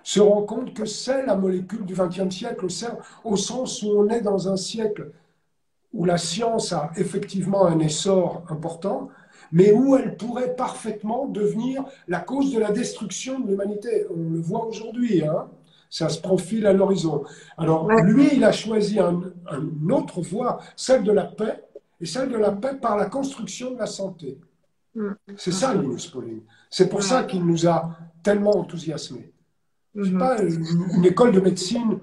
se 0.03 0.21
rend 0.21 0.43
compte 0.43 0.75
que 0.75 0.87
c'est 0.87 1.27
la 1.27 1.37
molécule 1.37 1.85
du 1.85 1.95
XXe 1.95 2.35
siècle, 2.35 2.67
au 3.25 3.37
sens 3.37 3.83
où 3.83 3.91
on 3.91 4.09
est 4.09 4.23
dans 4.23 4.49
un 4.49 4.57
siècle 4.57 5.13
où 5.93 6.05
la 6.05 6.19
science 6.19 6.73
a 6.73 6.93
effectivement 6.97 7.67
un 7.67 7.81
essor 7.81 8.45
important, 8.49 9.09
mais 9.53 9.73
où 9.73 9.97
elle 9.97 10.17
pourrait 10.17 10.55
parfaitement 10.55 11.27
devenir 11.27 11.85
la 12.09 12.21
cause 12.21 12.53
de 12.53 12.59
la 12.59 12.71
destruction 12.71 13.41
de 13.41 13.49
l'humanité. 13.49 14.07
On 14.11 14.31
le 14.31 14.41
voit 14.41 14.67
aujourd'hui, 14.67 15.25
hein 15.25 15.49
ça 15.91 16.09
se 16.09 16.21
profile 16.21 16.67
à 16.67 16.73
l'horizon. 16.73 17.25
Alors, 17.59 17.85
ouais. 17.87 18.03
lui, 18.05 18.29
il 18.33 18.45
a 18.45 18.53
choisi 18.53 19.01
un, 19.01 19.21
une 19.53 19.93
autre 19.93 20.23
voie, 20.23 20.61
celle 20.77 21.03
de 21.03 21.13
la 21.13 21.25
paix, 21.25 21.65
et 22.01 22.07
celle 22.07 22.31
de 22.31 22.37
la 22.37 22.53
paix 22.53 22.77
par 22.81 22.97
la 22.97 23.07
construction 23.07 23.73
de 23.73 23.79
la 23.79 23.87
santé. 23.87 24.39
C'est 25.37 25.53
ça, 25.53 25.75
Linus 25.75 26.07
Pauling. 26.07 26.43
C'est 26.71 26.89
pour 26.89 27.03
ça 27.03 27.25
qu'il 27.25 27.45
nous 27.45 27.67
a 27.67 27.97
tellement 28.23 28.57
enthousiasmés. 28.57 29.33
C'est 29.95 30.17
pas 30.17 30.41
une, 30.41 31.05
école 31.05 31.33
de 31.33 31.41
médecine 31.41 31.99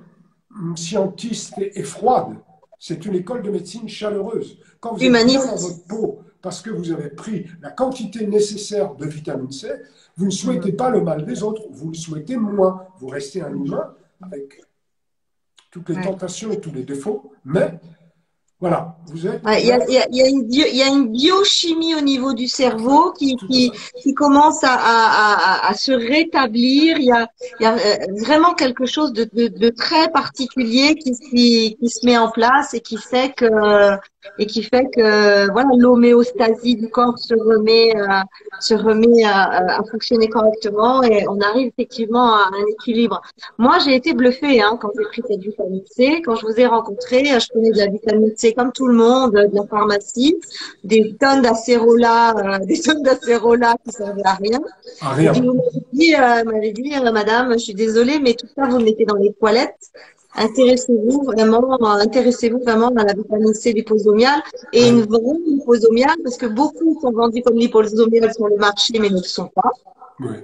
scientiste 0.76 1.58
et, 1.58 1.80
et 1.80 1.84
froide. 1.84 2.36
C'est 2.80 3.06
une 3.06 3.16
école 3.16 3.42
de 3.42 3.50
médecine 3.50 3.88
chaleureuse. 3.88 4.60
Quand 4.80 4.94
vous 4.94 5.04
êtes 5.04 5.26
bien 5.26 5.46
dans 5.46 5.56
votre 5.56 5.88
peau, 5.88 6.20
parce 6.42 6.62
que 6.62 6.70
vous 6.70 6.92
avez 6.92 7.10
pris 7.10 7.48
la 7.62 7.72
quantité 7.72 8.26
nécessaire 8.28 8.96
de 8.96 9.06
vitamine 9.06 9.52
C, 9.52 9.70
vous 10.16 10.26
ne 10.26 10.32
souhaitez 10.32 10.72
pas 10.72 10.90
le 10.90 11.02
mal 11.02 11.26
des 11.26 11.44
autres, 11.44 11.64
vous 11.72 11.90
le 11.90 11.96
souhaitez 11.96 12.38
moins. 12.38 12.88
Vous 13.00 13.08
restez 13.08 13.42
un 13.42 13.54
humain 13.54 13.94
avec 14.22 14.62
toutes 15.72 15.90
les 15.90 16.02
tentations 16.02 16.52
et 16.52 16.60
tous 16.60 16.72
les 16.72 16.84
défauts, 16.84 17.32
mais 17.46 17.80
voilà, 18.60 18.98
vous 19.06 19.28
êtes. 19.28 19.42
Il 19.46 19.68
y, 19.68 19.72
a, 19.72 19.88
y, 19.88 19.98
a, 20.00 20.08
y, 20.10 20.22
a 20.22 20.28
une 20.28 20.48
bio, 20.48 20.66
y, 20.66 20.82
a, 20.82 20.88
une 20.88 21.12
biochimie 21.12 21.94
au 21.94 22.02
niveau 22.02 22.34
du 22.34 22.48
cerveau 22.48 23.12
qui, 23.12 23.36
qui, 23.36 23.72
qui 24.02 24.16
commence 24.16 24.64
à, 24.64 24.74
à, 24.74 25.70
à, 25.70 25.74
se 25.76 25.92
rétablir. 25.92 26.98
Il 26.98 27.06
y 27.06 27.12
a, 27.12 27.28
a 27.70 27.98
vraiment 28.26 28.56
quelque 28.56 28.88
chose 28.88 29.14
de, 29.14 29.30
de, 29.32 29.48
de 29.48 29.70
très 29.70 30.10
particulier 30.10 30.96
qui, 30.96 31.14
se 31.14 32.04
met 32.04 32.18
en 32.18 32.32
place 32.32 32.74
et 32.74 32.80
qui 32.80 32.98
fait 32.98 33.36
que 33.36 33.46
et 34.40 34.46
qui 34.46 34.64
fait 34.64 34.86
que 34.96 35.52
voilà 35.52 35.70
l'homéostasie 35.78 36.76
du 36.76 36.90
corps 36.90 37.18
se 37.18 37.34
remet 37.34 37.96
euh, 37.96 38.22
se 38.60 38.74
remet 38.74 39.24
à, 39.24 39.80
à, 39.80 39.84
fonctionner 39.84 40.28
correctement 40.28 41.04
et 41.04 41.28
on 41.28 41.40
arrive 41.42 41.68
effectivement 41.68 42.34
à 42.34 42.50
un 42.52 42.66
équilibre. 42.72 43.22
Moi, 43.58 43.78
j'ai 43.84 43.96
été 43.96 44.14
bluffée 44.14 44.62
hein, 44.62 44.78
quand 44.82 44.90
j'ai 44.98 45.04
pris 45.06 45.22
cette 45.28 45.42
vitamine 45.42 45.84
C. 45.86 46.22
Quand 46.26 46.36
je 46.36 46.46
vous 46.46 46.60
ai 46.60 46.66
rencontré, 46.66 47.26
je 47.26 47.48
prenais 47.50 47.72
de 47.72 47.78
la 47.78 47.88
vitamine 47.88 48.34
C 48.36 48.54
comme 48.54 48.72
tout 48.72 48.88
le 48.88 48.96
monde, 48.96 49.34
de 49.34 49.56
la 49.56 49.66
pharmacie, 49.68 50.38
des 50.84 51.16
tonnes 51.20 51.42
d'acérola, 51.42 52.36
euh, 52.38 52.66
des 52.66 52.80
tonnes 52.82 53.04
d'acérola 53.04 53.76
qui 53.84 53.92
servaient 53.92 54.22
à 54.26 54.36
rien. 54.36 54.60
À 55.02 55.14
rien. 55.14 55.34
Et 55.34 55.42
vous 55.42 55.54
m'avez 55.54 55.82
dit, 55.94 56.16
euh, 56.16 56.72
dit 56.74 57.12
Madame, 57.12 57.54
je 57.54 57.60
suis 57.60 57.74
désolée, 57.74 58.20
mais 58.20 58.34
tout 58.34 58.48
ça 58.56 58.68
vous 58.68 58.80
mettez 58.80 59.06
dans 59.06 59.16
les 59.16 59.34
toilettes 59.34 59.92
intéressez-vous 60.38 61.24
vraiment, 61.24 61.78
intéressez-vous 61.84 62.60
vraiment 62.60 62.90
à 62.90 63.04
la 63.04 63.14
vitamine 63.14 63.54
C 63.54 63.74
liposomiale 63.74 64.42
et 64.72 64.88
une 64.88 65.02
vraie 65.02 65.40
liposomiale 65.46 66.16
parce 66.24 66.38
que 66.38 66.46
beaucoup 66.46 67.00
sont 67.02 67.12
vendus 67.12 67.42
comme 67.42 67.58
liposomiales 67.58 68.34
sur 68.34 68.48
le 68.48 68.58
marché 68.58 69.00
mais 69.00 69.10
ne 69.10 69.18
le 69.18 69.24
sont 69.24 69.48
pas. 69.48 69.72
Oui. 70.20 70.38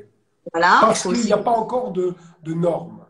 Voilà. 0.52 0.80
Parce 0.82 1.04
qu'il 1.04 1.26
n'y 1.26 1.34
a 1.34 1.38
pas 1.38 1.52
encore 1.52 1.92
de, 1.92 2.14
de, 2.44 2.54
normes. 2.54 3.06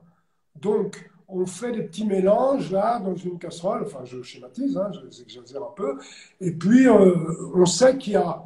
Donc, 0.56 1.10
on 1.28 1.46
fait 1.46 1.72
des 1.72 1.82
petits 1.84 2.06
mélanges 2.06 2.72
là 2.72 3.00
dans 3.00 3.16
une 3.16 3.40
casserole, 3.40 3.84
enfin 3.86 4.06
je 4.06 4.22
schématise, 4.22 4.78
hein, 4.78 4.92
j'exagère 5.10 5.64
un 5.64 5.74
peu, 5.76 5.98
et 6.40 6.52
puis 6.52 6.88
euh, 6.88 7.16
on 7.56 7.66
sait 7.66 7.98
qu'il 7.98 8.14
y 8.14 8.18
a 8.18 8.44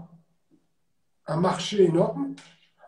un 1.28 1.38
marché 1.38 1.84
énorme, 1.84 2.34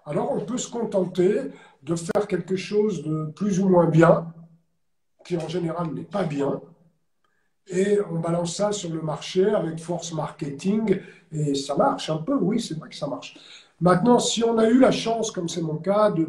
alors 0.06 0.32
on 0.32 0.46
peut 0.46 0.58
se 0.58 0.72
contenter 0.72 1.52
de 1.84 1.96
faire 1.96 2.28
quelque 2.28 2.56
chose 2.56 3.04
de 3.04 3.26
plus 3.36 3.60
ou 3.60 3.68
moins 3.68 3.88
bien, 3.88 4.34
qui 5.30 5.38
en 5.38 5.48
général 5.48 5.94
n'est 5.94 6.12
pas 6.18 6.24
bien. 6.24 6.60
Et 7.68 8.00
on 8.10 8.18
balance 8.20 8.56
ça 8.56 8.72
sur 8.72 8.92
le 8.92 9.00
marché 9.00 9.46
avec 9.46 9.80
force 9.80 10.12
marketing 10.12 11.00
et 11.32 11.54
ça 11.54 11.76
marche 11.76 12.10
un 12.10 12.18
peu, 12.18 12.36
oui, 12.36 12.60
c'est 12.60 12.76
vrai 12.80 12.90
que 12.90 12.96
ça 12.96 13.06
marche. 13.06 13.36
Maintenant, 13.80 14.18
si 14.18 14.44
on 14.44 14.58
a 14.58 14.68
eu 14.68 14.80
la 14.80 14.90
chance, 14.90 15.30
comme 15.30 15.48
c'est 15.48 15.62
mon 15.62 15.76
cas, 15.76 16.10
de 16.10 16.26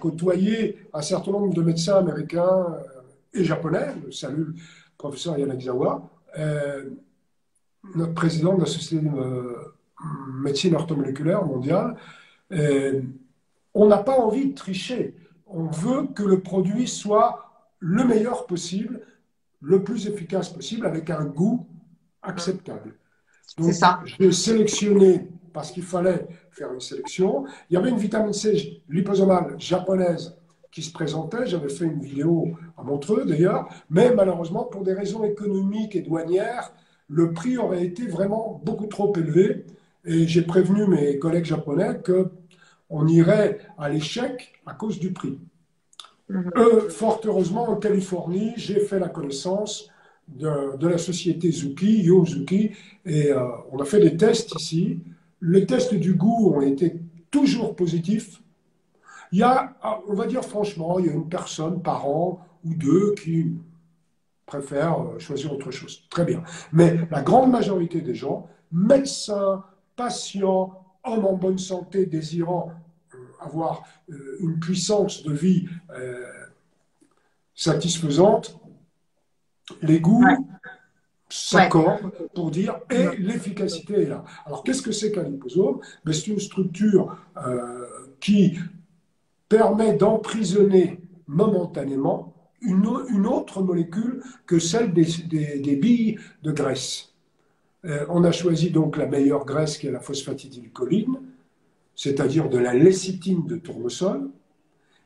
côtoyer 0.00 0.88
un 0.94 1.02
certain 1.02 1.32
nombre 1.32 1.52
de 1.52 1.60
médecins 1.60 1.98
américains 1.98 2.78
et 3.34 3.44
japonais, 3.44 3.88
salut 4.10 4.46
le 4.46 4.54
professeur 4.96 5.36
Yanagisawa, 5.38 6.08
euh, 6.38 6.88
notre 7.94 8.14
président 8.14 8.54
de 8.54 8.60
la 8.60 8.66
Société 8.66 9.04
de 9.04 9.54
médecine 10.42 10.74
orthomoléculaire 10.74 11.44
mondiale, 11.44 11.94
euh, 12.52 13.02
on 13.74 13.86
n'a 13.86 13.98
pas 13.98 14.16
envie 14.18 14.46
de 14.46 14.54
tricher. 14.54 15.14
On 15.46 15.66
veut 15.66 16.06
que 16.06 16.22
le 16.22 16.40
produit 16.40 16.88
soit 16.88 17.49
le 17.80 18.04
meilleur 18.04 18.46
possible, 18.46 19.00
le 19.60 19.82
plus 19.82 20.06
efficace 20.06 20.48
possible, 20.48 20.86
avec 20.86 21.10
un 21.10 21.24
goût 21.24 21.66
acceptable. 22.22 22.94
Donc, 23.58 23.72
j'ai 24.18 24.32
sélectionné 24.32 25.28
parce 25.52 25.72
qu'il 25.72 25.82
fallait 25.82 26.26
faire 26.50 26.72
une 26.72 26.80
sélection. 26.80 27.44
Il 27.68 27.74
y 27.74 27.76
avait 27.76 27.90
une 27.90 27.98
vitamine 27.98 28.32
C 28.32 28.82
liposomale 28.88 29.56
japonaise 29.58 30.36
qui 30.70 30.82
se 30.82 30.92
présentait. 30.92 31.46
J'avais 31.46 31.68
fait 31.68 31.86
une 31.86 32.00
vidéo 32.00 32.52
à 32.78 32.82
Montreux 32.82 33.24
d'ailleurs, 33.24 33.68
mais 33.88 34.14
malheureusement, 34.14 34.64
pour 34.64 34.84
des 34.84 34.92
raisons 34.92 35.24
économiques 35.24 35.96
et 35.96 36.02
douanières, 36.02 36.72
le 37.08 37.32
prix 37.32 37.58
aurait 37.58 37.84
été 37.84 38.06
vraiment 38.06 38.60
beaucoup 38.64 38.86
trop 38.86 39.12
élevé. 39.16 39.66
Et 40.04 40.28
j'ai 40.28 40.42
prévenu 40.42 40.86
mes 40.86 41.18
collègues 41.18 41.44
japonais 41.44 42.00
qu'on 42.04 43.06
irait 43.08 43.58
à 43.76 43.88
l'échec 43.88 44.52
à 44.64 44.74
cause 44.74 44.98
du 44.98 45.12
prix. 45.12 45.38
Mhm. 46.30 46.52
Euh, 46.56 46.88
fort 46.90 47.20
heureusement, 47.24 47.68
en 47.68 47.76
Californie, 47.76 48.52
j'ai 48.56 48.80
fait 48.80 49.00
la 49.00 49.08
connaissance 49.08 49.90
de, 50.28 50.86
la 50.86 50.98
société 50.98 51.50
Zuki, 51.50 52.02
Yo 52.04 52.24
Zuki, 52.24 52.70
et 53.04 53.32
euh, 53.32 53.44
on 53.72 53.80
a 53.80 53.84
fait 53.84 54.00
des 54.00 54.16
tests 54.16 54.54
ici. 54.54 55.00
Les 55.40 55.66
tests 55.66 55.94
du 55.94 56.14
goût 56.14 56.52
ont 56.54 56.60
été 56.60 57.00
toujours 57.30 57.74
positifs. 57.74 58.40
Il 59.32 59.40
y 59.40 59.42
a, 59.42 59.76
on 60.08 60.14
va 60.14 60.26
dire 60.26 60.44
franchement, 60.44 60.98
il 61.00 61.06
y 61.06 61.08
a 61.08 61.12
une 61.12 61.28
personne 61.28 61.82
par 61.82 62.06
an 62.06 62.46
ou 62.64 62.74
deux 62.74 63.14
qui 63.14 63.52
préfère 64.46 65.00
euh, 65.00 65.18
choisir 65.18 65.52
autre 65.52 65.72
chose. 65.72 66.04
Très 66.10 66.24
bien. 66.24 66.44
Mais 66.72 66.96
la 67.10 67.22
grande 67.22 67.50
majorité 67.50 68.02
des 68.02 68.14
gens, 68.14 68.46
médecins, 68.70 69.64
patients, 69.96 70.80
hommes 71.02 71.24
en 71.24 71.34
bonne 71.34 71.58
santé 71.58 72.06
désirant 72.06 72.72
avoir 73.40 73.82
une 74.08 74.58
puissance 74.60 75.22
de 75.22 75.32
vie 75.32 75.68
satisfaisante, 77.54 78.58
les 79.82 80.00
goûts 80.00 80.24
s'accordent 81.28 82.10
pour 82.34 82.50
dire 82.50 82.80
et 82.90 83.16
l'efficacité 83.18 84.02
est 84.02 84.06
là. 84.06 84.24
Alors 84.46 84.64
qu'est-ce 84.64 84.82
que 84.82 84.92
c'est 84.92 85.12
qu'un 85.12 85.22
liposome? 85.22 85.80
Ben, 86.04 86.12
C'est 86.12 86.28
une 86.28 86.40
structure 86.40 87.16
euh, 87.36 87.86
qui 88.18 88.58
permet 89.48 89.94
d'emprisonner 89.94 91.00
momentanément 91.26 92.34
une, 92.60 92.88
une, 93.08 93.26
autre 93.26 93.62
molécule 93.62 94.22
que 94.46 94.58
celle 94.58 94.92
des, 94.92 95.06
des, 95.58 95.76
billes 95.76 96.18
de 96.42 96.52
graisse. 96.52 97.14
Euh, 97.86 98.04
on 98.10 98.24
a 98.24 98.32
choisi 98.32 98.70
donc 98.70 98.96
la 98.96 99.06
meilleure 99.06 99.46
graisse 99.46 99.78
qui 99.78 99.86
est 99.86 99.92
la 99.92 100.00
phosphatidylcholine, 100.00 101.18
c'est-à-dire 102.02 102.48
de 102.48 102.56
la 102.56 102.72
lécithine 102.72 103.46
de 103.46 103.56
tournesol. 103.56 104.30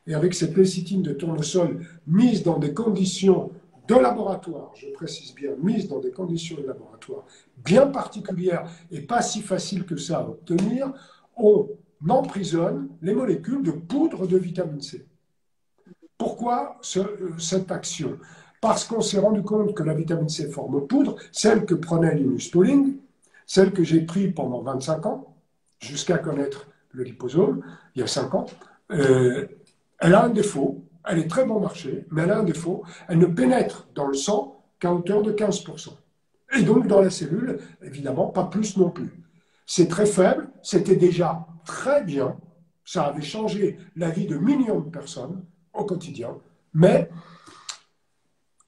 Et 0.07 0.13
avec 0.13 0.33
cette 0.33 0.55
lécithine 0.55 1.01
de 1.01 1.11
tournesol 1.11 1.85
mise 2.07 2.41
dans 2.41 2.57
des 2.57 2.73
conditions 2.73 3.51
de 3.89 3.95
laboratoire, 3.95 4.71
je 4.75 4.87
précise 4.93 5.35
bien, 5.35 5.51
mise 5.61 5.89
dans 5.89 5.99
des 5.99 6.11
conditions 6.11 6.55
de 6.55 6.65
laboratoire 6.65 7.25
bien 7.57 7.87
particulières 7.87 8.65
et 8.91 9.01
pas 9.01 9.21
si 9.21 9.41
faciles 9.41 9.85
que 9.85 9.97
ça 9.97 10.19
à 10.19 10.29
obtenir, 10.29 10.93
on 11.35 11.67
emprisonne 12.07 12.87
les 13.01 13.13
molécules 13.13 13.61
de 13.61 13.71
poudre 13.71 14.25
de 14.25 14.37
vitamine 14.37 14.81
C. 14.81 15.05
Pourquoi 16.17 16.79
cette 16.81 17.71
action? 17.73 18.19
Parce 18.61 18.85
qu'on 18.85 19.01
s'est 19.01 19.19
rendu 19.19 19.41
compte 19.41 19.75
que 19.75 19.83
la 19.83 19.95
vitamine 19.95 20.29
C 20.29 20.49
forme 20.49 20.87
poudre, 20.87 21.17
celle 21.33 21.65
que 21.65 21.75
prenait 21.75 22.15
Linus 22.15 22.47
Pauling, 22.47 22.95
celle 23.45 23.73
que 23.73 23.83
j'ai 23.83 23.99
pris 23.99 24.29
pendant 24.29 24.61
25 24.61 25.05
ans, 25.07 25.35
jusqu'à 25.81 26.19
connaître 26.19 26.69
le 26.95 27.03
liposome, 27.03 27.61
il 27.95 27.99
y 27.99 28.03
a 28.03 28.07
5 28.07 28.33
ans, 28.33 28.45
euh, 28.91 29.47
elle 29.99 30.13
a 30.13 30.23
un 30.23 30.29
défaut, 30.29 30.83
elle 31.05 31.19
est 31.19 31.27
très 31.27 31.45
bon 31.45 31.59
marché, 31.59 32.05
mais 32.11 32.23
elle 32.23 32.31
a 32.31 32.39
un 32.39 32.43
défaut, 32.43 32.83
elle 33.07 33.19
ne 33.19 33.25
pénètre 33.25 33.87
dans 33.93 34.07
le 34.07 34.13
sang 34.13 34.63
qu'à 34.79 34.93
hauteur 34.93 35.21
de 35.21 35.31
15%. 35.31 35.89
Et 36.57 36.63
donc 36.63 36.87
dans 36.87 37.01
la 37.01 37.09
cellule, 37.09 37.59
évidemment, 37.81 38.27
pas 38.27 38.45
plus 38.45 38.77
non 38.77 38.89
plus. 38.89 39.11
C'est 39.65 39.87
très 39.87 40.05
faible, 40.05 40.49
c'était 40.61 40.95
déjà 40.95 41.45
très 41.65 42.03
bien, 42.03 42.37
ça 42.85 43.05
avait 43.05 43.21
changé 43.21 43.77
la 43.95 44.09
vie 44.09 44.27
de 44.27 44.37
millions 44.37 44.79
de 44.79 44.89
personnes 44.89 45.43
au 45.73 45.85
quotidien, 45.85 46.37
mais 46.73 47.09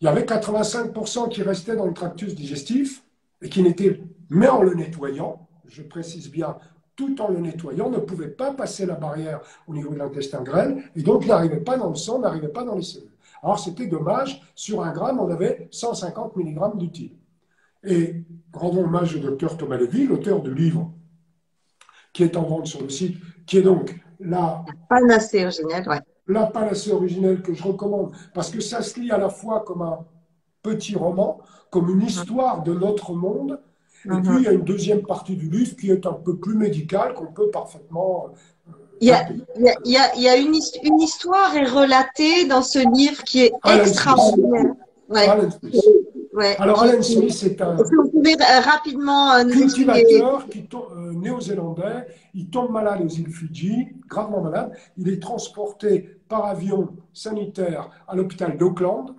il 0.01 0.05
y 0.05 0.07
avait 0.07 0.23
85% 0.23 1.29
qui 1.29 1.43
restaient 1.43 1.75
dans 1.75 1.85
le 1.85 1.93
tractus 1.93 2.35
digestif 2.35 3.03
et 3.41 3.49
qui 3.49 3.61
n'étaient, 3.61 4.01
mais 4.29 4.47
en 4.47 4.61
le 4.61 4.73
nettoyant, 4.73 5.47
je 5.67 5.83
précise 5.83 6.31
bien, 6.31 6.57
tout 6.97 7.21
en 7.21 7.29
le 7.29 7.39
nettoyant, 7.39 7.89
ne 7.89 7.99
pouvait 7.99 8.27
pas 8.27 8.51
passer 8.51 8.85
la 8.85 8.95
barrière 8.95 9.39
au 9.67 9.73
niveau 9.73 9.91
de 9.91 9.99
l'intestin 9.99 10.41
grêle, 10.41 10.83
et 10.95 11.03
donc 11.03 11.25
n'arrivait 11.25 11.61
pas 11.61 11.77
dans 11.77 11.89
le 11.89 11.95
sang, 11.95 12.19
n'arrivait 12.19 12.49
pas 12.49 12.65
dans 12.65 12.75
les 12.75 12.81
cellules. 12.81 13.11
Alors 13.41 13.59
c'était 13.59 13.85
dommage, 13.85 14.41
sur 14.55 14.83
un 14.83 14.91
gramme, 14.91 15.19
on 15.19 15.29
avait 15.29 15.69
150 15.71 16.35
mg 16.35 16.77
d'utile. 16.77 17.15
Et 17.83 18.23
rendons 18.51 18.83
hommage 18.83 19.15
au 19.15 19.19
docteur 19.19 19.55
Thomas 19.55 19.77
Lévy, 19.77 20.07
l'auteur 20.07 20.41
du 20.41 20.53
livre 20.53 20.91
qui 22.11 22.23
est 22.23 22.35
en 22.35 22.43
vente 22.43 22.65
sur 22.65 22.81
le 22.81 22.89
site, 22.89 23.17
qui 23.45 23.59
est 23.59 23.61
donc 23.61 23.95
la 24.19 24.65
panacée 24.89 25.43
originelle, 25.43 25.87
ouais. 25.87 25.99
La 26.25 26.47
panacée 26.47 26.91
originelle 26.91 27.43
que 27.43 27.53
je 27.53 27.63
recommande, 27.63 28.11
parce 28.33 28.49
que 28.49 28.59
ça 28.59 28.81
se 28.81 28.99
lit 28.99 29.11
à 29.11 29.19
la 29.19 29.29
fois 29.29 29.63
comme 29.63 29.83
un 29.83 29.99
petit 30.63 30.95
roman, 30.95 31.39
comme 31.69 31.89
une 31.91 32.01
histoire 32.01 32.63
de 32.63 32.73
notre 32.73 33.13
monde, 33.13 33.59
et 34.05 34.21
puis, 34.21 34.37
il 34.37 34.43
y 34.43 34.47
a 34.47 34.51
une 34.51 34.63
deuxième 34.63 35.01
partie 35.01 35.35
du 35.35 35.49
livre 35.49 35.75
qui 35.75 35.91
est 35.91 36.05
un 36.05 36.13
peu 36.13 36.37
plus 36.37 36.55
médicale, 36.55 37.13
qu'on 37.13 37.31
peut 37.31 37.49
parfaitement. 37.49 38.27
Euh, 38.27 38.71
il 39.01 39.09
y, 39.09 39.11
a, 39.11 39.27
il, 39.85 39.91
y 39.91 39.97
a, 39.97 40.15
il 40.15 40.21
y 40.21 40.29
a, 40.29 40.37
une, 40.37 40.55
une, 40.83 41.01
histoire 41.01 41.55
est 41.55 41.65
relatée 41.65 42.45
dans 42.45 42.63
ce 42.63 42.79
livre 42.97 43.23
qui 43.23 43.41
est 43.41 43.53
extraordinaire. 43.65 44.73
Ouais. 45.09 45.27
Ouais. 46.37 46.55
Alors, 46.59 46.83
Alan 46.83 47.01
Smith, 47.01 47.33
c'est 47.33 47.59
un 47.61 47.75
vous 47.75 48.11
pouvez 48.11 48.35
euh, 48.35 48.59
rapidement 48.59 49.33
euh, 49.33 49.45
cultivateur 49.45 50.47
qui 50.47 50.69
néo-zélandais. 51.15 52.05
Il 52.35 52.49
tombe 52.51 52.71
malade 52.71 53.01
aux 53.03 53.07
îles 53.07 53.31
Fidji, 53.31 53.87
gravement 54.07 54.41
malade. 54.41 54.71
Il 54.97 55.09
est 55.09 55.19
transporté 55.19 56.19
par 56.29 56.45
avion 56.45 56.89
sanitaire 57.11 57.89
à 58.07 58.15
l'hôpital 58.15 58.55
d'Auckland, 58.55 59.15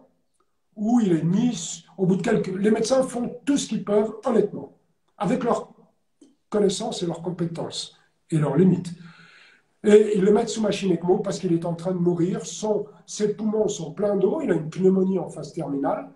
où 0.78 1.00
il 1.00 1.12
est 1.12 1.24
mis 1.24 1.84
au 1.98 2.06
bout 2.06 2.16
de 2.16 2.22
quelques. 2.22 2.54
Les 2.56 2.70
médecins 2.70 3.02
font 3.02 3.36
tout 3.44 3.58
ce 3.58 3.68
qu'ils 3.68 3.84
peuvent, 3.84 4.14
honnêtement 4.24 4.78
avec 5.18 5.42
leurs 5.42 5.72
connaissances 6.48 7.02
et 7.02 7.06
leurs 7.06 7.20
compétences 7.20 7.96
et 8.30 8.38
leurs 8.38 8.56
limites. 8.56 8.92
Et 9.84 10.12
ils 10.16 10.22
le 10.22 10.32
mettent 10.32 10.48
sous 10.48 10.62
machine 10.62 10.92
ECMO 10.92 11.18
parce 11.18 11.38
qu'il 11.38 11.52
est 11.52 11.64
en 11.64 11.74
train 11.74 11.92
de 11.92 11.98
mourir. 11.98 12.46
Son, 12.46 12.86
ses 13.06 13.34
poumons 13.34 13.68
sont 13.68 13.92
pleins 13.92 14.16
d'eau. 14.16 14.40
Il 14.40 14.50
a 14.50 14.54
une 14.54 14.70
pneumonie 14.70 15.18
en 15.18 15.28
phase 15.28 15.52
terminale. 15.52 16.08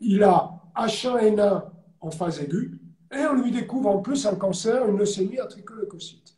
Il 0.00 0.22
a 0.22 0.52
H1N1 0.76 1.64
en 2.00 2.10
phase 2.10 2.40
aiguë. 2.40 2.78
Et 3.12 3.24
on 3.26 3.34
lui 3.34 3.50
découvre 3.50 3.88
en 3.88 3.98
plus 3.98 4.26
un 4.26 4.34
cancer, 4.34 4.86
une 4.86 4.98
leucémie, 4.98 5.40
un 5.40 5.46
tricoleucocyte. 5.46 6.36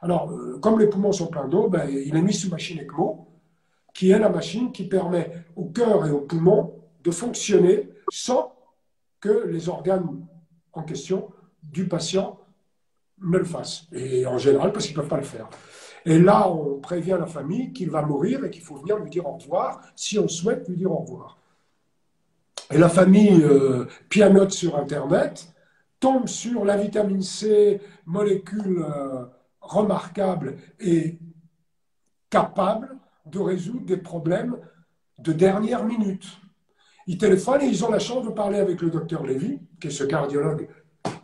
Alors, 0.00 0.30
euh, 0.30 0.58
comme 0.60 0.78
les 0.78 0.86
poumons 0.86 1.12
sont 1.12 1.26
pleins 1.26 1.48
d'eau, 1.48 1.68
ben, 1.68 1.88
il 1.88 2.14
est 2.14 2.22
mis 2.22 2.34
sous 2.34 2.50
machine 2.50 2.78
ECMO, 2.80 3.26
qui 3.92 4.10
est 4.10 4.18
la 4.18 4.28
machine 4.28 4.70
qui 4.70 4.84
permet 4.84 5.44
au 5.56 5.66
cœur 5.66 6.06
et 6.06 6.10
aux 6.10 6.20
poumons 6.20 6.83
de 7.04 7.10
fonctionner 7.10 7.88
sans 8.10 8.54
que 9.20 9.46
les 9.46 9.68
organes 9.68 10.26
en 10.72 10.82
question 10.82 11.30
du 11.62 11.86
patient 11.86 12.40
ne 13.20 13.38
le 13.38 13.44
fasse. 13.44 13.86
Et 13.92 14.26
en 14.26 14.38
général, 14.38 14.72
parce 14.72 14.86
qu'ils 14.86 14.96
ne 14.96 15.00
peuvent 15.00 15.10
pas 15.10 15.18
le 15.18 15.22
faire. 15.22 15.48
Et 16.04 16.18
là, 16.18 16.50
on 16.50 16.80
prévient 16.80 17.16
la 17.18 17.26
famille 17.26 17.72
qu'il 17.72 17.90
va 17.90 18.02
mourir 18.02 18.44
et 18.44 18.50
qu'il 18.50 18.62
faut 18.62 18.76
venir 18.76 18.98
lui 18.98 19.08
dire 19.08 19.26
au 19.26 19.36
revoir 19.36 19.80
si 19.96 20.18
on 20.18 20.28
souhaite 20.28 20.68
lui 20.68 20.76
dire 20.76 20.92
au 20.92 20.98
revoir. 20.98 21.38
Et 22.70 22.78
la 22.78 22.88
famille 22.88 23.42
euh, 23.42 23.86
pianote 24.08 24.50
sur 24.50 24.76
Internet, 24.76 25.54
tombe 26.00 26.28
sur 26.28 26.64
la 26.64 26.76
vitamine 26.76 27.22
C, 27.22 27.80
molécule 28.04 28.84
euh, 28.86 29.24
remarquable 29.60 30.56
et 30.80 31.18
capable 32.28 32.98
de 33.26 33.38
résoudre 33.38 33.86
des 33.86 33.96
problèmes 33.96 34.58
de 35.18 35.32
dernière 35.32 35.84
minute. 35.84 36.26
Ils 37.06 37.18
téléphonent 37.18 37.62
et 37.62 37.66
ils 37.66 37.84
ont 37.84 37.90
la 37.90 37.98
chance 37.98 38.24
de 38.24 38.30
parler 38.30 38.58
avec 38.58 38.80
le 38.80 38.90
docteur 38.90 39.24
Lévy, 39.24 39.58
qui 39.80 39.88
est 39.88 39.90
ce 39.90 40.04
cardiologue 40.04 40.68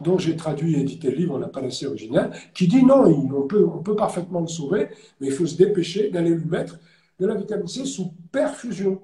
dont 0.00 0.18
j'ai 0.18 0.36
traduit 0.36 0.74
et 0.74 0.80
édité 0.80 1.10
le 1.10 1.16
livre 1.16 1.38
La 1.38 1.48
panacée 1.48 1.86
originale, 1.86 2.32
qui 2.54 2.68
dit 2.68 2.84
non, 2.84 3.04
on 3.04 3.46
peut, 3.46 3.64
on 3.64 3.82
parfaitement 3.94 4.40
le 4.40 4.46
sauver, 4.46 4.88
mais 5.20 5.28
il 5.28 5.32
faut 5.32 5.46
se 5.46 5.56
dépêcher 5.56 6.10
d'aller 6.10 6.30
lui 6.30 6.44
mettre 6.44 6.78
de 7.18 7.26
la 7.26 7.34
vitamine 7.34 7.66
C 7.66 7.84
sous 7.84 8.12
perfusion. 8.30 9.00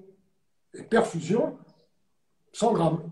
Et 0.74 0.82
perfusion, 0.82 1.56
100 2.52 2.72
grammes. 2.72 3.02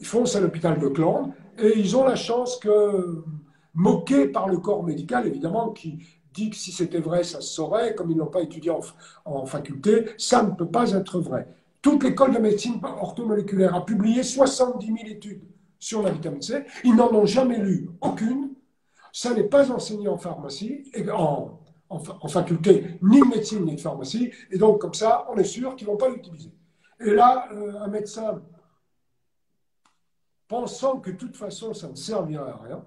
Ils 0.00 0.06
font 0.06 0.24
ça 0.24 0.38
à 0.38 0.40
l'hôpital 0.40 0.78
de 0.78 0.88
Clan 0.88 1.34
et 1.58 1.78
ils 1.78 1.96
ont 1.96 2.04
la 2.04 2.16
chance 2.16 2.56
que, 2.58 3.22
moqués 3.74 4.28
par 4.28 4.48
le 4.48 4.58
corps 4.58 4.82
médical, 4.82 5.26
évidemment, 5.26 5.70
qui 5.70 5.98
dit 6.32 6.48
que 6.48 6.56
si 6.56 6.72
c'était 6.72 7.00
vrai, 7.00 7.24
ça 7.24 7.40
se 7.40 7.52
saurait, 7.54 7.94
comme 7.94 8.10
ils 8.10 8.16
n'ont 8.16 8.26
pas 8.26 8.40
étudié 8.40 8.72
en 9.24 9.44
faculté, 9.44 10.06
ça 10.16 10.42
ne 10.42 10.52
peut 10.52 10.68
pas 10.68 10.92
être 10.92 11.20
vrai. 11.20 11.46
Toute 11.82 12.02
l'école 12.02 12.34
de 12.34 12.38
médecine 12.38 12.80
orthomoléculaire 12.82 13.74
a 13.74 13.84
publié 13.84 14.22
70 14.22 14.86
000 14.86 14.98
études 15.06 15.42
sur 15.78 16.02
la 16.02 16.10
vitamine 16.10 16.42
C. 16.42 16.64
Ils 16.84 16.94
n'en 16.94 17.10
ont 17.12 17.24
jamais 17.24 17.58
lu 17.58 17.88
aucune. 18.00 18.54
Ça 19.12 19.34
n'est 19.34 19.48
pas 19.48 19.70
enseigné 19.72 20.06
en 20.08 20.18
pharmacie, 20.18 20.90
en, 21.12 21.58
en, 21.88 22.28
faculté, 22.28 22.98
ni 23.02 23.20
de 23.20 23.26
médecine, 23.26 23.64
ni 23.64 23.74
de 23.76 23.80
pharmacie. 23.80 24.30
Et 24.50 24.58
donc, 24.58 24.80
comme 24.80 24.94
ça, 24.94 25.26
on 25.30 25.36
est 25.36 25.44
sûr 25.44 25.74
qu'ils 25.74 25.86
ne 25.88 25.92
vont 25.92 25.98
pas 25.98 26.10
l'utiliser. 26.10 26.52
Et 27.00 27.10
là, 27.10 27.48
euh, 27.52 27.80
un 27.80 27.88
médecin, 27.88 28.42
pensant 30.46 31.00
que 31.00 31.10
de 31.10 31.16
toute 31.16 31.36
façon, 31.36 31.72
ça 31.72 31.88
ne 31.88 31.94
servirait 31.94 32.50
à 32.50 32.56
rien, 32.56 32.84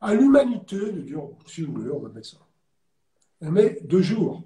à 0.00 0.14
l'humanité 0.14 0.76
de 0.76 1.00
dire, 1.00 1.22
si 1.46 1.62
vous 1.62 1.72
voulez, 1.72 1.90
on 1.90 1.98
va 1.98 2.08
mettre 2.10 2.28
ça. 2.28 2.38
Met 3.40 3.80
deux 3.82 4.00
jours. 4.00 4.42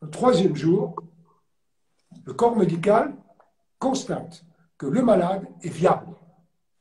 Le 0.00 0.10
troisième 0.10 0.56
jour, 0.56 0.96
le 2.24 2.34
corps 2.34 2.56
médical 2.56 3.14
constate 3.78 4.44
que 4.78 4.86
le 4.86 5.02
malade 5.02 5.46
est 5.62 5.68
viable. 5.68 6.14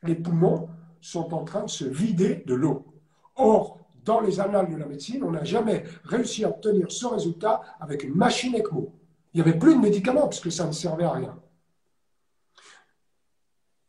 Les 0.04 0.16
poumons 0.16 0.70
sont 1.00 1.34
en 1.34 1.44
train 1.44 1.64
de 1.64 1.70
se 1.70 1.86
vider 1.86 2.44
de 2.46 2.54
l'eau. 2.54 2.86
Or, 3.36 3.80
dans 4.04 4.20
les 4.20 4.40
annales 4.40 4.72
de 4.72 4.78
la 4.78 4.86
médecine, 4.86 5.24
on 5.24 5.32
n'a 5.32 5.44
jamais 5.44 5.84
réussi 6.04 6.44
à 6.44 6.50
obtenir 6.50 6.92
ce 6.92 7.06
résultat 7.06 7.62
avec 7.80 8.04
une 8.04 8.16
machine 8.16 8.56
ECMO. 8.56 8.94
Il 9.34 9.42
n'y 9.42 9.48
avait 9.48 9.58
plus 9.58 9.76
de 9.76 9.80
médicaments 9.80 10.24
parce 10.24 10.40
que 10.40 10.50
ça 10.50 10.66
ne 10.66 10.72
servait 10.72 11.04
à 11.04 11.12
rien. 11.12 11.40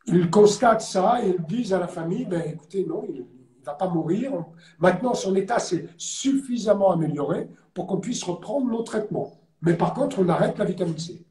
Ils 0.07 0.31
constatent 0.31 0.83
ça 0.83 1.25
et 1.25 1.31
ils 1.31 1.45
disent 1.45 1.73
à 1.73 1.79
la 1.79 1.89
famille, 1.89 2.25
ben, 2.25 2.43
écoutez, 2.47 2.85
non, 2.85 3.05
il 3.09 3.21
ne 3.21 3.65
va 3.65 3.75
pas 3.75 3.89
mourir. 3.89 4.33
Maintenant, 4.79 5.15
son 5.15 5.35
état 5.35 5.59
s'est 5.59 5.89
suffisamment 5.97 6.93
amélioré 6.93 7.49
pour 7.73 7.87
qu'on 7.87 8.01
puisse 8.01 8.23
reprendre 8.23 8.71
nos 8.71 8.83
traitements. 8.83 9.33
Mais 9.63 9.75
par 9.75 9.95
contre, 9.95 10.19
on 10.19 10.29
arrête 10.29 10.59
la 10.59 10.65
vitamine 10.65 10.99
C. 10.99 11.25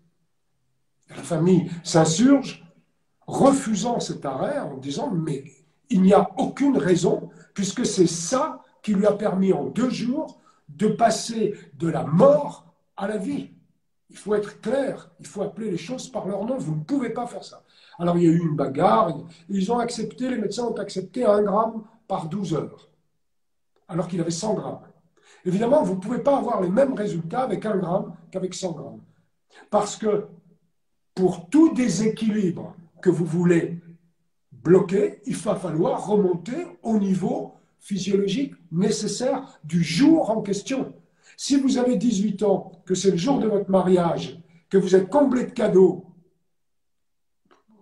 La 1.15 1.23
famille 1.23 1.69
s'insurge, 1.83 2.65
refusant 3.27 3.99
cet 3.99 4.25
arrêt 4.25 4.59
en 4.59 4.77
disant, 4.77 5.11
mais 5.11 5.43
il 5.89 6.01
n'y 6.01 6.13
a 6.13 6.29
aucune 6.37 6.77
raison, 6.77 7.29
puisque 7.53 7.85
c'est 7.85 8.07
ça 8.07 8.61
qui 8.81 8.93
lui 8.93 9.05
a 9.05 9.11
permis 9.13 9.53
en 9.53 9.65
deux 9.65 9.89
jours 9.89 10.39
de 10.69 10.87
passer 10.87 11.53
de 11.73 11.89
la 11.89 12.03
mort 12.03 12.73
à 12.95 13.07
la 13.07 13.17
vie. 13.17 13.51
Il 14.09 14.17
faut 14.17 14.35
être 14.35 14.59
clair, 14.61 15.09
il 15.19 15.27
faut 15.27 15.41
appeler 15.41 15.71
les 15.71 15.77
choses 15.77 16.09
par 16.09 16.27
leur 16.27 16.45
nom, 16.45 16.57
vous 16.57 16.75
ne 16.75 16.83
pouvez 16.83 17.11
pas 17.11 17.27
faire 17.27 17.43
ça. 17.43 17.63
Alors 17.99 18.17
il 18.17 18.23
y 18.23 18.27
a 18.27 18.31
eu 18.31 18.39
une 18.39 18.55
bagarre, 18.55 19.17
ils 19.49 19.71
ont 19.71 19.79
accepté, 19.79 20.29
les 20.29 20.37
médecins 20.37 20.65
ont 20.65 20.75
accepté 20.75 21.25
un 21.25 21.41
gramme 21.41 21.83
par 22.07 22.27
12 22.27 22.53
heures, 22.55 22.89
alors 23.87 24.07
qu'il 24.07 24.19
avait 24.19 24.31
100 24.31 24.55
grammes. 24.55 24.81
Évidemment, 25.45 25.83
vous 25.83 25.95
ne 25.95 25.99
pouvez 25.99 26.19
pas 26.19 26.37
avoir 26.37 26.61
les 26.61 26.69
mêmes 26.69 26.93
résultats 26.93 27.41
avec 27.41 27.65
un 27.65 27.77
gramme 27.77 28.13
qu'avec 28.31 28.53
100 28.53 28.71
grammes. 28.73 29.01
Parce 29.69 29.95
que 29.95 30.27
pour 31.15 31.49
tout 31.49 31.73
déséquilibre 31.73 32.75
que 33.01 33.09
vous 33.09 33.25
voulez 33.25 33.79
bloquer, 34.51 35.21
il 35.25 35.35
va 35.35 35.55
falloir 35.55 36.07
remonter 36.07 36.67
au 36.83 36.97
niveau 36.97 37.53
physiologique 37.79 38.53
nécessaire 38.71 39.59
du 39.63 39.83
jour 39.83 40.29
en 40.29 40.41
question. 40.41 40.93
Si 41.35 41.55
vous 41.55 41.77
avez 41.77 41.95
18 41.95 42.43
ans, 42.43 42.71
que 42.85 42.93
c'est 42.93 43.11
le 43.11 43.17
jour 43.17 43.39
de 43.39 43.47
votre 43.47 43.69
mariage, 43.69 44.39
que 44.69 44.77
vous 44.77 44.95
êtes 44.95 45.09
comblé 45.09 45.45
de 45.45 45.51
cadeaux, 45.51 46.05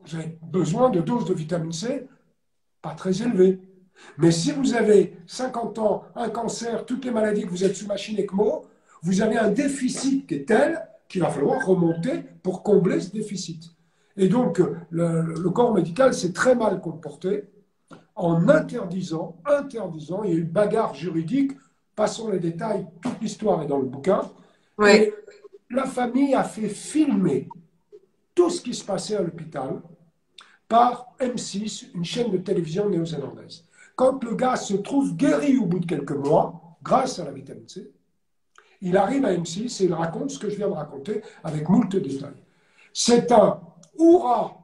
vous 0.05 0.15
avez 0.15 0.39
besoin 0.41 0.89
de 0.89 1.01
doses 1.01 1.25
de 1.25 1.33
vitamine 1.33 1.73
C 1.73 2.07
pas 2.81 2.95
très 2.95 3.21
élevées. 3.21 3.59
Mais 4.17 4.31
si 4.31 4.51
vous 4.51 4.73
avez 4.73 5.17
50 5.27 5.79
ans, 5.79 6.03
un 6.15 6.29
cancer, 6.29 6.85
toutes 6.85 7.03
les 7.03 7.11
maladies 7.11 7.43
que 7.43 7.49
vous 7.49 7.65
êtes 7.65 7.75
sous 7.75 7.87
machine 7.87 8.17
ECMO, 8.17 8.65
vous 9.01 9.21
avez 9.21 9.37
un 9.37 9.49
déficit 9.49 10.27
qui 10.27 10.35
est 10.35 10.47
tel 10.47 10.88
qu'il 11.09 11.21
va 11.21 11.29
falloir 11.29 11.65
remonter 11.65 12.23
pour 12.43 12.63
combler 12.63 13.01
ce 13.01 13.11
déficit. 13.11 13.71
Et 14.15 14.27
donc, 14.27 14.61
le, 14.91 15.49
corps 15.49 15.73
médical 15.73 16.13
s'est 16.13 16.31
très 16.33 16.55
mal 16.55 16.79
comporté 16.79 17.45
en 18.15 18.47
interdisant, 18.47 19.37
interdisant, 19.45 20.23
il 20.23 20.29
y 20.29 20.33
a 20.33 20.37
eu 20.37 20.41
une 20.41 20.49
bagarre 20.49 20.93
juridique, 20.93 21.51
passons 21.95 22.29
les 22.29 22.39
détails, 22.39 22.85
toute 23.01 23.19
l'histoire 23.21 23.63
est 23.63 23.67
dans 23.67 23.79
le 23.79 23.85
bouquin. 23.85 24.21
Et 24.85 25.13
la 25.69 25.85
famille 25.85 26.35
a 26.35 26.43
fait 26.43 26.69
filmer 26.69 27.47
tout 28.35 28.49
ce 28.49 28.61
qui 28.61 28.73
se 28.73 28.85
passait 28.85 29.15
à 29.15 29.21
l'hôpital 29.21 29.81
par 30.67 31.15
M6, 31.19 31.87
une 31.95 32.05
chaîne 32.05 32.31
de 32.31 32.37
télévision 32.37 32.89
néo-zélandaise. 32.89 33.65
Quand 33.95 34.23
le 34.23 34.35
gars 34.35 34.55
se 34.55 34.75
trouve 34.75 35.15
guéri 35.15 35.57
au 35.57 35.65
bout 35.65 35.79
de 35.79 35.85
quelques 35.85 36.11
mois, 36.11 36.77
grâce 36.83 37.19
à 37.19 37.25
la 37.25 37.31
vitamine 37.31 37.67
C, 37.67 37.91
il 38.81 38.97
arrive 38.97 39.25
à 39.25 39.33
M6 39.33 39.81
et 39.81 39.85
il 39.85 39.93
raconte 39.93 40.31
ce 40.31 40.39
que 40.39 40.49
je 40.49 40.55
viens 40.55 40.69
de 40.69 40.73
raconter 40.73 41.21
avec 41.43 41.67
moult 41.67 41.95
détails. 41.95 42.43
C'est 42.93 43.31
un 43.31 43.59
hurrah 43.97 44.57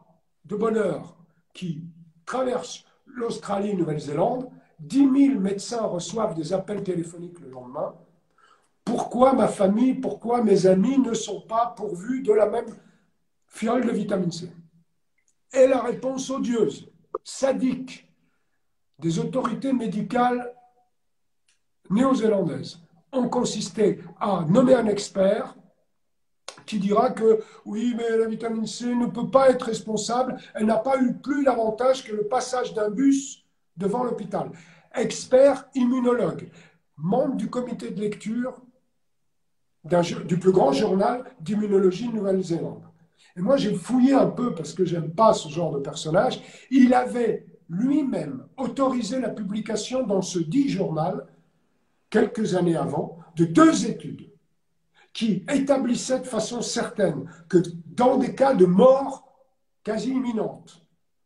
de 0.46 0.56
bonheur 0.56 1.18
qui 1.54 1.84
traverse 2.26 2.86
l'Australie, 3.06 3.76
Nouvelle-Zélande. 3.76 4.50
10 4.80 5.28
000 5.30 5.40
médecins 5.40 5.86
reçoivent 5.86 6.36
des 6.36 6.54
appels 6.54 6.84
téléphoniques 6.84 7.40
le 7.40 7.50
lendemain. 7.50 7.94
Pourquoi 8.84 9.34
ma 9.34 9.48
famille, 9.48 9.96
pourquoi 9.96 10.44
mes 10.44 10.68
amis 10.68 11.00
ne 11.00 11.14
sont 11.14 11.42
pas 11.42 11.74
pourvus 11.76 12.22
de 12.22 12.34
la 12.34 12.48
même 12.48 12.76
fiole 13.48 13.86
de 13.86 13.92
vitamine 13.92 14.32
C? 14.32 14.52
Et 15.54 15.68
la 15.68 15.82
réponse 15.82 16.30
odieuse, 16.30 16.92
sadique, 17.24 18.08
des 19.00 19.20
autorités 19.20 19.74
médicales 19.74 20.54
néo-zélandaises 21.90 22.85
ont 23.16 23.30
consisté 23.30 24.00
à 24.20 24.46
nommer 24.48 24.74
un 24.74 24.88
expert 24.88 25.56
qui 26.66 26.80
dira 26.80 27.12
que 27.12 27.42
oui, 27.66 27.94
mais 27.96 28.18
la 28.18 28.28
vitamine 28.28 28.66
C 28.66 28.94
ne 28.94 29.08
peut 29.08 29.30
pas 29.30 29.50
être 29.50 29.64
responsable, 29.64 30.38
elle 30.54 30.66
n'a 30.66 30.78
pas 30.78 31.00
eu 31.00 31.14
plus 31.14 31.44
l'avantage 31.44 32.04
que 32.04 32.16
le 32.16 32.28
passage 32.28 32.74
d'un 32.74 32.90
bus 32.90 33.46
devant 33.78 34.04
l'hôpital. 34.04 34.52
Expert 34.94 35.68
immunologue, 35.76 36.50
membre 36.98 37.36
du 37.36 37.50
comité 37.50 37.92
de 37.92 38.00
lecture 38.00 38.62
du 40.26 40.40
plus 40.40 40.52
grand 40.52 40.72
journal 40.72 41.24
d'immunologie 41.40 42.08
de 42.08 42.16
Nouvelle-Zélande. 42.16 42.84
Et 43.38 43.42
moi, 43.42 43.58
j'ai 43.58 43.76
fouillé 43.76 44.14
un 44.14 44.28
peu 44.28 44.56
parce 44.56 44.74
que 44.74 44.86
j'aime 44.86 45.12
pas 45.12 45.34
ce 45.34 45.50
genre 45.50 45.72
de 45.72 45.80
personnage. 45.80 46.42
Il 46.72 46.94
avait 46.94 47.46
lui-même 47.70 48.46
autorisé 48.58 49.20
la 49.20 49.30
publication 49.30 50.04
dans 50.04 50.22
ce 50.22 50.40
dit 50.40 50.70
journal, 50.70 51.28
quelques 52.10 52.56
années 52.56 52.76
avant, 52.76 53.20
de 53.36 53.46
deux 53.46 53.86
études 53.88 54.32
qui 55.14 55.46
établissait 55.50 56.20
de 56.20 56.26
façon 56.26 56.62
certaine 56.62 57.30
que 57.48 57.58
dans 57.86 58.18
des 58.18 58.36
cas 58.36 58.54
de 58.54 58.66
mort 58.66 59.34
quasi 59.84 60.10
imminente, 60.10 60.86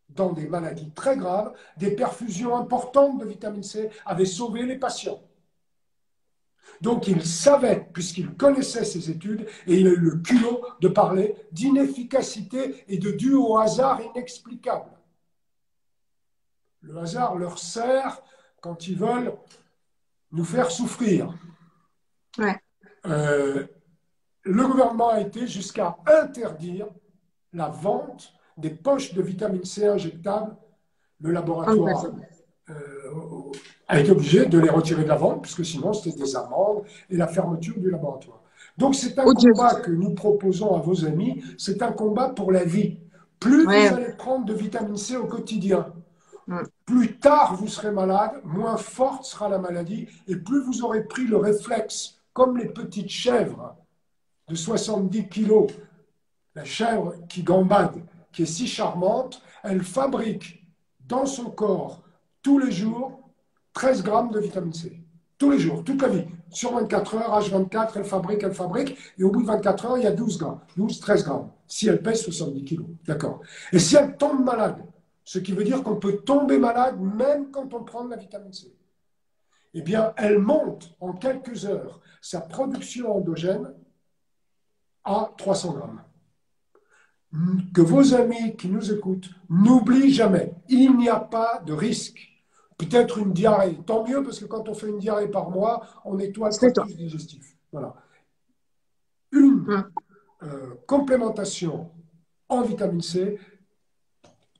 dans 0.10 0.32
des 0.32 0.48
maladies 0.48 0.92
très 0.92 1.18
graves, 1.18 1.54
des 1.78 1.96
perfusions 1.96 2.56
importantes 2.56 3.20
de 3.20 3.26
vitamine 3.26 3.64
C 3.64 3.90
avaient 4.06 4.26
sauvé 4.26 4.66
les 4.66 4.78
patients. 4.78 5.22
Donc 6.82 7.08
il 7.08 7.26
savait, 7.26 7.88
puisqu'il 7.94 8.36
connaissait 8.36 8.86
ces 8.86 9.10
études, 9.10 9.48
et 9.68 9.80
il 9.80 9.88
a 9.88 9.92
eu 9.92 9.98
le 9.98 10.18
culot 10.18 10.62
de 10.82 10.88
parler 10.88 11.36
d'inefficacité 11.52 12.84
et 12.88 12.98
de 12.98 13.12
dû 13.12 13.34
au 13.34 13.58
hasard 13.58 14.02
inexplicable. 14.02 14.92
Le 16.82 16.98
hasard 16.98 17.36
leur 17.36 17.58
sert 17.58 18.22
quand 18.62 18.88
ils 18.88 18.98
veulent 18.98 19.34
nous 20.32 20.46
faire 20.46 20.72
souffrir. 20.72 21.34
Ouais. 22.38 22.56
Euh, 23.06 23.66
le 24.44 24.68
gouvernement 24.68 25.10
a 25.10 25.22
été 25.22 25.48
jusqu'à 25.48 25.98
interdire 26.06 26.88
la 27.54 27.70
vente 27.70 28.34
des 28.58 28.70
poches 28.70 29.14
de 29.14 29.22
vitamine 29.22 29.66
C 29.66 29.88
injectables. 29.88 30.56
Le 31.22 31.32
laboratoire 31.32 32.06
euh, 32.70 32.74
a 33.88 34.00
été 34.00 34.12
obligé 34.12 34.46
de 34.46 34.60
les 34.60 34.70
retirer 34.70 35.04
de 35.04 35.10
la 35.10 35.16
vente, 35.16 35.42
puisque 35.42 35.66
sinon 35.66 35.94
c'était 35.94 36.18
des 36.18 36.36
amendes 36.36 36.84
et 37.10 37.18
la 37.18 37.28
fermeture 37.28 37.80
du 37.80 37.90
laboratoire. 37.90 38.42
Donc 38.78 38.96
c'est 38.96 39.18
un 39.20 39.26
combat 39.26 39.76
que 39.76 39.92
nous 39.92 40.14
proposons 40.14 40.76
à 40.76 40.80
vos 40.80 41.06
amis, 41.06 41.44
c'est 41.58 41.82
un 41.82 41.92
combat 41.92 42.30
pour 42.30 42.52
la 42.52 42.64
vie. 42.64 43.00
Plus 43.40 43.66
vous 43.66 43.72
allez 43.72 44.14
prendre 44.18 44.46
de 44.46 44.54
vitamine 44.54 44.98
C 44.98 45.18
au 45.18 45.26
quotidien, 45.26 45.94
plus 46.90 47.20
tard 47.20 47.56
vous 47.56 47.68
serez 47.68 47.92
malade, 47.92 48.42
moins 48.44 48.76
forte 48.76 49.24
sera 49.24 49.48
la 49.48 49.60
maladie, 49.60 50.08
et 50.28 50.36
plus 50.36 50.64
vous 50.64 50.84
aurez 50.84 51.04
pris 51.04 51.28
le 51.28 51.38
réflexe, 51.38 52.20
comme 52.34 52.58
les 52.58 52.66
petites 52.66 53.12
chèvres, 53.12 53.76
de 54.48 54.56
70 54.56 55.30
kilos, 55.30 55.68
la 56.56 56.66
chèvre 56.66 57.14
qui 57.28 57.44
gambade, 57.44 58.02
qui 58.32 58.42
est 58.42 58.48
si 58.48 58.66
charmante, 58.66 59.44
elle 59.62 59.84
fabrique 59.84 60.66
dans 61.08 61.28
son 61.28 61.52
corps 61.52 62.02
tous 62.42 62.58
les 62.58 62.72
jours 62.72 63.20
13 63.74 64.02
grammes 64.02 64.32
de 64.32 64.40
vitamine 64.40 64.74
C. 64.74 65.00
Tous 65.38 65.52
les 65.52 65.60
jours, 65.60 65.84
toute 65.84 66.02
la 66.02 66.08
vie. 66.08 66.26
Sur 66.50 66.74
24 66.74 67.16
heures, 67.16 67.40
H24, 67.40 67.92
elle 67.98 68.04
fabrique, 68.04 68.42
elle 68.42 68.56
fabrique, 68.56 68.98
et 69.20 69.24
au 69.24 69.30
bout 69.30 69.44
de 69.44 69.48
24 69.48 69.86
heures, 69.86 69.98
il 70.00 70.06
y 70.06 70.08
a 70.08 70.12
12 70.12 70.40
grammes, 70.40 70.60
12, 70.76 71.00
13 71.00 71.24
grammes, 71.24 71.52
si 71.68 71.88
elle 71.88 72.02
pèse 72.02 72.24
70 72.24 72.64
kilos. 72.64 72.88
D'accord. 73.06 73.42
Et 73.72 73.78
si 73.78 73.96
elle 73.96 74.18
tombe 74.18 74.44
malade, 74.44 74.84
ce 75.30 75.38
qui 75.38 75.52
veut 75.52 75.64
dire 75.64 75.84
qu'on 75.84 75.98
peut 75.98 76.18
tomber 76.22 76.58
malade 76.58 77.00
même 77.00 77.52
quand 77.52 77.72
on 77.76 77.84
prend 77.84 78.04
de 78.04 78.10
la 78.10 78.16
vitamine 78.16 78.52
C, 78.52 78.76
eh 79.76 79.82
bien, 79.84 80.12
elle 80.18 80.40
monte 80.40 80.96
en 81.00 81.14
quelques 81.14 81.66
heures 81.66 82.02
sa 82.20 82.42
production 82.42 83.16
endogène 83.16 83.72
à 85.04 85.32
300 85.38 85.74
grammes. 85.74 86.04
Que 87.76 87.82
vos 87.82 88.16
amis 88.16 88.56
qui 88.56 88.70
nous 88.70 88.92
écoutent 88.92 89.30
n'oublient 89.50 90.12
jamais, 90.12 90.56
il 90.68 90.98
n'y 90.98 91.10
a 91.10 91.20
pas 91.20 91.62
de 91.64 91.74
risque. 91.74 92.28
Peut-être 92.80 93.20
une 93.20 93.32
diarrhée, 93.32 93.78
tant 93.86 94.08
mieux 94.08 94.24
parce 94.24 94.40
que 94.40 94.46
quand 94.46 94.68
on 94.68 94.74
fait 94.74 94.90
une 94.90 94.98
diarrhée 94.98 95.30
par 95.30 95.52
mois, 95.52 95.86
on 96.06 96.16
nettoie 96.16 96.50
le 96.50 96.56
tractus 96.56 96.98
digestif. 96.98 97.56
Voilà. 97.72 97.94
Une 99.32 99.70
hum. 99.70 99.92
euh, 100.42 100.74
complémentation 100.88 101.92
en 102.48 102.64
vitamine 102.64 103.02
C 103.02 103.38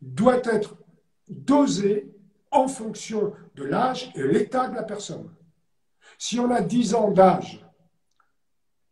doit 0.02 0.42
être 0.46 0.76
dosée 1.28 2.12
en 2.52 2.68
fonction 2.68 3.34
de 3.56 3.64
l'âge 3.64 4.12
et 4.16 4.24
l'état 4.24 4.68
de 4.68 4.76
la 4.76 4.84
personne. 4.84 5.30
Si 6.18 6.40
on 6.40 6.50
a 6.52 6.62
10 6.62 6.96
ans 6.96 7.12
d'âge 7.12 7.66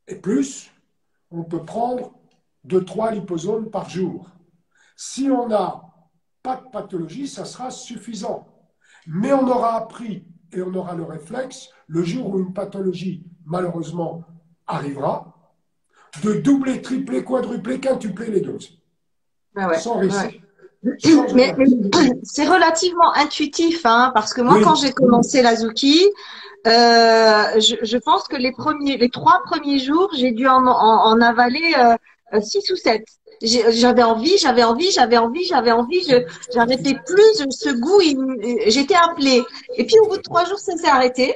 et 0.07 0.15
plus, 0.15 0.71
on 1.31 1.43
peut 1.43 1.65
prendre 1.65 2.13
2-3 2.67 3.13
liposomes 3.13 3.69
par 3.69 3.89
jour. 3.89 4.29
Si 4.95 5.29
on 5.29 5.47
n'a 5.47 5.83
pas 6.43 6.57
de 6.57 6.69
pathologie, 6.69 7.27
ça 7.27 7.45
sera 7.45 7.71
suffisant. 7.71 8.47
Mais 9.07 9.33
on 9.33 9.47
aura 9.47 9.75
appris 9.75 10.25
et 10.51 10.61
on 10.61 10.73
aura 10.73 10.95
le 10.95 11.03
réflexe, 11.03 11.69
le 11.87 12.03
jour 12.03 12.29
où 12.29 12.39
une 12.39 12.53
pathologie, 12.53 13.25
malheureusement, 13.45 14.23
arrivera, 14.65 15.33
de 16.23 16.33
doubler, 16.33 16.81
tripler, 16.81 17.23
quadrupler, 17.23 17.79
quintupler 17.79 18.31
les 18.31 18.41
doses. 18.41 18.81
Ah 19.55 19.73
sans 19.75 19.99
risque. 19.99 20.41
Mais, 20.83 21.55
c'est 22.23 22.47
relativement 22.47 23.13
intuitif, 23.15 23.85
hein, 23.85 24.11
parce 24.13 24.33
que 24.33 24.41
moi, 24.41 24.59
quand 24.63 24.75
j'ai 24.75 24.91
commencé 24.91 25.41
l'Azuki, 25.41 26.05
euh, 26.65 27.59
je, 27.59 27.97
pense 27.97 28.27
que 28.27 28.35
les 28.35 28.51
premiers, 28.51 28.97
les 28.97 29.09
trois 29.09 29.41
premiers 29.45 29.79
jours, 29.79 30.09
j'ai 30.15 30.31
dû 30.31 30.47
en, 30.47 31.21
avaler 31.21 31.73
euh, 32.33 32.41
six 32.41 32.69
ou 32.71 32.75
sept. 32.75 33.05
J'avais 33.41 34.03
envie, 34.03 34.37
j'avais 34.37 34.63
envie, 34.63 34.91
j'avais 34.91 35.17
envie, 35.17 35.45
j'avais 35.45 35.71
envie. 35.71 36.01
Je 36.03 36.25
j'arrêtais 36.53 36.95
plus. 37.05 37.45
Ce 37.51 37.69
goût, 37.69 38.01
j'étais 38.65 38.95
appelée. 38.95 39.43
Et 39.75 39.85
puis 39.85 39.99
au 39.99 40.07
bout 40.07 40.17
de 40.17 40.23
trois 40.23 40.45
jours, 40.45 40.59
ça 40.59 40.75
s'est 40.75 40.87
arrêté. 40.87 41.35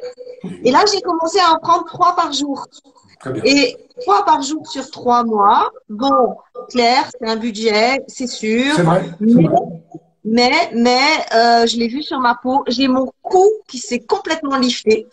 Et 0.63 0.71
là, 0.71 0.83
j'ai 0.91 1.01
commencé 1.01 1.37
à 1.39 1.53
en 1.53 1.59
prendre 1.59 1.85
trois 1.85 2.15
par 2.15 2.33
jour. 2.33 2.65
Et 3.43 3.77
trois 4.01 4.25
par 4.25 4.41
jour 4.41 4.67
sur 4.67 4.89
trois 4.89 5.23
mois. 5.23 5.71
Bon, 5.89 6.35
clair, 6.69 7.09
c'est 7.11 7.27
un 7.27 7.35
budget, 7.35 8.01
c'est 8.07 8.27
sûr. 8.27 8.73
C'est 8.75 8.83
vrai. 8.83 9.03
Mais, 10.23 10.69
mais, 10.73 11.25
euh, 11.33 11.65
je 11.65 11.77
l'ai 11.77 11.87
vu 11.87 12.03
sur 12.03 12.19
ma 12.19 12.35
peau. 12.35 12.63
J'ai 12.67 12.87
mon 12.87 13.11
cou 13.21 13.49
qui 13.67 13.79
s'est 13.79 14.01
complètement 14.01 14.57
lifté. 14.57 15.07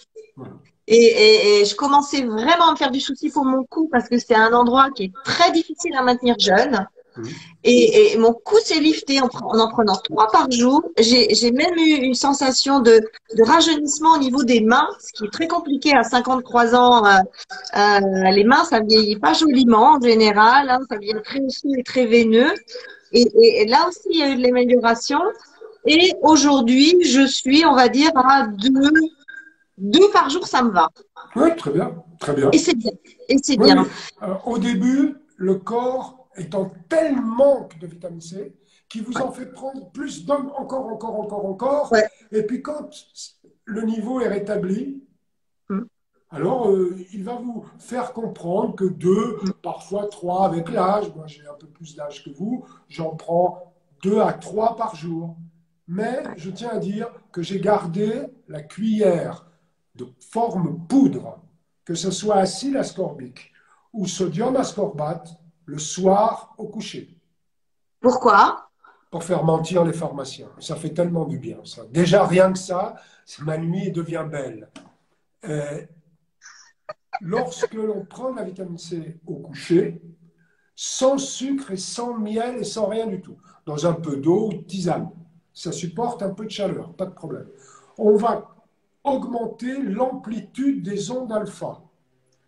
Et, 0.86 1.60
et, 1.60 1.64
je 1.64 1.74
commençais 1.74 2.22
vraiment 2.22 2.68
à 2.68 2.72
me 2.72 2.76
faire 2.76 2.90
du 2.90 3.00
souci 3.00 3.30
pour 3.30 3.44
mon 3.44 3.64
cou 3.64 3.88
parce 3.90 4.08
que 4.08 4.18
c'est 4.18 4.34
un 4.34 4.52
endroit 4.52 4.88
qui 4.90 5.04
est 5.04 5.12
très 5.24 5.50
difficile 5.52 5.94
à 5.96 6.02
maintenir 6.02 6.38
jeune. 6.38 6.86
Et, 7.64 8.12
et, 8.12 8.18
mon 8.18 8.32
cou 8.32 8.56
s'est 8.64 8.80
lifté 8.80 9.20
en, 9.20 9.26
en, 9.26 9.68
prenant 9.68 9.96
trois 9.96 10.28
par 10.28 10.50
jour. 10.50 10.82
J'ai 10.98 11.50
même 11.52 11.74
eu 11.76 11.94
une 12.02 12.14
sensation 12.14 12.80
de, 12.80 13.00
de, 13.36 13.42
rajeunissement 13.42 14.14
au 14.14 14.18
niveau 14.18 14.44
des 14.44 14.60
mains, 14.60 14.88
ce 15.00 15.12
qui 15.12 15.24
est 15.24 15.32
très 15.32 15.48
compliqué 15.48 15.94
à 15.94 16.02
53 16.02 16.74
ans. 16.74 17.04
Euh, 17.04 17.10
euh, 17.76 18.30
les 18.30 18.44
mains, 18.44 18.64
ça 18.64 18.80
vieillit 18.80 19.18
pas 19.18 19.32
joliment 19.32 19.96
en 19.96 20.00
général. 20.00 20.70
Hein, 20.70 20.80
ça 20.88 20.96
devient 20.96 21.20
très 21.24 21.40
osseux 21.40 21.76
et 21.76 21.82
très 21.82 22.06
veineux. 22.06 22.52
Et, 23.12 23.26
et, 23.62 23.66
là 23.66 23.88
aussi, 23.88 24.08
il 24.10 24.18
y 24.18 24.22
a 24.22 24.30
eu 24.30 24.36
de 24.36 24.42
l'amélioration. 24.42 25.20
Et 25.86 26.12
aujourd'hui, 26.22 26.96
je 27.04 27.26
suis, 27.26 27.64
on 27.64 27.74
va 27.74 27.88
dire, 27.88 28.10
à 28.14 28.46
deux, 28.46 28.90
deux 29.78 30.10
par 30.10 30.28
jour, 30.28 30.46
ça 30.46 30.62
me 30.62 30.70
va. 30.70 30.90
Oui, 31.36 31.54
très 31.56 31.70
bien, 31.70 31.92
très 32.20 32.34
bien. 32.34 32.50
Et 32.52 32.58
c'est 32.58 32.76
bien. 32.76 32.92
Et 33.28 33.36
c'est 33.42 33.56
bien. 33.56 33.86
Euh, 34.22 34.34
au 34.44 34.58
début, 34.58 35.16
le 35.36 35.54
corps 35.54 36.17
est 36.38 36.54
en 36.54 36.72
tel 36.88 37.20
manque 37.20 37.78
de 37.78 37.86
vitamine 37.86 38.20
C 38.20 38.54
qu'il 38.88 39.02
vous 39.02 39.16
en 39.18 39.30
fait 39.32 39.46
prendre 39.46 39.90
plus 39.90 40.24
d'hommes 40.24 40.50
encore, 40.56 40.86
encore, 40.86 41.20
encore, 41.20 41.44
encore. 41.44 41.94
Et 42.32 42.42
puis 42.42 42.62
quand 42.62 42.88
le 43.64 43.82
niveau 43.82 44.20
est 44.20 44.28
rétabli, 44.28 45.02
mm. 45.68 45.82
alors 46.30 46.70
euh, 46.70 46.96
il 47.12 47.24
va 47.24 47.36
vous 47.36 47.66
faire 47.78 48.12
comprendre 48.12 48.74
que 48.74 48.84
deux, 48.84 49.38
mm. 49.42 49.52
parfois 49.62 50.06
trois 50.06 50.46
avec 50.46 50.70
l'âge, 50.70 51.12
moi 51.14 51.26
j'ai 51.26 51.46
un 51.46 51.54
peu 51.54 51.66
plus 51.66 51.96
d'âge 51.96 52.24
que 52.24 52.30
vous, 52.30 52.64
j'en 52.88 53.14
prends 53.14 53.74
deux 54.02 54.20
à 54.20 54.32
trois 54.32 54.76
par 54.76 54.94
jour. 54.94 55.36
Mais 55.86 56.22
je 56.36 56.50
tiens 56.50 56.70
à 56.70 56.78
dire 56.78 57.08
que 57.32 57.42
j'ai 57.42 57.60
gardé 57.60 58.26
la 58.46 58.62
cuillère 58.62 59.46
de 59.94 60.06
forme 60.20 60.86
poudre, 60.86 61.40
que 61.84 61.94
ce 61.94 62.10
soit 62.10 62.36
acide 62.36 62.76
ascorbique 62.76 63.52
ou 63.94 64.06
sodium 64.06 64.54
ascorbate, 64.56 65.37
le 65.68 65.78
soir 65.78 66.54
au 66.56 66.66
coucher. 66.66 67.14
Pourquoi? 68.00 68.70
Pour 69.10 69.22
faire 69.22 69.44
mentir 69.44 69.84
les 69.84 69.92
pharmaciens. 69.92 70.48
Ça 70.58 70.76
fait 70.76 70.94
tellement 70.94 71.26
du 71.26 71.38
bien, 71.38 71.58
ça. 71.64 71.84
Déjà, 71.90 72.24
rien 72.26 72.50
que 72.50 72.58
ça, 72.58 72.96
ma 73.40 73.58
nuit 73.58 73.92
devient 73.92 74.26
belle. 74.30 74.70
Euh, 75.44 75.82
lorsque 77.20 77.74
l'on 77.74 78.06
prend 78.06 78.32
la 78.32 78.44
vitamine 78.44 78.78
C 78.78 79.20
au 79.26 79.34
coucher, 79.34 80.00
sans 80.74 81.18
sucre 81.18 81.70
et 81.70 81.76
sans 81.76 82.14
miel 82.14 82.56
et 82.56 82.64
sans 82.64 82.86
rien 82.86 83.06
du 83.06 83.20
tout, 83.20 83.36
dans 83.66 83.86
un 83.86 83.92
peu 83.92 84.16
d'eau 84.16 84.48
ou 84.48 84.54
de 84.54 84.62
tisane, 84.62 85.10
ça 85.52 85.70
supporte 85.70 86.22
un 86.22 86.30
peu 86.30 86.46
de 86.46 86.50
chaleur, 86.50 86.94
pas 86.94 87.06
de 87.06 87.14
problème. 87.14 87.48
On 87.98 88.16
va 88.16 88.56
augmenter 89.04 89.82
l'amplitude 89.82 90.82
des 90.82 91.10
ondes 91.10 91.32
alpha, 91.32 91.82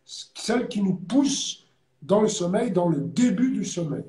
celles 0.04 0.68
qui 0.68 0.82
nous 0.82 0.94
poussent 0.94 1.59
dans 2.02 2.20
le 2.20 2.28
sommeil, 2.28 2.70
dans 2.70 2.88
le 2.88 3.00
début 3.00 3.50
du 3.50 3.64
sommeil. 3.64 4.04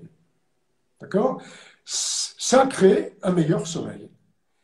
D'accord? 1.00 1.42
Ça 1.84 2.66
crée 2.68 3.18
un 3.24 3.32
meilleur 3.32 3.68
sommeil. 3.68 4.10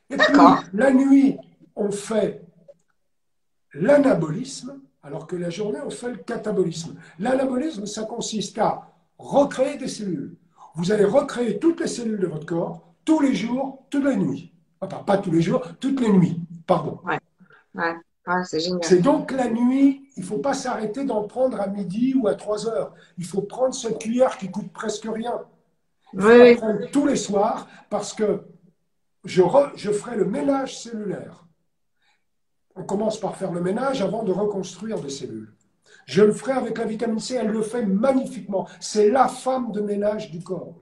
Et 0.10 0.18
puis, 0.18 0.34
la 0.74 0.92
nuit, 0.92 1.38
on 1.76 1.92
fait 1.92 2.44
l'anabolisme, 3.74 4.80
alors 5.04 5.28
que 5.28 5.36
la 5.36 5.50
journée, 5.50 5.80
on 5.86 5.90
fait 5.90 6.12
le 6.12 6.18
catabolisme. 6.18 6.96
L'anabolisme, 7.20 7.86
ça 7.86 8.04
consiste 8.04 8.58
à 8.58 8.94
recréer 9.18 9.78
des 9.78 9.88
cellules. 9.88 10.36
Vous 10.76 10.92
allez 10.92 11.06
recréer 11.06 11.60
toutes 11.60 11.80
les 11.80 11.88
cellules 11.88 12.20
de 12.20 12.28
votre 12.28 12.46
corps, 12.46 12.94
tous 13.04 13.20
les 13.20 13.34
jours, 13.34 13.86
toutes 13.90 14.06
les 14.06 14.16
nuits. 14.16 14.54
Enfin, 14.80 15.04
pas 15.04 15.18
tous 15.18 15.32
les 15.32 15.42
jours, 15.42 15.64
toutes 15.80 16.00
les 16.00 16.12
nuits, 16.12 16.40
pardon 16.66 17.00
c'est 18.44 19.02
donc 19.02 19.32
la 19.32 19.50
nuit, 19.50 20.10
il 20.16 20.22
ne 20.22 20.26
faut 20.26 20.40
pas 20.40 20.54
s'arrêter 20.54 21.06
d'en 21.06 21.24
prendre 21.24 21.60
à 21.62 21.68
midi 21.68 22.14
ou 22.16 22.28
à 22.28 22.36
3 22.36 22.68
heures. 22.68 22.94
Il 23.18 23.26
faut 23.26 23.42
prendre 23.42 23.74
cette 23.74 24.00
cuillère 24.00 24.38
qui 24.38 24.50
coûte 24.52 24.72
presque 24.74 25.08
rien. 25.08 25.42
Il 26.14 26.22
faut 26.22 26.28
la 26.28 26.56
prendre 26.56 26.92
tous 26.92 27.06
les 27.06 27.16
soirs 27.16 27.68
parce 27.90 28.14
que 28.14 28.42
je, 29.24 29.42
je 29.76 29.92
ferai 29.92 30.18
le 30.18 30.26
ménage 30.26 30.78
cellulaire. 30.78 31.46
On 32.76 32.84
commence 32.84 33.20
par 33.20 33.36
faire 33.36 33.52
le 33.52 33.62
ménage 33.62 34.02
avant 34.02 34.24
de 34.24 34.32
reconstruire 34.32 35.00
des 35.00 35.10
cellules. 35.10 35.54
Je 36.06 36.22
le 36.22 36.32
ferai 36.32 36.54
avec 36.54 36.78
la 36.78 36.86
vitamine 36.86 37.20
C, 37.20 37.36
elle 37.36 37.48
le 37.48 37.62
fait 37.62 37.86
magnifiquement. 37.86 38.68
C'est 38.80 39.10
la 39.10 39.28
femme 39.28 39.72
de 39.72 39.82
ménage 39.82 40.32
du 40.32 40.42
corps, 40.42 40.76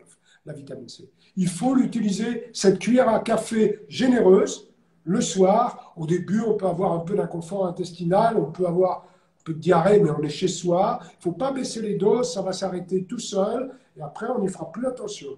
la 0.46 0.54
vitamine 0.54 0.90
C. 0.90 1.10
Il 1.36 1.48
faut 1.48 1.74
l'utiliser, 1.74 2.50
cette 2.54 2.80
cuillère 2.80 3.10
à 3.10 3.20
café 3.20 3.86
généreuse, 3.88 4.72
le 5.06 5.22
soir. 5.22 5.94
Au 5.96 6.06
début, 6.06 6.42
on 6.42 6.56
peut 6.56 6.68
avoir 6.68 6.92
un 6.92 7.00
peu 7.00 7.16
d'inconfort 7.16 7.66
intestinal, 7.66 8.38
on 8.38 8.52
peut 8.52 8.68
avoir 8.68 9.06
un 9.40 9.44
peu 9.46 9.54
de 9.54 9.60
diarrhée, 9.60 10.02
mais 10.02 10.10
on 10.10 10.22
est 10.22 10.30
chez 10.30 10.50
soi. 10.50 11.00
Il 11.02 11.18
ne 11.18 11.22
faut 11.22 11.32
pas 11.32 11.52
baisser 11.52 11.82
les 11.82 11.96
doses, 11.96 12.34
ça 12.34 12.42
va 12.42 12.52
s'arrêter 12.52 13.06
tout 13.06 13.20
seul, 13.20 13.72
et 13.98 14.02
après, 14.02 14.28
on 14.28 14.40
n'y 14.40 14.50
fera 14.50 14.72
plus 14.72 14.86
attention. 14.86 15.30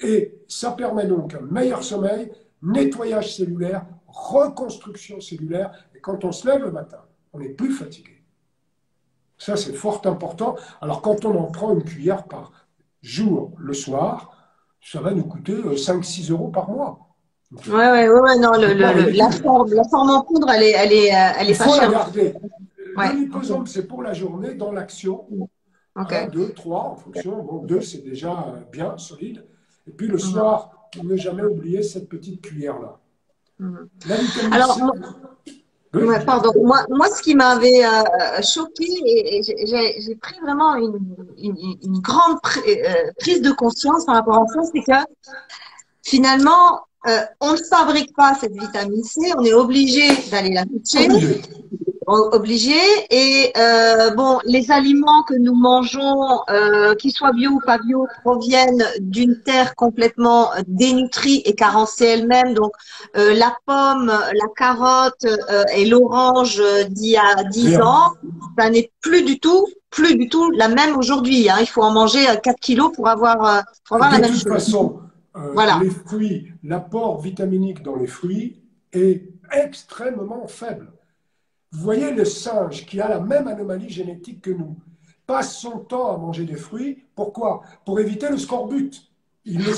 Et 0.00 0.40
ça 0.48 0.72
permet 0.72 1.06
donc 1.06 1.34
un 1.34 1.40
meilleur 1.40 1.82
sommeil, 1.82 2.32
nettoyage 2.62 3.34
cellulaire, 3.34 3.84
reconstruction 4.06 5.20
cellulaire, 5.20 5.72
et 5.94 6.00
quand 6.00 6.24
on 6.24 6.32
se 6.32 6.46
lève 6.46 6.62
le 6.62 6.70
matin, 6.70 7.00
on 7.32 7.40
n'est 7.40 7.50
plus 7.50 7.72
fatigué. 7.72 8.22
Ça, 9.38 9.56
c'est 9.56 9.74
fort 9.74 10.00
important. 10.06 10.56
Alors, 10.80 11.02
quand 11.02 11.24
on 11.26 11.38
en 11.38 11.50
prend 11.50 11.74
une 11.74 11.84
cuillère 11.84 12.24
par 12.24 12.52
jour 13.02 13.52
le 13.58 13.74
soir, 13.74 14.32
ça 14.80 15.00
va 15.00 15.12
nous 15.12 15.24
coûter 15.24 15.54
5-6 15.54 16.30
euh, 16.30 16.34
euros 16.34 16.48
par 16.48 16.70
mois. 16.70 17.05
Ouais, 17.52 17.90
ouais, 17.90 18.08
ouais, 18.08 18.38
non, 18.38 18.52
le, 18.52 18.74
le, 18.74 19.10
la, 19.12 19.30
forme, 19.30 19.72
la 19.72 19.84
forme 19.84 20.10
en 20.10 20.22
poudre, 20.22 20.50
elle 20.50 20.64
est, 20.64 20.72
elle 20.72 20.92
est, 20.92 21.14
euh, 21.14 21.32
elle 21.38 21.48
est 21.48 21.52
Il 21.52 21.58
pas 21.58 21.64
faut 21.64 21.80
la 21.80 21.88
garder. 21.88 22.34
C'est 23.66 23.86
pour 23.86 24.02
la 24.02 24.12
journée, 24.12 24.54
dans 24.54 24.72
l'action. 24.72 25.26
Okay. 25.94 26.26
2, 26.32 26.50
3 26.50 26.80
en 26.80 26.96
fonction. 26.96 27.42
Bon, 27.42 27.64
2, 27.64 27.80
c'est 27.80 28.04
déjà 28.04 28.32
euh, 28.32 28.60
bien, 28.70 28.98
solide. 28.98 29.44
Et 29.86 29.92
puis 29.92 30.08
le 30.08 30.18
soir, 30.18 30.88
ne 31.02 31.16
jamais 31.16 31.44
oublier 31.44 31.82
cette 31.82 32.08
petite 32.08 32.42
cuillère-là. 32.42 32.98
Mhm. 33.60 33.88
Alors, 34.50 34.78
moi, 35.94 36.18
pardon. 36.26 36.52
Moi, 36.62 36.84
moi, 36.90 37.08
ce 37.08 37.22
qui 37.22 37.34
m'avait 37.34 37.84
euh, 37.84 38.42
choqué, 38.42 38.86
et, 38.86 39.42
j'ai 39.42 40.16
pris 40.16 40.38
vraiment 40.40 40.74
une, 40.74 40.98
une, 41.38 41.76
une 41.82 42.00
grande 42.00 42.40
prise 43.18 43.40
de 43.40 43.52
conscience 43.52 44.04
par 44.04 44.16
rapport 44.16 44.42
à 44.42 44.46
ça, 44.48 44.60
c'est 44.72 44.82
que 44.82 45.30
finalement, 46.02 46.85
euh, 47.06 47.20
on 47.40 47.52
ne 47.52 47.56
fabrique 47.56 48.14
pas 48.16 48.34
cette 48.40 48.52
vitamine 48.52 49.04
C, 49.04 49.32
on 49.36 49.44
est 49.44 49.52
obligé 49.52 50.08
d'aller 50.30 50.52
la 50.52 50.64
chercher. 50.84 51.40
Obligé. 52.08 52.78
Et 53.10 53.52
euh, 53.56 54.10
bon, 54.10 54.38
les 54.44 54.70
aliments 54.70 55.24
que 55.24 55.34
nous 55.34 55.56
mangeons, 55.56 56.40
euh, 56.50 56.94
qu'ils 56.94 57.10
soient 57.10 57.32
bio 57.32 57.50
ou 57.50 57.60
pas 57.60 57.78
bio, 57.78 58.06
proviennent 58.22 58.84
d'une 59.00 59.42
terre 59.42 59.74
complètement 59.74 60.50
dénutrie 60.68 61.42
et 61.44 61.56
carencée 61.56 62.04
elle-même. 62.04 62.54
Donc, 62.54 62.70
la 63.14 63.56
pomme, 63.66 64.06
la 64.06 64.46
carotte 64.56 65.26
et 65.74 65.84
l'orange 65.84 66.62
d'il 66.90 67.10
y 67.10 67.16
a 67.16 67.42
10 67.42 67.78
ans, 67.78 68.12
ça 68.56 68.70
n'est 68.70 68.92
plus 69.00 69.22
du 69.22 69.40
tout, 69.40 69.66
plus 69.90 70.14
du 70.14 70.28
tout 70.28 70.52
la 70.52 70.68
même 70.68 70.96
aujourd'hui. 70.96 71.50
Hein. 71.50 71.56
Il 71.58 71.66
faut 71.66 71.82
en 71.82 71.90
manger 71.90 72.24
4 72.40 72.60
kilos 72.60 72.92
pour 72.94 73.08
avoir, 73.08 73.64
pour 73.84 73.96
avoir 73.96 74.12
la 74.12 74.18
même 74.18 74.32
chose. 74.32 74.44
Façon, 74.44 75.00
euh, 75.36 75.80
les 75.80 75.90
fruits, 75.90 76.52
l'apport 76.62 77.20
vitaminique 77.20 77.82
dans 77.82 77.96
les 77.96 78.06
fruits 78.06 78.62
est 78.92 79.28
extrêmement 79.52 80.46
faible. 80.46 80.92
Vous 81.72 81.82
voyez 81.82 82.12
le 82.12 82.24
singe 82.24 82.86
qui 82.86 83.00
a 83.00 83.08
la 83.08 83.20
même 83.20 83.48
anomalie 83.48 83.90
génétique 83.90 84.40
que 84.40 84.50
nous 84.50 84.76
passe 85.26 85.58
son 85.58 85.78
temps 85.80 86.14
à 86.14 86.16
manger 86.16 86.44
des 86.44 86.56
fruits. 86.56 87.04
Pourquoi? 87.14 87.62
Pour 87.84 88.00
éviter 88.00 88.28
le 88.28 88.38
scorbut. 88.38 88.92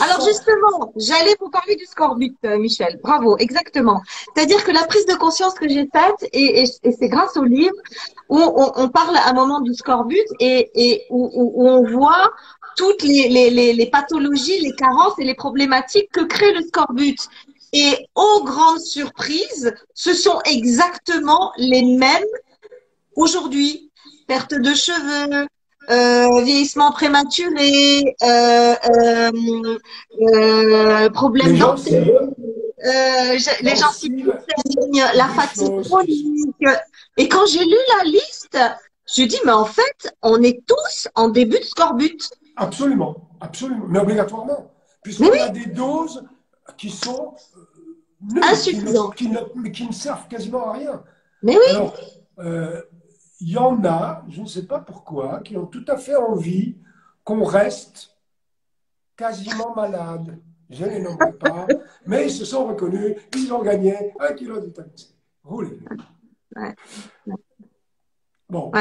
Alors 0.00 0.24
justement, 0.24 0.92
j'allais 0.96 1.36
vous 1.40 1.50
parler 1.50 1.76
du 1.76 1.84
scorbut, 1.84 2.34
euh, 2.46 2.56
Michel. 2.58 2.98
Bravo, 3.02 3.36
exactement. 3.36 4.00
C'est-à-dire 4.34 4.64
que 4.64 4.70
la 4.70 4.84
prise 4.84 5.04
de 5.04 5.14
conscience 5.14 5.54
que 5.54 5.68
j'ai 5.68 5.86
faite, 5.92 6.30
et, 6.32 6.64
c'est 6.66 7.08
grâce 7.08 7.36
au 7.36 7.44
livre, 7.44 7.76
où 8.30 8.38
on, 8.38 8.88
parle 8.88 9.16
à 9.16 9.28
un 9.28 9.34
moment 9.34 9.60
du 9.60 9.74
scorbut 9.74 10.24
et, 10.40 11.04
où, 11.10 11.66
on 11.66 11.82
voit 11.84 12.32
toutes 12.78 13.02
les, 13.02 13.90
pathologies, 13.92 14.60
les 14.60 14.72
carences 14.72 15.18
et 15.18 15.24
les 15.24 15.34
problématiques 15.34 16.10
que 16.12 16.24
crée 16.24 16.54
le 16.54 16.62
scorbut. 16.62 17.18
Et 17.72 18.06
aux 18.14 18.44
grandes 18.44 18.80
surprises, 18.80 19.74
ce 19.94 20.14
sont 20.14 20.40
exactement 20.46 21.52
les 21.58 21.82
mêmes 21.82 22.32
aujourd'hui. 23.16 23.90
Perte 24.28 24.54
de 24.54 24.74
cheveux, 24.74 25.48
euh, 25.90 26.42
vieillissement 26.42 26.92
prématuré, 26.92 28.14
euh, 28.22 28.74
euh, 28.90 29.78
euh 30.34 31.10
problèmes 31.10 31.58
dentaires, 31.58 32.28
euh, 32.84 33.38
les 33.62 33.76
gens 33.76 33.90
saignent, 33.90 34.24
la 35.14 35.28
fatigue 35.28 35.82
chronique. 35.82 36.64
Et 37.16 37.28
quand 37.28 37.46
j'ai 37.46 37.64
lu 37.64 37.76
la 37.98 38.04
liste, 38.04 38.58
je 39.14 39.22
dis 39.24 39.40
mais 39.44 39.52
en 39.52 39.64
fait, 39.64 40.14
on 40.22 40.42
est 40.42 40.60
tous 40.66 41.08
en 41.14 41.28
début 41.28 41.58
de 41.58 41.64
scorbut. 41.64 42.30
Absolument, 42.58 43.28
absolument, 43.40 43.86
mais 43.88 44.00
obligatoirement, 44.00 44.70
puisqu'on 45.02 45.30
a 45.30 45.48
des 45.48 45.66
doses 45.66 46.26
qui 46.76 46.90
sont 46.90 47.34
insuffisantes, 48.42 49.14
qui 49.14 49.28
ne, 49.28 49.68
qui 49.68 49.86
ne, 49.86 49.92
servent 49.92 50.26
quasiment 50.28 50.70
à 50.70 50.72
rien. 50.72 51.04
Mais 51.42 51.56
oui. 51.56 51.70
Alors, 51.70 51.94
il 53.40 53.50
y 53.50 53.56
en 53.56 53.84
a, 53.84 54.24
je 54.28 54.40
ne 54.40 54.46
sais 54.46 54.66
pas 54.66 54.80
pourquoi, 54.80 55.40
qui 55.40 55.56
ont 55.56 55.66
tout 55.66 55.84
à 55.86 55.96
fait 55.96 56.16
envie 56.16 56.76
qu'on 57.24 57.44
reste 57.44 58.16
quasiment 59.16 59.74
malade. 59.74 60.38
Je 60.70 60.84
ne 60.84 60.90
les 60.90 61.00
nommerai 61.00 61.32
pas, 61.34 61.66
mais 62.06 62.26
ils 62.26 62.30
se 62.30 62.44
sont 62.44 62.66
reconnus, 62.66 63.16
ils 63.34 63.52
ont 63.52 63.62
gagné 63.62 64.12
un 64.20 64.32
kilo 64.34 64.60
de 64.60 64.66
vitamine 64.66 64.96
C. 64.96 65.06
Roulez. 65.44 65.78
Bon. 68.48 68.72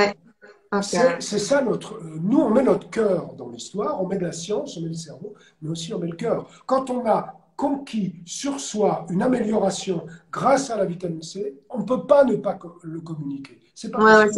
C'est 0.82 1.40
ça 1.40 1.62
notre. 1.62 2.02
Nous, 2.04 2.40
on 2.40 2.50
met 2.50 2.64
notre 2.64 2.90
cœur 2.90 3.34
dans 3.36 3.50
l'histoire, 3.50 4.02
on 4.02 4.08
met 4.08 4.18
de 4.18 4.26
la 4.26 4.32
science, 4.32 4.78
on 4.78 4.82
met 4.82 4.90
le 4.90 4.94
cerveau, 4.94 5.34
mais 5.62 5.70
aussi 5.70 5.94
on 5.94 6.00
met 6.00 6.08
le 6.08 6.16
cœur. 6.16 6.50
Quand 6.66 6.90
on 6.90 7.06
a 7.08 7.38
conquis 7.56 8.22
sur 8.26 8.60
soi 8.60 9.06
une 9.10 9.22
amélioration 9.22 10.06
grâce 10.32 10.70
à 10.70 10.78
la 10.78 10.86
vitamine 10.86 11.24
C, 11.24 11.60
on 11.70 11.80
ne 11.80 11.84
peut 11.84 12.06
pas 12.06 12.24
ne 12.24 12.36
pas 12.36 12.60
le 12.84 13.02
communiquer. 13.02 13.60
C'est 13.74 13.92
pas 13.92 14.26
ouais, 14.26 14.30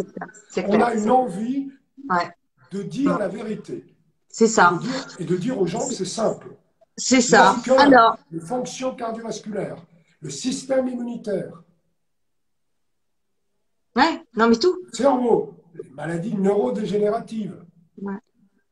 On 0.68 0.80
a 0.80 0.94
une 0.94 1.10
envie 1.10 1.70
de 2.72 2.82
dire 2.82 3.18
la 3.18 3.28
vérité. 3.28 3.84
C'est 4.28 4.46
ça. 4.46 4.78
Et 5.18 5.24
de, 5.24 5.36
dire, 5.36 5.60
aux 5.60 5.66
gens 5.66 5.86
que 5.86 5.94
c'est 5.94 6.04
simple. 6.04 6.56
C'est 6.96 7.20
ça. 7.20 7.56
Alors, 7.78 8.16
les 8.30 8.40
fonctions 8.40 8.94
cardiovasculaires, 8.94 9.84
le 10.20 10.30
système 10.30 10.88
immunitaire. 10.88 11.62
Ouais, 13.96 14.22
non 14.36 14.48
mais 14.48 14.56
tout. 14.56 14.78
Cerveau, 14.92 15.59
les 15.74 15.90
maladies 15.90 16.36
neurodégénératives, 16.36 17.64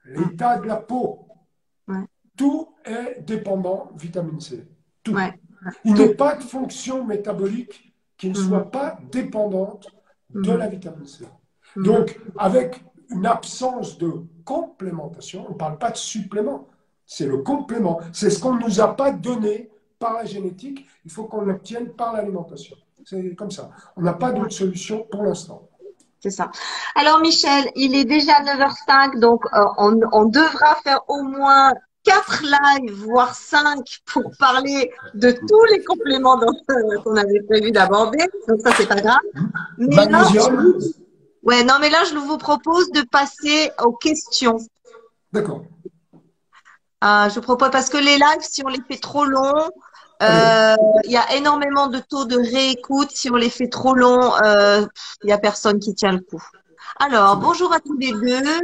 l'état 0.04 0.58
de 0.58 0.66
la 0.66 0.76
peau, 0.76 1.28
tout 2.36 2.68
est 2.84 3.20
dépendant 3.22 3.90
vitamine 3.96 4.40
C. 4.40 4.66
Tout. 5.02 5.16
Il 5.84 5.94
n'y 5.94 6.04
a 6.04 6.14
pas 6.14 6.36
de 6.36 6.42
fonction 6.42 7.04
métabolique 7.04 7.92
qui 8.16 8.28
ne 8.28 8.34
soit 8.34 8.70
pas 8.70 8.98
dépendante 9.10 9.88
de 10.30 10.52
mhm. 10.52 10.58
la 10.58 10.68
vitamine 10.68 11.06
C. 11.06 11.24
Mhm. 11.76 11.82
Donc, 11.82 12.20
avec 12.36 12.84
une 13.10 13.26
absence 13.26 13.98
de 13.98 14.12
complémentation, 14.44 15.46
on 15.48 15.52
ne 15.52 15.58
parle 15.58 15.78
pas 15.78 15.90
de 15.90 15.96
supplément, 15.96 16.68
c'est 17.06 17.26
le 17.26 17.38
complément. 17.38 18.00
C'est 18.12 18.30
ce 18.30 18.38
qu'on 18.40 18.54
ne 18.54 18.64
nous 18.64 18.80
a 18.80 18.94
pas 18.94 19.10
donné 19.12 19.70
par 19.98 20.14
la 20.14 20.24
génétique, 20.24 20.86
il 21.04 21.10
faut 21.10 21.24
qu'on 21.24 21.40
l'obtienne 21.40 21.90
par 21.90 22.12
l'alimentation. 22.12 22.76
C'est 23.04 23.34
comme 23.34 23.50
ça. 23.50 23.70
On 23.96 24.02
n'a 24.02 24.12
pas 24.12 24.32
d'autre 24.32 24.52
solution 24.52 25.06
pour 25.10 25.22
l'instant. 25.22 25.67
C'est 26.20 26.30
ça. 26.30 26.50
Alors 26.94 27.20
Michel, 27.20 27.70
il 27.76 27.94
est 27.94 28.04
déjà 28.04 28.40
9h05, 28.42 29.20
donc 29.20 29.44
euh, 29.54 29.64
on, 29.78 30.00
on, 30.12 30.24
devra 30.24 30.74
faire 30.82 31.00
au 31.08 31.22
moins 31.22 31.72
quatre 32.02 32.42
lives, 32.42 32.92
voire 33.04 33.34
cinq, 33.34 34.00
pour 34.06 34.32
parler 34.38 34.90
de 35.14 35.30
tous 35.30 35.64
les 35.70 35.84
compléments 35.84 36.40
qu'on 37.04 37.16
avait 37.16 37.42
prévu 37.48 37.70
d'aborder. 37.70 38.24
Donc 38.48 38.60
ça, 38.62 38.72
c'est 38.76 38.88
pas 38.88 39.00
grave. 39.00 39.20
Mais 39.76 40.06
là, 40.06 40.26
ouais, 41.42 41.64
non, 41.64 41.74
mais 41.80 41.90
là, 41.90 42.04
je 42.10 42.16
vous 42.16 42.38
propose 42.38 42.90
de 42.90 43.02
passer 43.02 43.70
aux 43.84 43.92
questions. 43.92 44.58
D'accord. 45.32 45.62
Euh, 47.04 47.28
je 47.28 47.38
propose 47.38 47.70
parce 47.70 47.90
que 47.90 47.98
les 47.98 48.16
lives, 48.16 48.40
si 48.40 48.62
on 48.64 48.68
les 48.68 48.80
fait 48.88 48.98
trop 48.98 49.24
longs, 49.24 49.70
euh, 50.22 50.76
il 51.04 51.12
y 51.12 51.16
a 51.16 51.36
énormément 51.36 51.86
de 51.86 52.00
taux 52.00 52.24
de 52.24 52.36
réécoute. 52.36 53.12
Si 53.12 53.30
on 53.30 53.36
les 53.36 53.50
fait 53.50 53.68
trop 53.68 53.94
longs, 53.94 54.34
euh, 54.44 54.84
il 55.22 55.26
n'y 55.26 55.32
a 55.32 55.38
personne 55.38 55.78
qui 55.78 55.94
tient 55.94 56.10
le 56.12 56.20
coup. 56.20 56.42
Alors, 56.98 57.36
bonjour 57.36 57.72
à 57.72 57.78
tous 57.80 57.96
les 57.96 58.12
deux. 58.12 58.60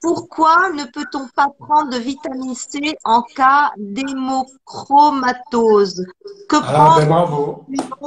Pourquoi 0.00 0.70
ne 0.70 0.84
peut-on 0.84 1.26
pas 1.28 1.48
prendre 1.58 1.90
de 1.90 1.98
vitamine 1.98 2.54
C 2.54 2.96
en 3.04 3.22
cas 3.22 3.72
d'hémochromatose 3.76 6.06
Que 6.48 6.56
ah, 6.62 6.98
ben 7.00 7.26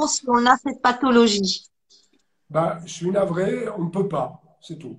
si 0.06 0.22
on 0.26 0.46
a 0.46 0.56
cette 0.56 0.80
pathologie? 0.80 1.66
Ben, 2.48 2.78
Je 2.86 2.92
suis 2.92 3.10
navré, 3.10 3.68
on 3.76 3.84
ne 3.84 3.90
peut 3.90 4.08
pas, 4.08 4.40
c'est 4.60 4.78
tout. 4.78 4.98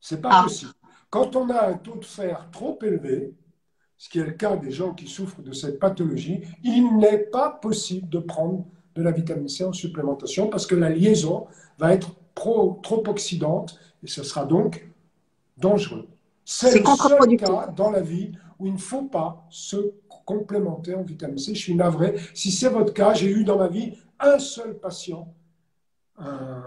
C'est 0.00 0.20
pas 0.20 0.30
ah. 0.32 0.42
possible. 0.42 0.72
Quand 1.10 1.36
on 1.36 1.48
a 1.50 1.68
un 1.68 1.74
taux 1.74 1.94
de 1.96 2.04
fer 2.04 2.48
trop 2.50 2.76
élevé, 2.82 3.32
ce 3.98 4.08
qui 4.08 4.20
est 4.20 4.24
le 4.24 4.32
cas 4.32 4.56
des 4.56 4.70
gens 4.70 4.94
qui 4.94 5.08
souffrent 5.08 5.42
de 5.42 5.52
cette 5.52 5.80
pathologie, 5.80 6.42
il 6.62 6.96
n'est 6.96 7.18
pas 7.18 7.50
possible 7.50 8.08
de 8.08 8.20
prendre 8.20 8.64
de 8.94 9.02
la 9.02 9.10
vitamine 9.10 9.48
C 9.48 9.64
en 9.64 9.72
supplémentation 9.72 10.48
parce 10.48 10.66
que 10.66 10.76
la 10.76 10.88
liaison 10.88 11.46
va 11.78 11.92
être 11.92 12.12
trop, 12.34 12.78
trop 12.82 13.02
oxydante 13.08 13.78
et 14.02 14.06
ce 14.06 14.22
sera 14.22 14.44
donc 14.44 14.88
dangereux. 15.56 16.06
C'est 16.44 16.78
le 16.78 16.86
seul 16.86 17.36
cas 17.36 17.66
dans 17.76 17.90
la 17.90 18.00
vie 18.00 18.32
où 18.58 18.66
il 18.66 18.72
ne 18.72 18.78
faut 18.78 19.02
pas 19.02 19.44
se 19.50 19.92
complémenter 20.24 20.94
en 20.94 21.02
vitamine 21.02 21.38
C. 21.38 21.54
Je 21.54 21.60
suis 21.60 21.74
navré. 21.74 22.14
Si 22.34 22.52
c'est 22.52 22.68
votre 22.68 22.94
cas, 22.94 23.14
j'ai 23.14 23.30
eu 23.30 23.44
dans 23.44 23.58
ma 23.58 23.68
vie 23.68 23.94
un 24.20 24.38
seul 24.38 24.78
patient, 24.78 25.34
un, 26.18 26.62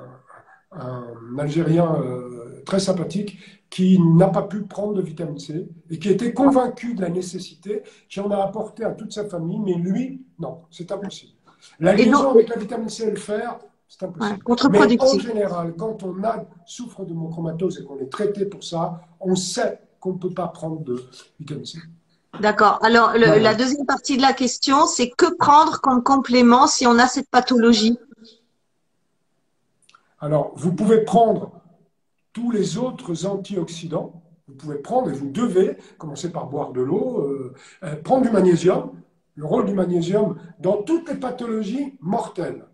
Algérien 1.37 1.95
euh, 1.95 2.61
très 2.65 2.79
sympathique, 2.79 3.37
qui 3.71 3.97
n'a 3.99 4.27
pas 4.27 4.43
pu 4.43 4.63
prendre 4.63 4.93
de 4.95 5.01
vitamine 5.01 5.39
C 5.39 5.67
et 5.89 5.97
qui 5.97 6.09
était 6.09 6.33
convaincu 6.33 6.93
de 6.93 7.01
la 7.01 7.09
nécessité, 7.09 7.83
qui 8.09 8.19
en 8.19 8.29
a 8.29 8.43
apporté 8.43 8.83
à 8.83 8.91
toute 8.91 9.13
sa 9.13 9.25
famille, 9.25 9.59
mais 9.59 9.75
lui, 9.75 10.21
non, 10.37 10.59
c'est 10.69 10.91
impossible. 10.91 11.31
La 11.79 11.93
liaison 11.93 12.31
avec 12.31 12.49
la 12.49 12.57
vitamine 12.57 12.89
C 12.89 13.05
et 13.07 13.11
le 13.11 13.15
fer, 13.15 13.57
c'est 13.87 14.03
impossible. 14.03 14.43
Mais 14.71 15.01
en 15.01 15.19
général, 15.19 15.73
quand 15.77 16.03
on 16.03 16.21
a, 16.23 16.43
souffre 16.65 17.05
de 17.05 17.13
monochromatose 17.13 17.79
et 17.79 17.85
qu'on 17.85 17.97
est 17.99 18.11
traité 18.11 18.45
pour 18.45 18.63
ça, 18.63 19.01
on 19.21 19.35
sait 19.35 19.79
qu'on 20.01 20.13
ne 20.13 20.17
peut 20.17 20.33
pas 20.33 20.49
prendre 20.49 20.81
de 20.81 21.01
vitamine 21.39 21.65
C. 21.65 21.79
D'accord. 22.41 22.77
Alors, 22.83 23.13
la 23.13 23.55
deuxième 23.55 23.85
partie 23.85 24.17
de 24.17 24.21
la 24.21 24.33
question, 24.33 24.85
c'est 24.85 25.09
que 25.11 25.33
prendre 25.37 25.79
comme 25.79 26.03
complément 26.03 26.67
si 26.67 26.85
on 26.85 26.99
a 26.99 27.07
cette 27.07 27.29
pathologie? 27.29 27.97
Alors, 30.19 30.51
vous 30.55 30.73
pouvez 30.73 31.05
prendre 31.05 31.60
tous 32.33 32.51
les 32.51 32.77
autres 32.77 33.25
antioxydants. 33.25 34.21
Vous 34.47 34.55
pouvez 34.55 34.77
prendre, 34.77 35.09
et 35.09 35.13
vous 35.13 35.29
devez, 35.29 35.77
commencer 35.97 36.31
par 36.31 36.47
boire 36.47 36.71
de 36.71 36.81
l'eau, 36.81 37.21
euh, 37.21 37.53
euh, 37.83 37.95
prendre 37.95 38.23
du 38.23 38.31
magnésium. 38.31 38.91
Le 39.35 39.45
rôle 39.45 39.65
du 39.65 39.73
magnésium 39.73 40.35
dans 40.59 40.83
toutes 40.83 41.09
les 41.09 41.15
pathologies 41.15 41.97
mortelles 42.01 42.65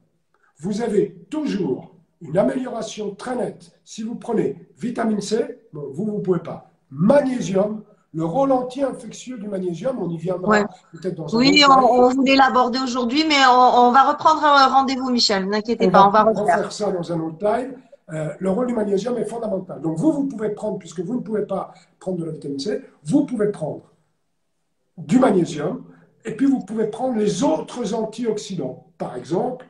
vous 0.60 0.82
avez 0.82 1.16
toujours 1.30 1.95
une 2.22 2.38
amélioration 2.38 3.14
très 3.14 3.36
nette. 3.36 3.72
Si 3.84 4.01
vous 4.01 4.16
prenez 4.16 4.68
vitamine 4.78 5.22
C, 5.22 5.60
vous, 5.72 5.93
vous 5.93 6.18
ne 6.18 6.22
pouvez 6.22 6.39
pas. 6.39 6.72
Magnésium, 6.89 7.84
le 8.14 8.26
rôle 8.26 8.51
anti-infectieux 8.51 9.38
du 9.38 9.47
magnésium, 9.47 9.99
on 10.01 10.10
y 10.10 10.18
viendra 10.18 10.62
peut-être 10.91 11.16
dans 11.16 11.36
un 11.36 11.38
Oui, 11.38 11.64
on, 11.70 12.10
voulait 12.10 12.36
l'aborder 12.36 12.80
aujourd'hui, 12.80 13.24
mais 13.28 13.36
on, 13.47 13.91
va 13.91 14.12
reprendre 14.12 14.43
un 14.43 14.68
rendez-vous, 14.68 15.12
Michel. 15.12 15.47
N'inquiétez 15.47 15.91
pas, 15.91 16.08
on 16.08 16.12
va 16.12 16.24
refaire. 16.24 16.72
ça 16.72 16.91
dans 16.91 17.12
un 17.12 17.20
autre 17.20 17.45
live. 17.45 17.78
Euh, 18.14 18.34
le 18.39 18.49
rôle 18.49 18.68
du 18.68 18.74
magnésium 18.74 19.18
est 19.18 19.26
fondamental. 19.26 19.82
Donc 19.82 19.97
vous, 19.97 20.12
vous 20.12 20.28
pouvez 20.28 20.49
prendre, 20.49 20.80
puisque 20.80 21.01
vous 21.01 21.16
ne 21.16 21.22
pouvez 21.22 21.45
pas 21.45 21.74
prendre 21.99 22.20
de 22.20 22.26
la 22.26 22.32
vitamine 22.32 22.60
C, 22.60 22.82
vous 23.03 23.26
pouvez 23.26 23.51
prendre 23.51 23.82
du 24.97 25.20
magnésium, 25.20 25.84
et 26.24 26.36
puis 26.36 26.45
vous 26.45 26.60
pouvez 26.60 26.88
prendre 26.88 27.18
les 27.18 27.43
autres 27.43 27.93
antioxydants. 27.93 28.88
Par 28.97 29.16
exemple, 29.16 29.66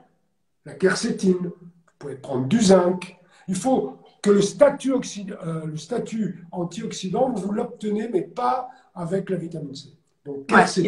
la 0.66 0.74
quercétine, 0.74 1.38
vous 1.42 1.94
pouvez 1.98 2.16
prendre 2.16 2.48
du 2.48 2.62
zinc. 2.62 3.18
Il 3.48 3.56
faut 3.56 3.98
que 4.22 4.30
le 4.30 4.42
statut, 4.42 4.94
euh, 4.94 5.66
le 5.66 5.78
statut 5.78 6.46
antioxydant, 6.52 7.32
vous 7.34 7.52
l'obtenez, 7.52 8.08
mais 8.10 8.22
pas 8.22 8.70
avec 8.94 9.30
la 9.30 9.38
vitamine 9.38 9.76
C. 9.76 9.97
il 10.50 10.86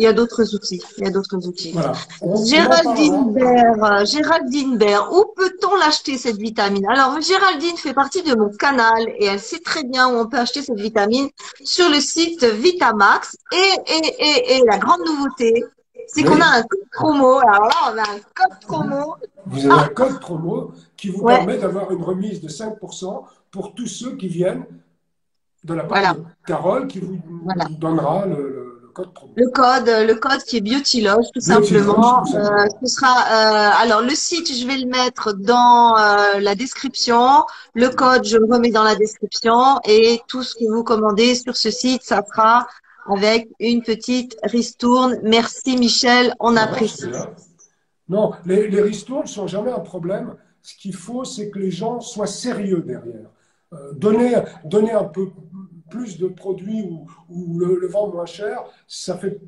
y 0.00 0.06
a, 0.06 0.12
d'autres 0.12 0.54
outils. 0.54 0.82
Il 0.98 1.04
y 1.04 1.06
a 1.06 1.10
d'autres 1.10 1.46
outils. 1.46 1.74
Géraldine 2.46 3.32
Baird, 3.32 4.06
Géraldine 4.06 4.78
où 5.12 5.24
peut-on 5.36 5.76
l'acheter 5.76 6.18
cette 6.18 6.36
vitamine? 6.36 6.86
Alors 6.88 7.20
Géraldine 7.20 7.76
fait 7.76 7.94
partie 7.94 8.22
de 8.22 8.34
mon 8.34 8.50
canal 8.50 9.08
et 9.18 9.26
elle 9.26 9.38
sait 9.38 9.60
très 9.60 9.84
bien 9.84 10.08
où 10.08 10.18
on 10.18 10.26
peut 10.26 10.38
acheter 10.38 10.62
cette 10.62 10.80
vitamine 10.80 11.28
sur 11.62 11.88
le 11.88 12.00
site 12.00 12.44
Vitamax. 12.44 13.36
Et, 13.52 13.92
et, 13.92 14.56
et, 14.56 14.62
la 14.64 14.78
grande 14.78 15.00
nouveauté, 15.06 15.64
c'est 16.06 16.22
qu'on 16.22 16.40
a 16.40 16.58
un 16.58 16.62
code 16.62 16.88
promo. 16.92 17.38
Alors 17.38 17.68
là, 17.68 17.92
on 17.92 17.98
a 17.98 18.02
un 18.02 18.20
code 18.34 18.60
promo. 18.66 19.16
Vous 19.46 19.66
avez 19.66 19.84
un 19.84 19.88
code 19.88 20.20
promo 20.20 20.72
qui 20.96 21.08
vous 21.08 21.24
permet 21.24 21.58
d'avoir 21.58 21.90
une 21.92 22.02
remise 22.02 22.40
de 22.40 22.48
5% 22.48 23.24
pour 23.50 23.74
tous 23.74 23.86
ceux 23.86 24.16
qui 24.16 24.28
viennent 24.28 24.64
de 25.64 25.74
la 25.74 25.84
part 25.84 26.14
de 26.14 26.22
Carole 26.46 26.86
qui 26.86 27.00
vous, 27.00 27.18
donnera 27.78 28.26
le, 28.26 28.90
code 28.94 29.12
promo. 29.12 29.32
Le 29.36 29.48
code, 29.50 30.08
le 30.08 30.14
code 30.14 30.42
qui 30.42 30.56
est 30.56 30.60
Biotiloge, 30.60 31.26
tout 31.32 31.40
simplement. 31.40 32.24
Euh, 32.34 32.66
ce 32.82 32.86
sera, 32.86 33.08
euh, 33.08 33.82
alors 33.82 34.02
le 34.02 34.14
site, 34.14 34.52
je 34.52 34.66
vais 34.66 34.78
le 34.78 34.86
mettre 34.86 35.32
dans 35.32 35.96
euh, 35.96 36.40
la 36.40 36.54
description. 36.54 37.44
Le 37.74 37.88
code, 37.90 38.24
je 38.24 38.38
le 38.38 38.46
remets 38.46 38.70
dans 38.70 38.84
la 38.84 38.96
description 38.96 39.80
et 39.84 40.20
tout 40.28 40.42
ce 40.42 40.54
que 40.54 40.64
vous 40.70 40.82
commandez 40.82 41.34
sur 41.34 41.56
ce 41.56 41.70
site, 41.70 42.02
ça 42.02 42.22
sera 42.24 42.66
avec 43.06 43.48
une 43.58 43.82
petite 43.82 44.36
ristourne. 44.42 45.18
Merci 45.22 45.76
Michel, 45.76 46.34
on 46.40 46.56
apprécie. 46.56 47.10
Non, 48.08 48.32
les, 48.44 48.68
les 48.68 48.80
ristournes 48.80 49.22
ne 49.22 49.28
sont 49.28 49.46
jamais 49.46 49.70
un 49.70 49.80
problème. 49.80 50.34
Ce 50.62 50.74
qu'il 50.74 50.94
faut, 50.94 51.24
c'est 51.24 51.50
que 51.50 51.58
les 51.58 51.70
gens 51.70 52.00
soient 52.00 52.26
sérieux 52.26 52.82
derrière. 52.86 53.30
Euh, 53.72 53.92
donner, 53.92 54.34
donner 54.64 54.90
un 54.90 55.04
peu 55.04 55.30
plus 55.90 56.18
de 56.18 56.28
produits 56.28 56.88
ou, 57.28 57.58
le, 57.58 57.86
vendre 57.88 58.14
moins 58.14 58.26
cher, 58.26 58.64
ça 58.88 59.16
fait 59.18 59.40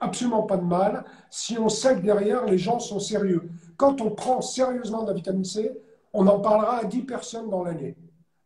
absolument 0.00 0.42
pas 0.42 0.56
de 0.56 0.64
mal 0.64 1.04
si 1.30 1.58
on 1.58 1.68
sait 1.68 1.94
que 1.96 2.00
derrière, 2.00 2.44
les 2.46 2.58
gens 2.58 2.78
sont 2.80 2.98
sérieux. 2.98 3.50
Quand 3.76 4.00
on 4.00 4.10
prend 4.10 4.40
sérieusement 4.40 5.02
de 5.02 5.08
la 5.08 5.14
vitamine 5.14 5.44
C, 5.44 5.72
on 6.12 6.26
en 6.26 6.40
parlera 6.40 6.78
à 6.78 6.84
10 6.84 7.02
personnes 7.02 7.50
dans 7.50 7.62
l'année. 7.62 7.96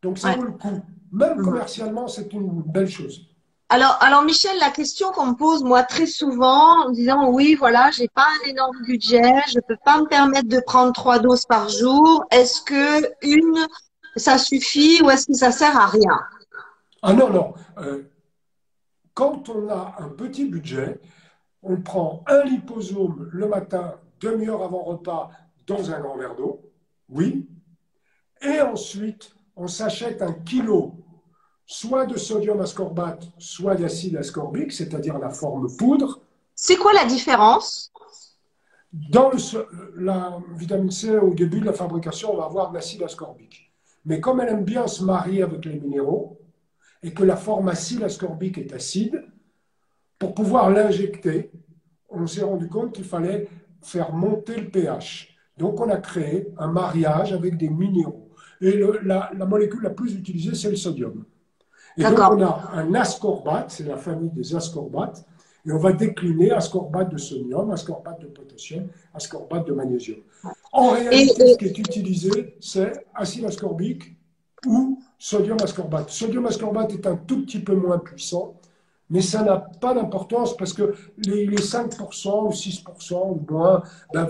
Donc 0.03 0.19
ça 0.19 0.33
vaut 0.33 0.43
le 0.43 0.53
coup. 0.53 0.81
Même 1.13 1.43
commercialement, 1.43 2.09
c'est 2.09 2.33
une 2.33 2.63
belle 2.63 2.89
chose. 2.89 3.31
Alors, 3.73 3.97
alors 4.01 4.23
Michel, 4.23 4.59
la 4.59 4.71
question 4.71 5.13
qu'on 5.13 5.27
me 5.27 5.35
pose 5.35 5.63
moi 5.63 5.85
très 5.85 6.07
souvent, 6.07 6.87
en 6.87 6.91
disant 6.91 7.31
oui, 7.31 7.55
voilà, 7.55 7.91
j'ai 7.93 8.09
pas 8.09 8.27
un 8.27 8.49
énorme 8.49 8.77
budget, 8.85 9.33
je 9.49 9.61
peux 9.61 9.77
pas 9.85 10.01
me 10.01 10.07
permettre 10.07 10.49
de 10.49 10.61
prendre 10.67 10.93
trois 10.93 11.21
doses 11.21 11.47
par 11.47 11.69
jour. 11.69 12.25
Est-ce 12.33 12.63
que 12.63 13.07
une, 13.23 13.65
ça 14.17 14.39
suffit 14.39 15.01
ou 15.05 15.11
est-ce 15.11 15.27
que 15.27 15.35
ça 15.35 15.53
sert 15.53 15.77
à 15.77 15.87
rien? 15.87 16.19
Ah 17.03 17.13
non, 17.13 17.31
non. 17.31 17.55
Euh, 17.79 18.03
quand 19.15 19.49
on 19.49 19.69
a 19.69 19.97
un 19.99 20.09
petit 20.09 20.47
budget, 20.47 21.01
on 21.63 21.81
prend 21.81 22.25
un 22.27 22.43
liposome 22.45 23.29
le 23.33 23.49
matin, 23.49 23.99
demi-heure 24.21 24.63
avant 24.63 24.83
repas, 24.83 25.31
dans 25.67 25.91
un 25.91 26.01
grand 26.01 26.17
verre 26.17 26.37
d'eau, 26.37 26.63
oui, 27.09 27.49
et 28.41 28.61
ensuite 28.61 29.35
on 29.57 29.67
s'achète 29.67 30.23
un 30.23 30.33
kilo 30.33 30.95
soit 31.67 32.07
de 32.07 32.17
sodium 32.17 32.61
ascorbate, 32.61 33.29
soit 33.39 33.77
d'acide 33.77 34.17
ascorbique, 34.17 34.73
c'est-à-dire 34.73 35.19
la 35.19 35.31
forme 35.31 35.69
poudre. 35.77 36.21
C'est 36.55 36.77
quoi 36.77 36.93
la 36.93 37.05
différence? 37.05 37.93
Dans 38.93 39.31
la 39.97 40.41
vitamine 40.57 40.91
C, 40.91 41.17
au 41.17 41.33
début 41.33 41.61
de 41.61 41.67
la 41.67 41.73
fabrication, 41.73 42.33
on 42.33 42.39
va 42.39 42.47
avoir 42.47 42.71
de 42.71 42.75
l'acide 42.75 43.05
ascorbique. 43.05 43.73
Mais 44.05 44.19
comme 44.21 44.41
elle 44.41 44.49
aime 44.49 44.65
bien 44.65 44.89
se 44.89 45.05
marier 45.05 45.43
avec 45.43 45.65
les 45.65 45.79
minéraux, 45.79 46.40
et 47.03 47.13
que 47.13 47.25
la 47.25 47.37
forme 47.37 47.69
acide 47.69 48.03
ascorbique 48.03 48.59
est 48.59 48.73
acide, 48.73 49.25
pour 50.19 50.35
pouvoir 50.35 50.71
l'injecter, 50.71 51.51
on 52.09 52.27
s'est 52.27 52.43
rendu 52.43 52.69
compte 52.69 52.93
qu'il 52.93 53.05
fallait 53.05 53.49
faire 53.83 54.13
monter 54.13 54.57
le 54.57 54.69
pH. 54.69 55.37
Donc 55.57 55.81
on 55.81 55.89
a 55.89 55.97
créé 55.97 56.49
un 56.59 56.69
mariage 56.69 57.33
avec 57.33 57.57
des 57.57 57.69
minéraux. 57.69 58.29
Et 58.61 58.79
la 59.05 59.47
molécule 59.47 59.83
la 59.83 59.91
plus 59.91 60.15
utilisée, 60.15 60.55
c'est 60.55 60.71
le 60.71 60.77
sodium. 60.77 61.25
Et 61.97 62.03
donc, 62.03 62.19
on 62.19 62.43
a 62.43 62.71
un 62.75 62.95
ascorbate, 62.95 63.71
c'est 63.71 63.85
la 63.85 63.97
famille 63.97 64.31
des 64.31 64.55
ascorbates, 64.55 65.27
et 65.67 65.73
on 65.73 65.79
va 65.79 65.93
décliner 65.93 66.53
ascorbate 66.53 67.11
de 67.11 67.19
sodium, 67.19 67.71
ascorbate 67.71 68.21
de 68.21 68.27
potassium, 68.27 68.89
ascorbate 69.13 69.67
de 69.67 69.73
magnésium. 69.73 70.19
En 70.73 70.91
réalité, 70.91 71.53
ce 71.53 71.57
qui 71.57 71.65
est 71.67 71.79
utilisé, 71.79 72.57
c'est 72.61 73.07
acide 73.15 73.45
ascorbique 73.45 74.17
ou 74.67 75.03
sodium 75.21 75.59
ascorbate. 75.63 76.11
Sodium 76.11 76.47
ascorbate 76.47 76.93
est 76.95 77.07
un 77.07 77.17
tout 77.17 77.43
petit 77.43 77.61
peu 77.61 77.75
moins 77.75 77.99
puissant, 77.99 78.59
mais 79.11 79.21
ça 79.21 79.43
n'a 79.43 79.59
pas 79.59 79.93
d'importance 79.93 80.57
parce 80.57 80.73
que 80.73 80.95
les, 81.19 81.47
5% 81.47 82.47
ou 82.47 82.51
6% 82.51 83.15
ou 83.15 83.47
moins, 83.49 83.83
ben 84.15 84.27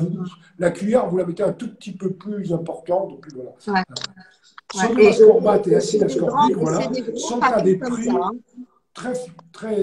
la 0.58 0.70
cuillère, 0.72 1.08
vous 1.08 1.16
la 1.16 1.24
mettez 1.24 1.44
un 1.44 1.52
tout 1.52 1.72
petit 1.74 1.92
peu 1.92 2.10
plus 2.10 2.52
important. 2.52 3.06
Donc 3.06 3.26
voilà. 3.32 3.52
Sodium 4.74 5.08
ascorbate 5.08 5.66
et 5.68 5.76
acide 5.76 6.02
ascorbique, 6.02 6.56
voilà, 6.56 6.80
sont 7.14 7.40
à 7.40 7.62
des 7.62 7.76
prix 7.76 8.08
hein. 8.08 8.32
très, 8.92 9.12
très 9.52 9.80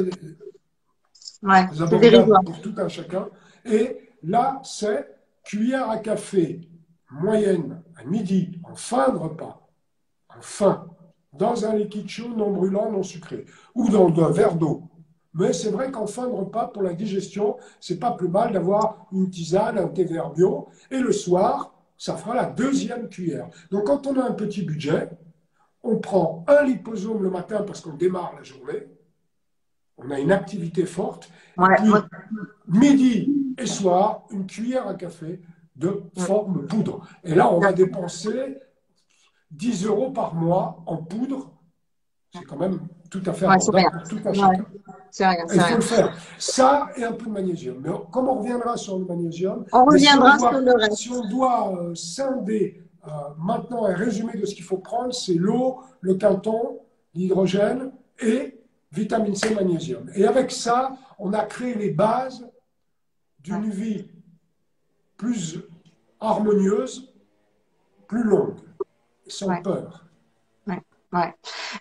abordables 1.79 2.45
pour 2.45 2.61
tout 2.61 2.73
un 2.77 2.89
chacun. 2.89 3.29
Et 3.65 4.11
là, 4.23 4.59
c'est 4.63 5.07
cuillère 5.45 5.89
à 5.89 5.97
café 5.99 6.67
moyenne 7.11 7.81
à 7.95 8.03
midi 8.03 8.59
en 8.69 8.75
fin 8.75 9.09
de 9.09 9.17
repas, 9.17 9.69
en 10.29 10.41
fin, 10.41 10.87
dans 11.38 11.65
un 11.65 11.75
liquide 11.75 12.09
chaud 12.09 12.33
non 12.35 12.51
brûlant, 12.51 12.91
non 12.91 13.03
sucré, 13.03 13.45
ou 13.75 13.89
dans 13.89 14.07
un 14.23 14.31
verre 14.31 14.55
d'eau. 14.55 14.83
Mais 15.33 15.53
c'est 15.53 15.69
vrai 15.69 15.91
qu'en 15.91 16.07
fin 16.07 16.27
de 16.27 16.33
repas, 16.33 16.67
pour 16.67 16.81
la 16.81 16.93
digestion, 16.93 17.57
c'est 17.79 17.99
pas 17.99 18.11
plus 18.11 18.27
mal 18.27 18.53
d'avoir 18.53 19.07
une 19.11 19.29
tisane, 19.29 19.77
un 19.77 19.88
thé 19.88 20.03
vert 20.03 20.31
bio. 20.31 20.67
Et 20.89 20.97
le 20.97 21.11
soir, 21.11 21.75
ça 21.97 22.15
fera 22.15 22.35
la 22.35 22.45
deuxième 22.45 23.07
cuillère. 23.07 23.47
Donc 23.71 23.85
quand 23.85 24.07
on 24.07 24.19
a 24.19 24.23
un 24.23 24.31
petit 24.31 24.63
budget, 24.63 25.09
on 25.83 25.97
prend 25.97 26.43
un 26.47 26.63
liposome 26.63 27.21
le 27.21 27.29
matin 27.29 27.63
parce 27.63 27.81
qu'on 27.81 27.93
démarre 27.93 28.33
la 28.35 28.43
journée, 28.43 28.88
on 29.97 30.09
a 30.11 30.19
une 30.19 30.31
activité 30.31 30.85
forte, 30.85 31.31
puis 31.55 31.91
midi 32.67 33.33
et 33.57 33.65
soir, 33.65 34.25
une 34.31 34.45
cuillère 34.45 34.88
à 34.88 34.95
café 34.95 35.41
de 35.75 36.03
forme 36.17 36.65
poudre. 36.65 37.07
Et 37.23 37.35
là, 37.35 37.51
on 37.51 37.59
va 37.59 37.73
dépenser 37.73 38.57
10 39.51 39.85
euros 39.85 40.11
par 40.11 40.35
mois 40.35 40.83
en 40.85 40.97
poudre. 40.97 41.51
C'est 42.33 42.43
quand 42.43 42.57
même 42.57 42.87
tout 43.09 43.21
à 43.25 43.33
fait 43.33 43.45
abordable 43.45 43.99
pour 43.99 44.09
tout 44.09 44.33
chacun. 44.33 44.65
Rien, 45.19 45.45
Il 45.53 45.59
faut 45.59 45.75
le 45.75 45.81
faire. 45.81 46.17
Ça 46.37 46.89
et 46.97 47.03
un 47.03 47.13
peu 47.13 47.25
de 47.25 47.31
magnésium. 47.31 47.77
Mais 47.81 47.89
comme 48.11 48.27
on 48.27 48.39
reviendra 48.39 48.77
sur 48.77 48.99
le 48.99 49.05
magnésium, 49.05 49.65
on 49.71 49.85
reviendra 49.85 50.37
sur 50.37 50.51
le 50.51 50.73
reste. 50.73 50.97
Si 50.97 51.11
on 51.11 51.27
doit 51.27 51.73
euh, 51.75 51.95
scinder 51.95 52.83
euh, 53.07 53.09
maintenant 53.37 53.85
un 53.85 53.93
résumé 53.93 54.33
de 54.37 54.45
ce 54.45 54.53
qu'il 54.53 54.65
faut 54.65 54.77
prendre, 54.77 55.13
c'est 55.13 55.33
l'eau, 55.33 55.79
le 56.01 56.15
canton, 56.15 56.79
l'hydrogène 57.15 57.91
et 58.19 58.59
vitamine 58.91 59.35
C, 59.35 59.55
magnésium. 59.55 60.09
Et 60.15 60.26
avec 60.26 60.51
ça, 60.51 60.97
on 61.17 61.34
a 61.34 61.43
créé 61.43 61.73
les 61.73 61.91
bases 61.91 62.45
d'une 63.39 63.69
vie 63.69 64.09
plus 65.15 65.59
harmonieuse, 66.19 67.13
plus 68.07 68.23
longue, 68.23 68.55
sans 69.27 69.61
peur. 69.61 70.03
Ouais. 71.13 71.33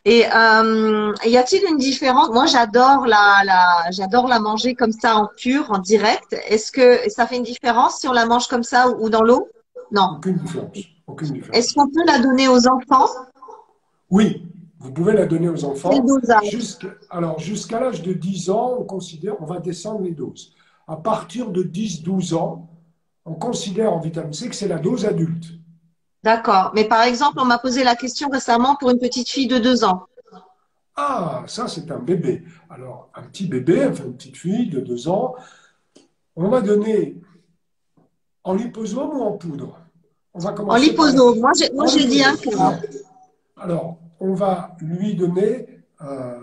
Et 0.04 0.24
euh, 0.24 1.12
y 1.24 1.36
a-t-il 1.36 1.64
une 1.68 1.78
différence? 1.78 2.30
Moi, 2.30 2.46
j'adore 2.46 3.06
la, 3.06 3.42
la 3.44 3.90
j'adore 3.90 4.28
la 4.28 4.38
manger 4.38 4.76
comme 4.76 4.92
ça 4.92 5.16
en 5.16 5.28
pur, 5.36 5.68
en 5.70 5.78
direct. 5.78 6.36
Est-ce 6.48 6.70
que 6.70 7.10
ça 7.10 7.26
fait 7.26 7.36
une 7.36 7.42
différence 7.42 7.98
si 7.98 8.08
on 8.08 8.12
la 8.12 8.26
mange 8.26 8.46
comme 8.46 8.62
ça 8.62 8.88
ou 8.88 9.10
dans 9.10 9.24
l'eau? 9.24 9.48
Non. 9.90 10.14
Aucune 10.18 10.36
différence. 10.36 10.78
Aucune 11.08 11.32
différence. 11.32 11.56
Est-ce 11.56 11.74
qu'on 11.74 11.88
peut 11.88 12.04
la 12.06 12.20
donner 12.20 12.46
aux 12.46 12.68
enfants? 12.68 13.08
Oui, 14.10 14.46
vous 14.78 14.92
pouvez 14.92 15.12
la 15.12 15.26
donner 15.26 15.48
aux 15.48 15.64
enfants. 15.64 15.90
Jusqu'à, 16.44 16.88
alors, 17.10 17.40
jusqu'à 17.40 17.80
l'âge 17.80 18.02
de 18.02 18.12
10 18.12 18.50
ans, 18.50 18.76
on 18.78 18.84
considère, 18.84 19.34
on 19.40 19.44
va 19.44 19.58
descendre 19.58 20.02
les 20.02 20.12
doses. 20.12 20.52
À 20.86 20.96
partir 20.96 21.50
de 21.50 21.64
10-12 21.64 22.34
ans, 22.34 22.70
on 23.24 23.34
considère 23.34 23.92
en 23.92 23.98
vitamine 23.98 24.32
C 24.32 24.48
que 24.48 24.54
c'est 24.54 24.68
la 24.68 24.78
dose 24.78 25.04
adulte. 25.04 25.46
D'accord. 26.26 26.72
Mais 26.74 26.88
par 26.88 27.04
exemple, 27.04 27.38
on 27.40 27.44
m'a 27.44 27.60
posé 27.60 27.84
la 27.84 27.94
question 27.94 28.28
récemment 28.28 28.74
pour 28.74 28.90
une 28.90 28.98
petite 28.98 29.28
fille 29.28 29.46
de 29.46 29.58
deux 29.58 29.84
ans. 29.84 30.06
Ah, 30.96 31.44
ça, 31.46 31.68
c'est 31.68 31.88
un 31.92 32.00
bébé. 32.00 32.42
Alors, 32.68 33.10
un 33.14 33.22
petit 33.22 33.46
bébé, 33.46 33.86
enfin 33.86 34.06
une 34.06 34.16
petite 34.16 34.36
fille 34.36 34.68
de 34.68 34.80
deux 34.80 35.06
ans, 35.06 35.36
on 36.34 36.48
va 36.48 36.62
donner 36.62 37.20
en 38.42 38.54
liposome 38.54 39.10
ou 39.10 39.22
en 39.22 39.32
poudre? 39.38 39.78
On 40.34 40.40
va 40.40 40.52
En 40.62 40.74
liposome. 40.74 41.38
Moi, 41.38 41.86
j'ai 41.86 42.06
dit 42.06 42.24
un 42.24 42.34
Alors, 43.56 43.98
on 44.18 44.34
va 44.34 44.74
lui 44.80 45.14
donner 45.14 45.84
euh, 46.02 46.40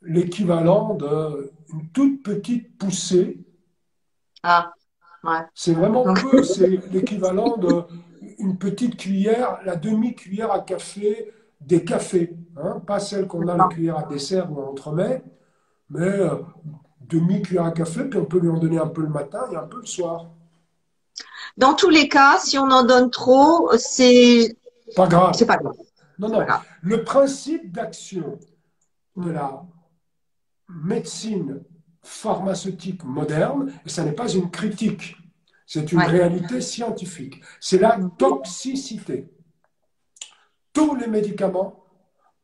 l'équivalent 0.00 0.94
d'une 0.94 1.90
toute 1.92 2.22
petite 2.22 2.78
poussée. 2.78 3.44
Ah, 4.42 4.72
ouais. 5.22 5.40
C'est 5.52 5.74
vraiment 5.74 6.14
peu, 6.14 6.42
c'est 6.42 6.80
l'équivalent 6.90 7.58
de 7.58 7.84
une 8.42 8.58
petite 8.58 8.96
cuillère, 8.96 9.60
la 9.64 9.76
demi-cuillère 9.76 10.52
à 10.52 10.60
café 10.60 11.32
des 11.60 11.84
cafés, 11.84 12.34
hein, 12.56 12.82
pas 12.86 12.98
celle 12.98 13.26
qu'on 13.28 13.46
a 13.46 13.56
la 13.56 13.68
cuillère 13.68 13.98
à 13.98 14.02
dessert 14.02 14.50
on 14.50 14.70
entremet, 14.70 15.22
mais 15.90 16.00
euh, 16.00 16.36
demi-cuillère 17.00 17.64
à 17.66 17.70
café, 17.70 18.04
puis 18.04 18.18
on 18.18 18.24
peut 18.24 18.40
lui 18.40 18.48
en 18.48 18.58
donner 18.58 18.78
un 18.78 18.88
peu 18.88 19.02
le 19.02 19.08
matin 19.08 19.44
et 19.52 19.56
un 19.56 19.66
peu 19.66 19.78
le 19.78 19.86
soir. 19.86 20.30
Dans 21.56 21.74
tous 21.74 21.90
les 21.90 22.08
cas, 22.08 22.38
si 22.38 22.58
on 22.58 22.70
en 22.70 22.82
donne 22.82 23.10
trop, 23.10 23.70
c'est 23.76 24.56
Pas 24.96 25.06
grave. 25.06 25.34
c'est 25.34 25.46
pas 25.46 25.58
grave. 25.58 25.74
Non, 26.18 26.28
non. 26.28 26.42
grave. 26.44 26.62
Le 26.82 27.04
principe 27.04 27.70
d'action 27.70 28.38
de 29.16 29.30
la 29.30 29.62
médecine 30.68 31.62
pharmaceutique 32.02 33.04
moderne, 33.04 33.72
et 33.86 33.88
ça 33.88 34.04
n'est 34.04 34.12
pas 34.12 34.28
une 34.32 34.50
critique, 34.50 35.16
c'est 35.66 35.92
une 35.92 35.98
Ouais. 35.98 36.06
réalité 36.06 36.60
scientifique, 36.60 37.42
c'est 37.60 37.78
la 37.78 37.98
toxicité. 38.18 39.28
Tous 40.72 40.94
les 40.94 41.06
médicaments 41.06 41.84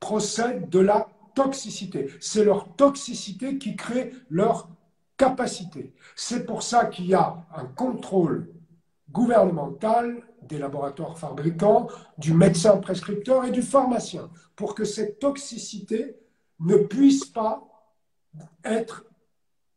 procèdent 0.00 0.68
de 0.68 0.78
la 0.80 1.08
toxicité. 1.34 2.10
C'est 2.20 2.44
leur 2.44 2.74
toxicité 2.76 3.58
qui 3.58 3.76
crée 3.76 4.12
leur 4.30 4.68
capacité. 5.16 5.94
C'est 6.14 6.44
pour 6.46 6.62
ça 6.62 6.86
qu'il 6.86 7.06
y 7.06 7.14
a 7.14 7.46
un 7.54 7.64
contrôle 7.64 8.52
gouvernemental 9.10 10.22
des 10.42 10.58
laboratoires 10.58 11.18
fabricants, 11.18 11.88
du 12.18 12.32
médecin 12.32 12.76
prescripteur 12.78 13.44
et 13.44 13.50
du 13.50 13.62
pharmacien, 13.62 14.30
pour 14.56 14.74
que 14.74 14.84
cette 14.84 15.18
toxicité 15.18 16.16
ne 16.60 16.76
puisse 16.76 17.24
pas 17.24 17.62
être 18.64 19.04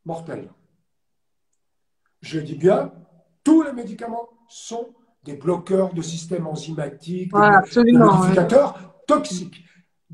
mortelle. 0.05 0.51
Je 2.21 2.39
dis 2.39 2.55
bien, 2.55 2.93
tous 3.43 3.61
les 3.63 3.73
médicaments 3.73 4.27
sont 4.47 4.89
des 5.23 5.33
bloqueurs 5.35 5.93
de 5.93 6.01
système 6.01 6.47
enzymatique, 6.47 7.35
Ouais, 7.35 7.49
des- 7.75 7.79
ouais. 7.91 7.91
modificateurs 7.93 8.95
toxiques. 9.07 9.63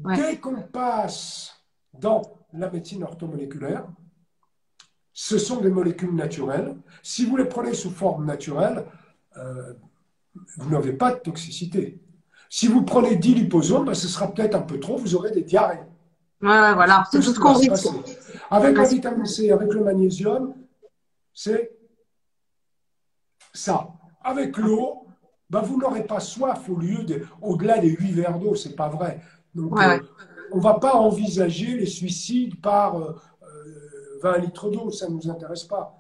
Ouais. 0.03 0.15
Dès 0.15 0.37
qu'on 0.37 0.61
passe 0.61 1.53
dans 1.93 2.21
la 2.53 2.69
médecine 2.69 3.03
orthomoléculaire, 3.03 3.85
ce 5.13 5.37
sont 5.37 5.61
des 5.61 5.69
molécules 5.71 6.13
naturelles. 6.13 6.75
Si 7.01 7.25
vous 7.25 7.37
les 7.37 7.45
prenez 7.45 7.73
sous 7.73 7.89
forme 7.89 8.25
naturelle, 8.25 8.85
euh, 9.37 9.73
vous 10.57 10.69
n'avez 10.69 10.93
pas 10.93 11.13
de 11.13 11.19
toxicité. 11.19 11.99
Si 12.49 12.67
vous 12.67 12.83
prenez 12.83 13.15
10 13.15 13.33
liposomes, 13.33 13.85
ben, 13.85 13.93
ce 13.95 14.07
sera 14.07 14.31
peut-être 14.31 14.55
un 14.55 14.61
peu 14.61 14.79
trop, 14.79 14.97
vous 14.97 15.15
aurez 15.15 15.31
des 15.31 15.41
diarrhées. 15.41 15.79
Ouais, 16.41 16.73
voilà, 16.75 17.03
c'est 17.11 17.17
tout 17.19 17.33
ce 17.33 17.39
qu'on. 17.39 17.55
Avec 18.51 18.77
la 18.77 18.83
vitamine 18.83 19.25
C, 19.25 19.49
avec 19.51 19.73
le 19.73 19.83
magnésium, 19.83 20.53
c'est 21.33 21.71
ça. 23.53 23.89
Avec 24.23 24.57
l'eau, 24.57 25.07
ben, 25.49 25.61
vous 25.61 25.77
n'aurez 25.77 26.03
pas 26.03 26.19
soif 26.19 26.69
au 26.69 26.75
lieu 26.75 27.03
de, 27.03 27.25
au-delà 27.41 27.77
des 27.79 27.89
8 27.89 28.11
verres 28.11 28.39
d'eau, 28.39 28.55
c'est 28.55 28.75
pas 28.75 28.89
vrai. 28.89 29.21
Donc, 29.55 29.75
Ouais, 29.75 29.99
euh, 29.99 29.99
on 30.51 30.57
ne 30.57 30.61
va 30.61 30.75
pas 30.75 30.95
envisager 30.95 31.77
les 31.77 31.85
suicides 31.85 32.59
par 32.61 32.97
euh, 32.97 33.15
euh, 33.43 34.19
20 34.21 34.37
litres 34.39 34.69
d'eau, 34.69 34.91
ça 34.91 35.07
ne 35.07 35.15
nous 35.15 35.29
intéresse 35.29 35.63
pas. 35.63 35.95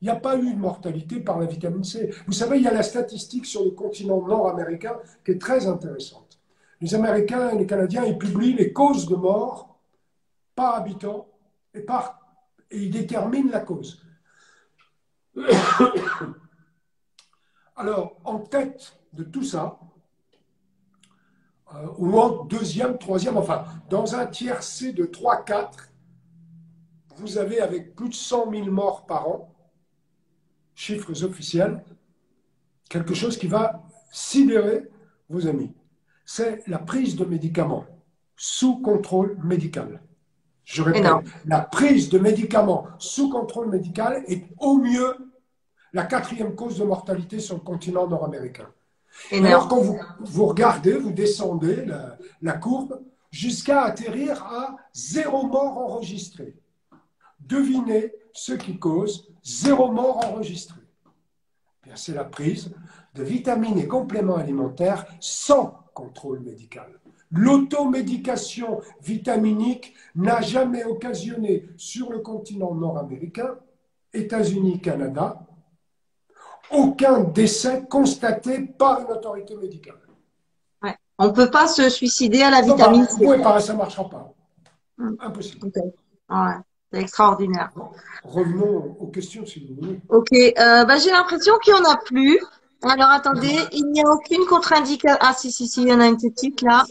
Il 0.00 0.04
n'y 0.04 0.10
a 0.10 0.16
pas 0.16 0.36
eu 0.36 0.52
de 0.52 0.58
mortalité 0.58 1.20
par 1.20 1.38
la 1.40 1.46
vitamine 1.46 1.82
C. 1.82 2.10
Vous 2.26 2.32
savez, 2.32 2.58
il 2.58 2.64
y 2.64 2.68
a 2.68 2.72
la 2.72 2.82
statistique 2.82 3.46
sur 3.46 3.64
le 3.64 3.70
continent 3.70 4.20
nord-américain 4.24 4.96
qui 5.24 5.32
est 5.32 5.40
très 5.40 5.66
intéressante. 5.66 6.38
Les 6.80 6.94
Américains 6.94 7.50
et 7.50 7.58
les 7.58 7.66
Canadiens, 7.66 8.04
ils 8.04 8.18
publient 8.18 8.52
les 8.52 8.72
causes 8.72 9.08
de 9.08 9.16
mort 9.16 9.78
par 10.54 10.74
habitant 10.74 11.26
et, 11.74 11.80
par, 11.80 12.20
et 12.70 12.78
ils 12.78 12.90
déterminent 12.90 13.50
la 13.50 13.60
cause. 13.60 14.02
Alors, 17.76 18.16
en 18.24 18.38
tête 18.38 18.98
de 19.12 19.22
tout 19.22 19.42
ça, 19.42 19.78
euh, 21.74 21.86
ou 21.98 22.18
en 22.18 22.44
deuxième, 22.44 22.96
troisième, 22.96 23.36
enfin, 23.36 23.64
dans 23.90 24.14
un 24.14 24.26
tiercé 24.26 24.92
de 24.92 25.04
3-4, 25.04 25.90
vous 27.16 27.38
avez 27.38 27.60
avec 27.60 27.94
plus 27.94 28.08
de 28.08 28.14
100 28.14 28.50
000 28.50 28.66
morts 28.70 29.04
par 29.04 29.28
an, 29.28 29.54
chiffres 30.74 31.24
officiels, 31.24 31.84
quelque 32.88 33.14
chose 33.14 33.36
qui 33.36 33.46
va 33.46 33.82
sidérer 34.10 34.88
vos 35.28 35.46
amis. 35.46 35.74
C'est 36.24 36.66
la 36.66 36.78
prise 36.78 37.16
de 37.16 37.24
médicaments 37.24 37.84
sous 38.36 38.80
contrôle 38.80 39.38
médical. 39.42 40.02
Je 40.64 40.82
répète, 40.82 41.06
la 41.44 41.60
prise 41.60 42.08
de 42.08 42.18
médicaments 42.18 42.86
sous 42.98 43.30
contrôle 43.30 43.70
médical 43.70 44.24
est 44.26 44.46
au 44.58 44.78
mieux 44.78 45.14
la 45.92 46.04
quatrième 46.04 46.54
cause 46.54 46.78
de 46.78 46.84
mortalité 46.84 47.40
sur 47.40 47.56
le 47.56 47.60
continent 47.60 48.06
nord-américain. 48.06 48.68
Alors 49.32 49.68
quand 49.68 49.80
vous, 49.80 49.98
vous 50.20 50.46
regardez, 50.46 50.92
vous 50.92 51.12
descendez 51.12 51.84
la, 51.86 52.18
la 52.42 52.52
courbe 52.52 53.00
jusqu'à 53.30 53.82
atterrir 53.82 54.42
à 54.44 54.76
zéro 54.92 55.46
mort 55.46 55.78
enregistré. 55.78 56.54
Devinez 57.40 58.12
ce 58.32 58.52
qui 58.52 58.78
cause 58.78 59.28
zéro 59.42 59.90
mort 59.90 60.24
enregistré. 60.26 60.80
Bien, 61.84 61.96
C'est 61.96 62.14
la 62.14 62.24
prise 62.24 62.74
de 63.14 63.22
vitamines 63.22 63.78
et 63.78 63.86
compléments 63.86 64.36
alimentaires 64.36 65.06
sans 65.20 65.84
contrôle 65.94 66.40
médical. 66.40 67.00
L'automédication 67.30 68.80
vitaminique 69.02 69.94
n'a 70.14 70.40
jamais 70.40 70.84
occasionné 70.84 71.68
sur 71.76 72.10
le 72.10 72.20
continent 72.20 72.74
nord-américain, 72.74 73.56
États-Unis, 74.12 74.80
Canada, 74.80 75.45
aucun 76.70 77.20
décès 77.20 77.84
constaté 77.88 78.60
par 78.60 79.00
une 79.00 79.12
autorité 79.12 79.56
médicale. 79.56 79.96
On 81.18 81.28
ne 81.28 81.32
peut 81.32 81.50
pas 81.50 81.66
se 81.66 81.88
suicider 81.88 82.42
à 82.42 82.50
la 82.50 82.62
Non, 82.62 82.74
vitamine 82.74 83.04
bah, 83.04 83.08
C. 83.08 83.24
Pouvez 83.24 83.42
pas, 83.42 83.60
ça 83.60 83.72
ne 83.72 83.78
marchera 83.78 84.08
pas. 84.08 84.34
Hmm. 84.98 85.14
Impossible. 85.20 85.70
Ouais, 86.28 86.54
c'est 86.92 87.00
extraordinaire. 87.00 87.70
Revenons 88.22 88.96
aux 89.00 89.06
questions 89.06 89.46
si 89.46 89.66
vous 89.66 89.80
voulez. 89.80 90.00
Ok, 90.08 90.32
euh, 90.32 90.84
bah, 90.84 90.98
j'ai 90.98 91.10
l'impression 91.10 91.54
qu'il 91.58 91.72
n'y 91.74 91.80
en 91.80 91.90
a 91.90 91.96
plus. 91.96 92.38
Alors 92.82 93.08
attendez, 93.08 93.56
il 93.72 93.86
n'y 93.92 94.02
a 94.02 94.10
aucune 94.10 94.44
contre-indication. 94.46 95.16
Ah 95.20 95.32
si, 95.32 95.50
si, 95.50 95.66
si, 95.66 95.82
il 95.82 95.88
y 95.88 95.92
en 95.92 96.00
a 96.00 96.06
une 96.06 96.18
petite 96.18 96.60
là. 96.60 96.84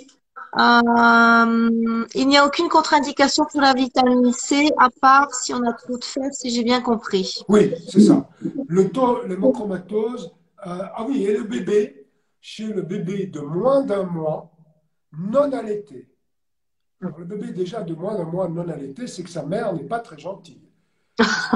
Euh, 0.57 2.05
il 2.15 2.27
n'y 2.27 2.37
a 2.37 2.45
aucune 2.45 2.69
contre-indication 2.69 3.45
pour 3.51 3.59
la 3.59 3.73
vitamine 3.73 4.31
C, 4.31 4.69
à 4.77 4.89
part 4.89 5.33
si 5.33 5.53
on 5.53 5.61
a 5.63 5.73
trop 5.73 5.97
de 5.97 6.03
fer, 6.03 6.29
si 6.31 6.49
j'ai 6.49 6.63
bien 6.63 6.81
compris. 6.81 7.43
Oui, 7.49 7.73
c'est 7.89 7.99
ça. 7.99 8.29
Le 8.67 8.89
taux, 8.89 9.23
l'hémochromatose, 9.25 10.31
euh, 10.65 10.81
ah 10.95 11.05
oui, 11.07 11.25
et 11.25 11.37
le 11.37 11.43
bébé, 11.43 12.07
chez 12.39 12.67
le 12.67 12.81
bébé 12.81 13.27
de 13.27 13.41
moins 13.41 13.81
d'un 13.81 14.03
mois, 14.03 14.51
non 15.17 15.51
allaité. 15.51 16.09
Alors, 17.01 17.19
le 17.19 17.25
bébé 17.25 17.51
déjà 17.51 17.81
de 17.81 17.93
moins 17.93 18.15
d'un 18.15 18.23
mois 18.23 18.47
non 18.47 18.67
allaité, 18.69 19.07
c'est 19.07 19.23
que 19.23 19.29
sa 19.29 19.43
mère 19.43 19.73
n'est 19.73 19.83
pas 19.83 19.99
très 19.99 20.17
gentille. 20.17 20.64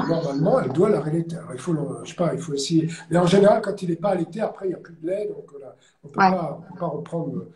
Normalement, 0.08 0.60
elle 0.60 0.72
doit 0.72 0.88
la 0.88 1.00
allaiter. 1.04 1.36
Alors, 1.36 1.52
il 1.52 1.60
faut, 1.60 1.72
le- 1.72 2.00
je 2.04 2.10
sais 2.10 2.16
pas, 2.16 2.32
il 2.34 2.40
faut 2.40 2.54
essayer. 2.54 2.88
Mais 3.10 3.18
en 3.18 3.26
général, 3.26 3.60
quand 3.60 3.82
il 3.82 3.90
n'est 3.90 3.96
pas 3.96 4.10
allaité, 4.10 4.40
après, 4.40 4.66
il 4.66 4.68
n'y 4.68 4.74
a 4.74 4.78
plus 4.78 4.94
de 4.94 5.06
lait, 5.06 5.26
donc 5.28 5.44
on 6.02 6.08
ne 6.08 6.12
peut, 6.12 6.20
Ouais. 6.20 6.30
pas- 6.30 6.58
on 6.58 6.72
peut 6.72 6.78
pas 6.78 6.86
reprendre 6.86 7.46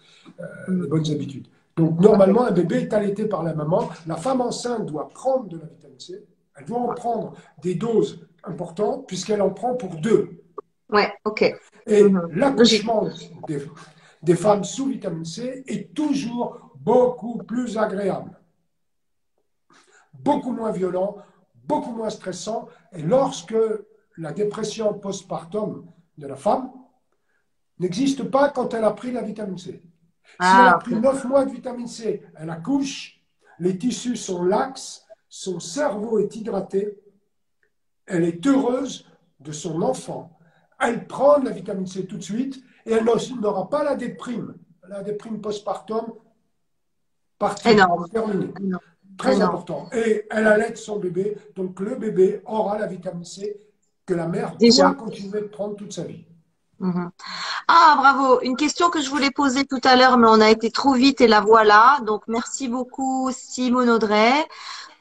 euh, 0.40 0.44
les 0.68 0.86
bonnes 0.88 1.10
habitudes. 1.10 1.46
Donc, 1.76 1.98
normalement, 2.00 2.44
un 2.44 2.50
bébé 2.50 2.76
est 2.82 2.92
allaité 2.92 3.26
par 3.26 3.42
la 3.42 3.54
maman. 3.54 3.88
La 4.06 4.16
femme 4.16 4.40
enceinte 4.40 4.86
doit 4.86 5.08
prendre 5.08 5.48
de 5.48 5.58
la 5.58 5.66
vitamine 5.66 5.98
C. 5.98 6.24
Elle 6.56 6.66
doit 6.66 6.78
en 6.78 6.94
prendre 6.94 7.32
des 7.62 7.74
doses 7.74 8.20
importantes, 8.44 9.06
puisqu'elle 9.06 9.42
en 9.42 9.50
prend 9.50 9.74
pour 9.74 9.94
deux. 9.96 10.42
Ouais, 10.90 11.12
ok. 11.24 11.42
Et 11.86 12.02
Mhm. 12.04 12.28
l'accouchement 12.34 13.08
des, 13.48 13.66
des 14.22 14.36
femmes 14.36 14.62
sous 14.64 14.86
vitamine 14.86 15.24
C 15.24 15.64
est 15.66 15.92
toujours 15.94 16.70
beaucoup 16.76 17.38
plus 17.38 17.76
agréable, 17.78 18.30
beaucoup 20.12 20.52
moins 20.52 20.70
violent, 20.70 21.16
beaucoup 21.66 21.92
moins 21.92 22.10
stressant. 22.10 22.68
Et 22.92 23.02
lorsque 23.02 23.54
la 24.16 24.32
dépression 24.32 24.94
postpartum 24.94 25.86
de 26.18 26.26
la 26.26 26.36
femme 26.36 26.70
n'existe 27.78 28.24
pas 28.24 28.50
quand 28.50 28.74
elle 28.74 28.84
a 28.84 28.92
pris 28.92 29.12
la 29.12 29.22
vitamine 29.22 29.58
C. 29.58 29.70
Si 29.72 29.80
elle 30.40 30.46
a 30.46 30.70
Ah, 30.74 30.78
pris 30.78 30.94
9 30.94 31.24
mois 31.26 31.44
de 31.44 31.50
vitamine 31.50 31.86
C, 31.88 32.22
elle 32.36 32.50
accouche, 32.50 33.20
les 33.58 33.76
tissus 33.76 34.16
sont 34.16 34.44
laxes, 34.44 35.04
son 35.28 35.60
cerveau 35.60 36.18
est 36.18 36.34
hydraté, 36.36 36.98
elle 38.06 38.24
est 38.24 38.46
heureuse 38.46 39.06
de 39.40 39.52
son 39.52 39.82
enfant. 39.82 40.38
Elle 40.80 41.06
prend 41.06 41.38
de 41.40 41.46
la 41.46 41.50
vitamine 41.50 41.86
C 41.86 42.06
tout 42.06 42.16
de 42.16 42.22
suite 42.22 42.62
et 42.86 42.92
elle 42.92 43.04
n'aura 43.40 43.68
pas 43.68 43.84
la 43.84 43.96
déprime. 43.96 44.54
La 44.88 45.02
déprime 45.02 45.40
postpartum, 45.40 46.12
partie, 47.38 47.68
terminée. 48.12 48.52
Très 49.18 49.40
important. 49.40 49.88
Et 49.92 50.26
elle 50.30 50.46
allait 50.46 50.74
son 50.76 50.98
bébé, 50.98 51.36
donc 51.54 51.78
le 51.80 51.96
bébé 51.96 52.42
aura 52.46 52.78
la 52.78 52.86
vitamine 52.86 53.24
C 53.24 53.56
que 54.06 54.14
la 54.14 54.26
mère 54.26 54.56
Déjà. 54.58 54.90
doit 54.90 54.94
continuer 54.94 55.40
de 55.40 55.46
prendre 55.46 55.76
toute 55.76 55.92
sa 55.92 56.02
vie. 56.04 56.24
Mhm. 56.80 57.10
Ah, 57.68 57.94
bravo. 57.98 58.40
Une 58.42 58.56
question 58.56 58.90
que 58.90 59.00
je 59.00 59.08
voulais 59.08 59.30
poser 59.30 59.64
tout 59.64 59.80
à 59.84 59.96
l'heure, 59.96 60.18
mais 60.18 60.28
on 60.28 60.40
a 60.40 60.50
été 60.50 60.70
trop 60.70 60.94
vite 60.94 61.20
et 61.20 61.28
la 61.28 61.40
voilà. 61.40 61.98
Donc, 62.04 62.22
merci 62.26 62.68
beaucoup, 62.68 63.30
Simone 63.32 63.90
Audrey. 63.90 64.32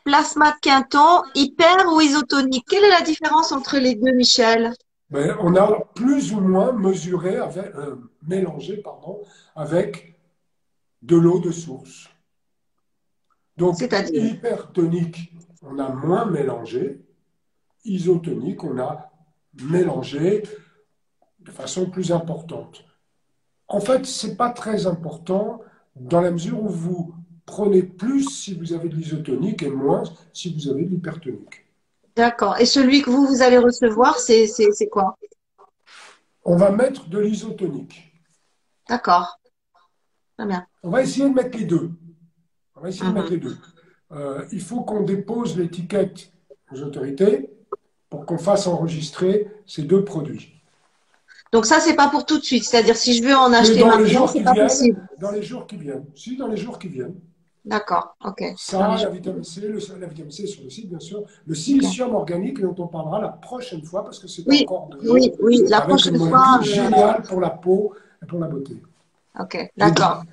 Plasma 0.03 0.51
de 0.51 0.57
Quinton, 0.61 1.23
hyper 1.33 1.91
ou 1.91 2.01
isotonique? 2.01 2.65
Quelle 2.69 2.83
est 2.83 2.89
la 2.89 3.01
différence 3.01 3.51
entre 3.51 3.77
les 3.77 3.95
deux, 3.95 4.11
Michel? 4.11 4.73
Ben, 5.09 5.35
on 5.39 5.55
a 5.55 5.79
plus 5.95 6.33
ou 6.33 6.41
moins 6.41 6.71
mesuré, 6.73 7.37
avec, 7.37 7.73
euh, 7.75 7.95
mélangé 8.27 8.77
pardon, 8.77 9.21
avec 9.55 10.19
de 11.01 11.15
l'eau 11.15 11.39
de 11.39 11.51
source. 11.51 12.09
Donc, 13.57 13.79
hypertonique, 13.81 15.33
on 15.61 15.79
a 15.79 15.89
moins 15.89 16.25
mélangé. 16.25 17.01
Isotonique, 17.85 18.63
on 18.63 18.79
a 18.79 19.11
mélangé 19.61 20.43
de 21.39 21.51
façon 21.51 21.89
plus 21.89 22.11
importante. 22.11 22.85
En 23.67 23.79
fait, 23.79 24.05
ce 24.05 24.27
n'est 24.27 24.35
pas 24.35 24.49
très 24.49 24.87
important 24.87 25.61
dans 25.95 26.21
la 26.21 26.31
mesure 26.31 26.63
où 26.63 26.69
vous 26.69 27.15
prenez 27.45 27.83
plus 27.83 28.23
si 28.23 28.55
vous 28.55 28.73
avez 28.73 28.87
de 28.89 28.95
l'isotonique 28.95 29.61
et 29.63 29.69
moins 29.69 30.03
si 30.31 30.53
vous 30.53 30.69
avez 30.69 30.85
de 30.85 30.89
l'hypertonique. 30.89 31.65
D'accord. 32.15 32.57
Et 32.59 32.65
celui 32.65 33.01
que 33.01 33.09
vous, 33.09 33.25
vous 33.27 33.41
allez 33.41 33.57
recevoir, 33.57 34.17
c'est 34.19 34.89
quoi? 34.89 35.17
On 36.45 36.55
va 36.55 36.71
mettre 36.71 37.07
de 37.09 37.19
l'isotonique. 37.19 38.13
D'accord. 38.87 39.39
Très 40.37 40.47
bien. 40.47 40.65
On 40.83 40.89
va 40.89 41.01
essayer 41.01 41.27
de 41.27 41.33
mettre 41.33 41.57
les 41.57 41.65
deux. 41.65 41.91
On 42.83 42.87
va 42.87 42.89
essayer 42.89 43.05
de 43.05 43.11
Mhm. 43.11 43.15
mettre 43.15 43.31
les 43.31 43.37
deux. 43.37 43.57
Euh, 44.11 44.43
il 44.51 44.59
faut 44.59 44.81
qu'on 44.81 45.03
dépose 45.03 45.57
l'étiquette 45.57 46.33
aux 46.69 46.81
autorités 46.81 47.49
pour 48.09 48.25
qu'on 48.25 48.37
fasse 48.37 48.67
enregistrer 48.67 49.47
ces 49.65 49.83
deux 49.83 50.03
produits. 50.03 50.61
Donc 51.53 51.65
ça, 51.65 51.79
c'est 51.79 51.95
pas 51.95 52.09
pour 52.09 52.25
tout 52.25 52.37
de 52.39 52.43
suite. 52.43 52.65
C'est-à-dire, 52.65 52.97
si 52.97 53.13
je 53.13 53.23
veux 53.23 53.33
en 53.33 53.53
acheter 53.53 53.85
maintenant, 53.85 54.27
c'est 54.27 54.43
pas 54.43 54.51
viennent, 54.51 54.67
possible. 54.67 55.07
dans 55.17 55.31
les 55.31 55.41
jours 55.43 55.65
qui 55.65 55.77
viennent. 55.77 56.03
Si, 56.13 56.35
dans 56.35 56.47
les 56.47 56.57
jours 56.57 56.77
qui 56.77 56.89
viennent. 56.89 57.15
D'accord. 57.63 58.17
Ok. 58.25 58.43
Ça, 58.57 58.97
la 59.01 59.09
vitamine 59.09 59.45
C, 59.45 59.61
le, 59.61 59.79
la 60.01 60.07
vitamine 60.07 60.31
C 60.31 60.45
sur 60.45 60.61
le 60.65 60.69
site, 60.69 60.89
bien 60.89 60.99
sûr. 60.99 61.23
Le 61.45 61.55
silicium 61.55 62.13
organique 62.15 62.59
dont 62.59 62.75
on 62.79 62.87
parlera 62.87 63.21
la 63.21 63.29
prochaine 63.29 63.81
fois 63.85 64.03
parce 64.03 64.19
que 64.19 64.27
c'est 64.27 64.43
Oui, 64.45 64.63
encore 64.67 64.89
de 64.89 65.09
Oui, 65.09 65.31
oui. 65.39 65.63
La 65.69 65.79
prochaine 65.79 66.17
fois. 66.19 66.57
euh, 66.59 66.63
géniale 66.63 67.21
pour 67.21 67.39
la 67.39 67.51
peau 67.51 67.93
et 68.21 68.25
pour 68.25 68.39
la 68.39 68.47
beauté. 68.47 68.75
Ok. 69.39 69.71
D'accord. 69.77 70.23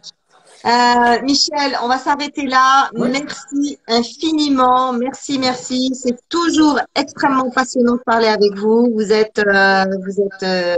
Euh, 0.66 1.22
Michel, 1.22 1.76
on 1.82 1.88
va 1.88 1.96
s'arrêter 1.98 2.46
là. 2.46 2.90
Merci 2.94 3.78
infiniment. 3.88 4.92
Merci, 4.92 5.38
merci. 5.38 5.90
C'est 5.94 6.18
toujours 6.28 6.78
extrêmement 6.94 7.50
passionnant 7.50 7.94
de 7.94 8.02
parler 8.04 8.26
avec 8.28 8.54
vous. 8.56 8.90
Vous 8.94 9.10
êtes, 9.12 9.38
euh, 9.38 9.84
vous 10.04 10.20
êtes 10.20 10.42
euh, 10.42 10.76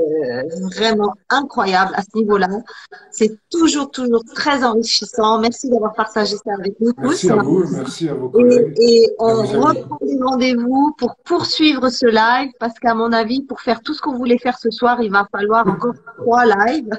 vraiment 0.76 1.14
incroyable 1.30 1.92
à 1.96 2.02
ce 2.02 2.16
niveau-là. 2.16 2.48
C'est 3.10 3.36
toujours, 3.50 3.90
toujours 3.90 4.22
très 4.34 4.62
enrichissant. 4.62 5.40
Merci 5.40 5.68
d'avoir 5.68 5.94
partagé 5.94 6.36
ça 6.36 6.52
avec 6.56 6.78
nous 6.80 6.92
Merci 6.98 7.26
tous. 7.26 7.32
à 7.32 7.36
vous, 7.42 7.64
merci 7.72 8.08
à 8.08 8.14
vos 8.14 8.30
Et, 8.38 8.74
et 8.78 9.14
on 9.18 9.42
reprend 9.42 9.98
des 10.00 10.18
rendez-vous 10.22 10.94
pour 10.96 11.16
poursuivre 11.24 11.88
ce 11.88 12.06
live 12.06 12.52
parce 12.60 12.78
qu'à 12.78 12.94
mon 12.94 13.12
avis, 13.12 13.42
pour 13.42 13.60
faire 13.60 13.80
tout 13.80 13.94
ce 13.94 14.00
qu'on 14.00 14.14
voulait 14.16 14.38
faire 14.38 14.58
ce 14.58 14.70
soir, 14.70 15.00
il 15.02 15.10
va 15.10 15.26
falloir 15.32 15.66
encore 15.66 15.94
trois 16.18 16.44
lives. 16.46 16.90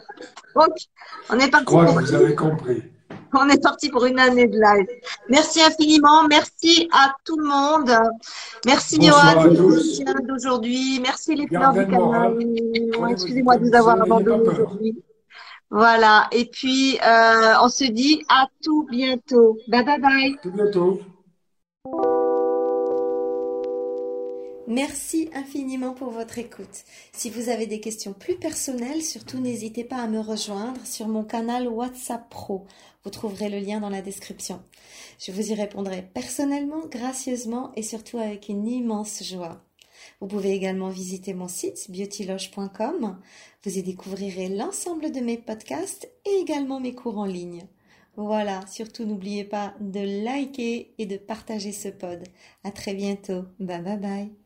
Donc, 0.56 0.74
on 1.30 1.38
est 1.40 1.46
Je 1.46 1.50
parti 1.50 1.66
crois 1.66 1.86
pour 1.86 1.96
que 1.96 2.02
vous 2.02 2.14
avez 2.14 2.36
compris. 2.36 2.84
on 3.34 3.50
est 3.50 3.62
parti 3.62 3.90
pour 3.90 4.06
une 4.06 4.20
année 4.20 4.48
de 4.48 4.58
live. 4.60 4.88
Merci 5.30 5.62
infiniment. 5.62 6.28
Merci 6.28 6.88
à 6.94 7.14
tout 7.26 7.38
le 7.38 7.46
monde. 7.46 7.92
Merci 8.66 9.00
Johan 9.02 10.22
d'aujourd'hui. 10.28 11.00
Merci 11.02 11.36
les 11.36 11.48
fleurs 11.48 11.74
du 11.74 11.86
moral. 11.88 12.38
canal. 12.38 13.12
Excusez-moi 13.12 13.58
de 13.58 13.68
vous 13.70 13.76
avoir 13.76 14.02
abandonné 14.02 14.48
aujourd'hui. 14.50 15.04
Voilà. 15.70 16.28
Et 16.32 16.46
puis, 16.46 17.00
euh, 17.06 17.54
on 17.64 17.68
se 17.70 17.86
dit 17.86 18.24
à 18.30 18.48
tout 18.64 18.86
bientôt. 18.92 19.58
Bye 19.68 19.84
bye 19.84 20.00
bye. 20.00 20.36
À 20.38 20.42
tout 20.44 20.52
bientôt. 20.52 21.02
Merci 24.68 25.30
infiniment 25.34 25.94
pour 25.94 26.10
votre 26.10 26.40
écoute. 26.40 26.86
Si 27.12 27.30
vous 27.30 27.50
avez 27.50 27.68
des 27.68 27.82
questions 27.82 28.14
plus 28.14 28.36
personnelles, 28.36 29.02
surtout 29.02 29.40
n'hésitez 29.40 29.84
pas 29.84 29.98
à 29.98 30.08
me 30.08 30.22
rejoindre 30.22 30.86
sur 30.86 31.10
mon 31.10 31.26
canal 31.26 31.68
WhatsApp 31.68 32.30
Pro. 32.30 32.66
Vous 33.04 33.10
trouverez 33.10 33.50
le 33.50 33.60
lien 33.60 33.82
dans 33.82 33.90
la 33.90 34.02
description. 34.02 34.62
Je 35.20 35.34
vous 35.34 35.52
y 35.52 35.54
répondrai 35.54 36.10
personnellement, 36.14 36.88
gracieusement 36.88 37.74
et 37.76 37.84
surtout 37.84 38.20
avec 38.20 38.48
une 38.48 38.66
immense 38.66 39.22
joie. 39.24 39.62
Vous 40.22 40.28
pouvez 40.28 40.52
également 40.54 40.90
visiter 40.90 41.34
mon 41.34 41.50
site 41.50 41.92
beautyloge.com. 41.92 43.20
Vous 43.66 43.78
y 43.78 43.84
découvrirez 43.84 44.48
l'ensemble 44.48 45.12
de 45.12 45.20
mes 45.20 45.38
podcasts 45.38 46.10
et 46.26 46.40
également 46.40 46.80
mes 46.80 46.96
cours 46.96 47.18
en 47.18 47.26
ligne. 47.26 47.68
Voilà, 48.16 48.66
surtout 48.68 49.06
n'oubliez 49.06 49.44
pas 49.44 49.74
de 49.82 50.24
liker 50.24 50.94
et 50.98 51.06
de 51.06 51.18
partager 51.18 51.74
ce 51.74 51.90
pod. 51.90 52.24
À 52.64 52.72
très 52.72 52.94
bientôt. 52.94 53.44
Bye 53.60 53.82
bye 53.82 53.98
bye. 53.98 54.43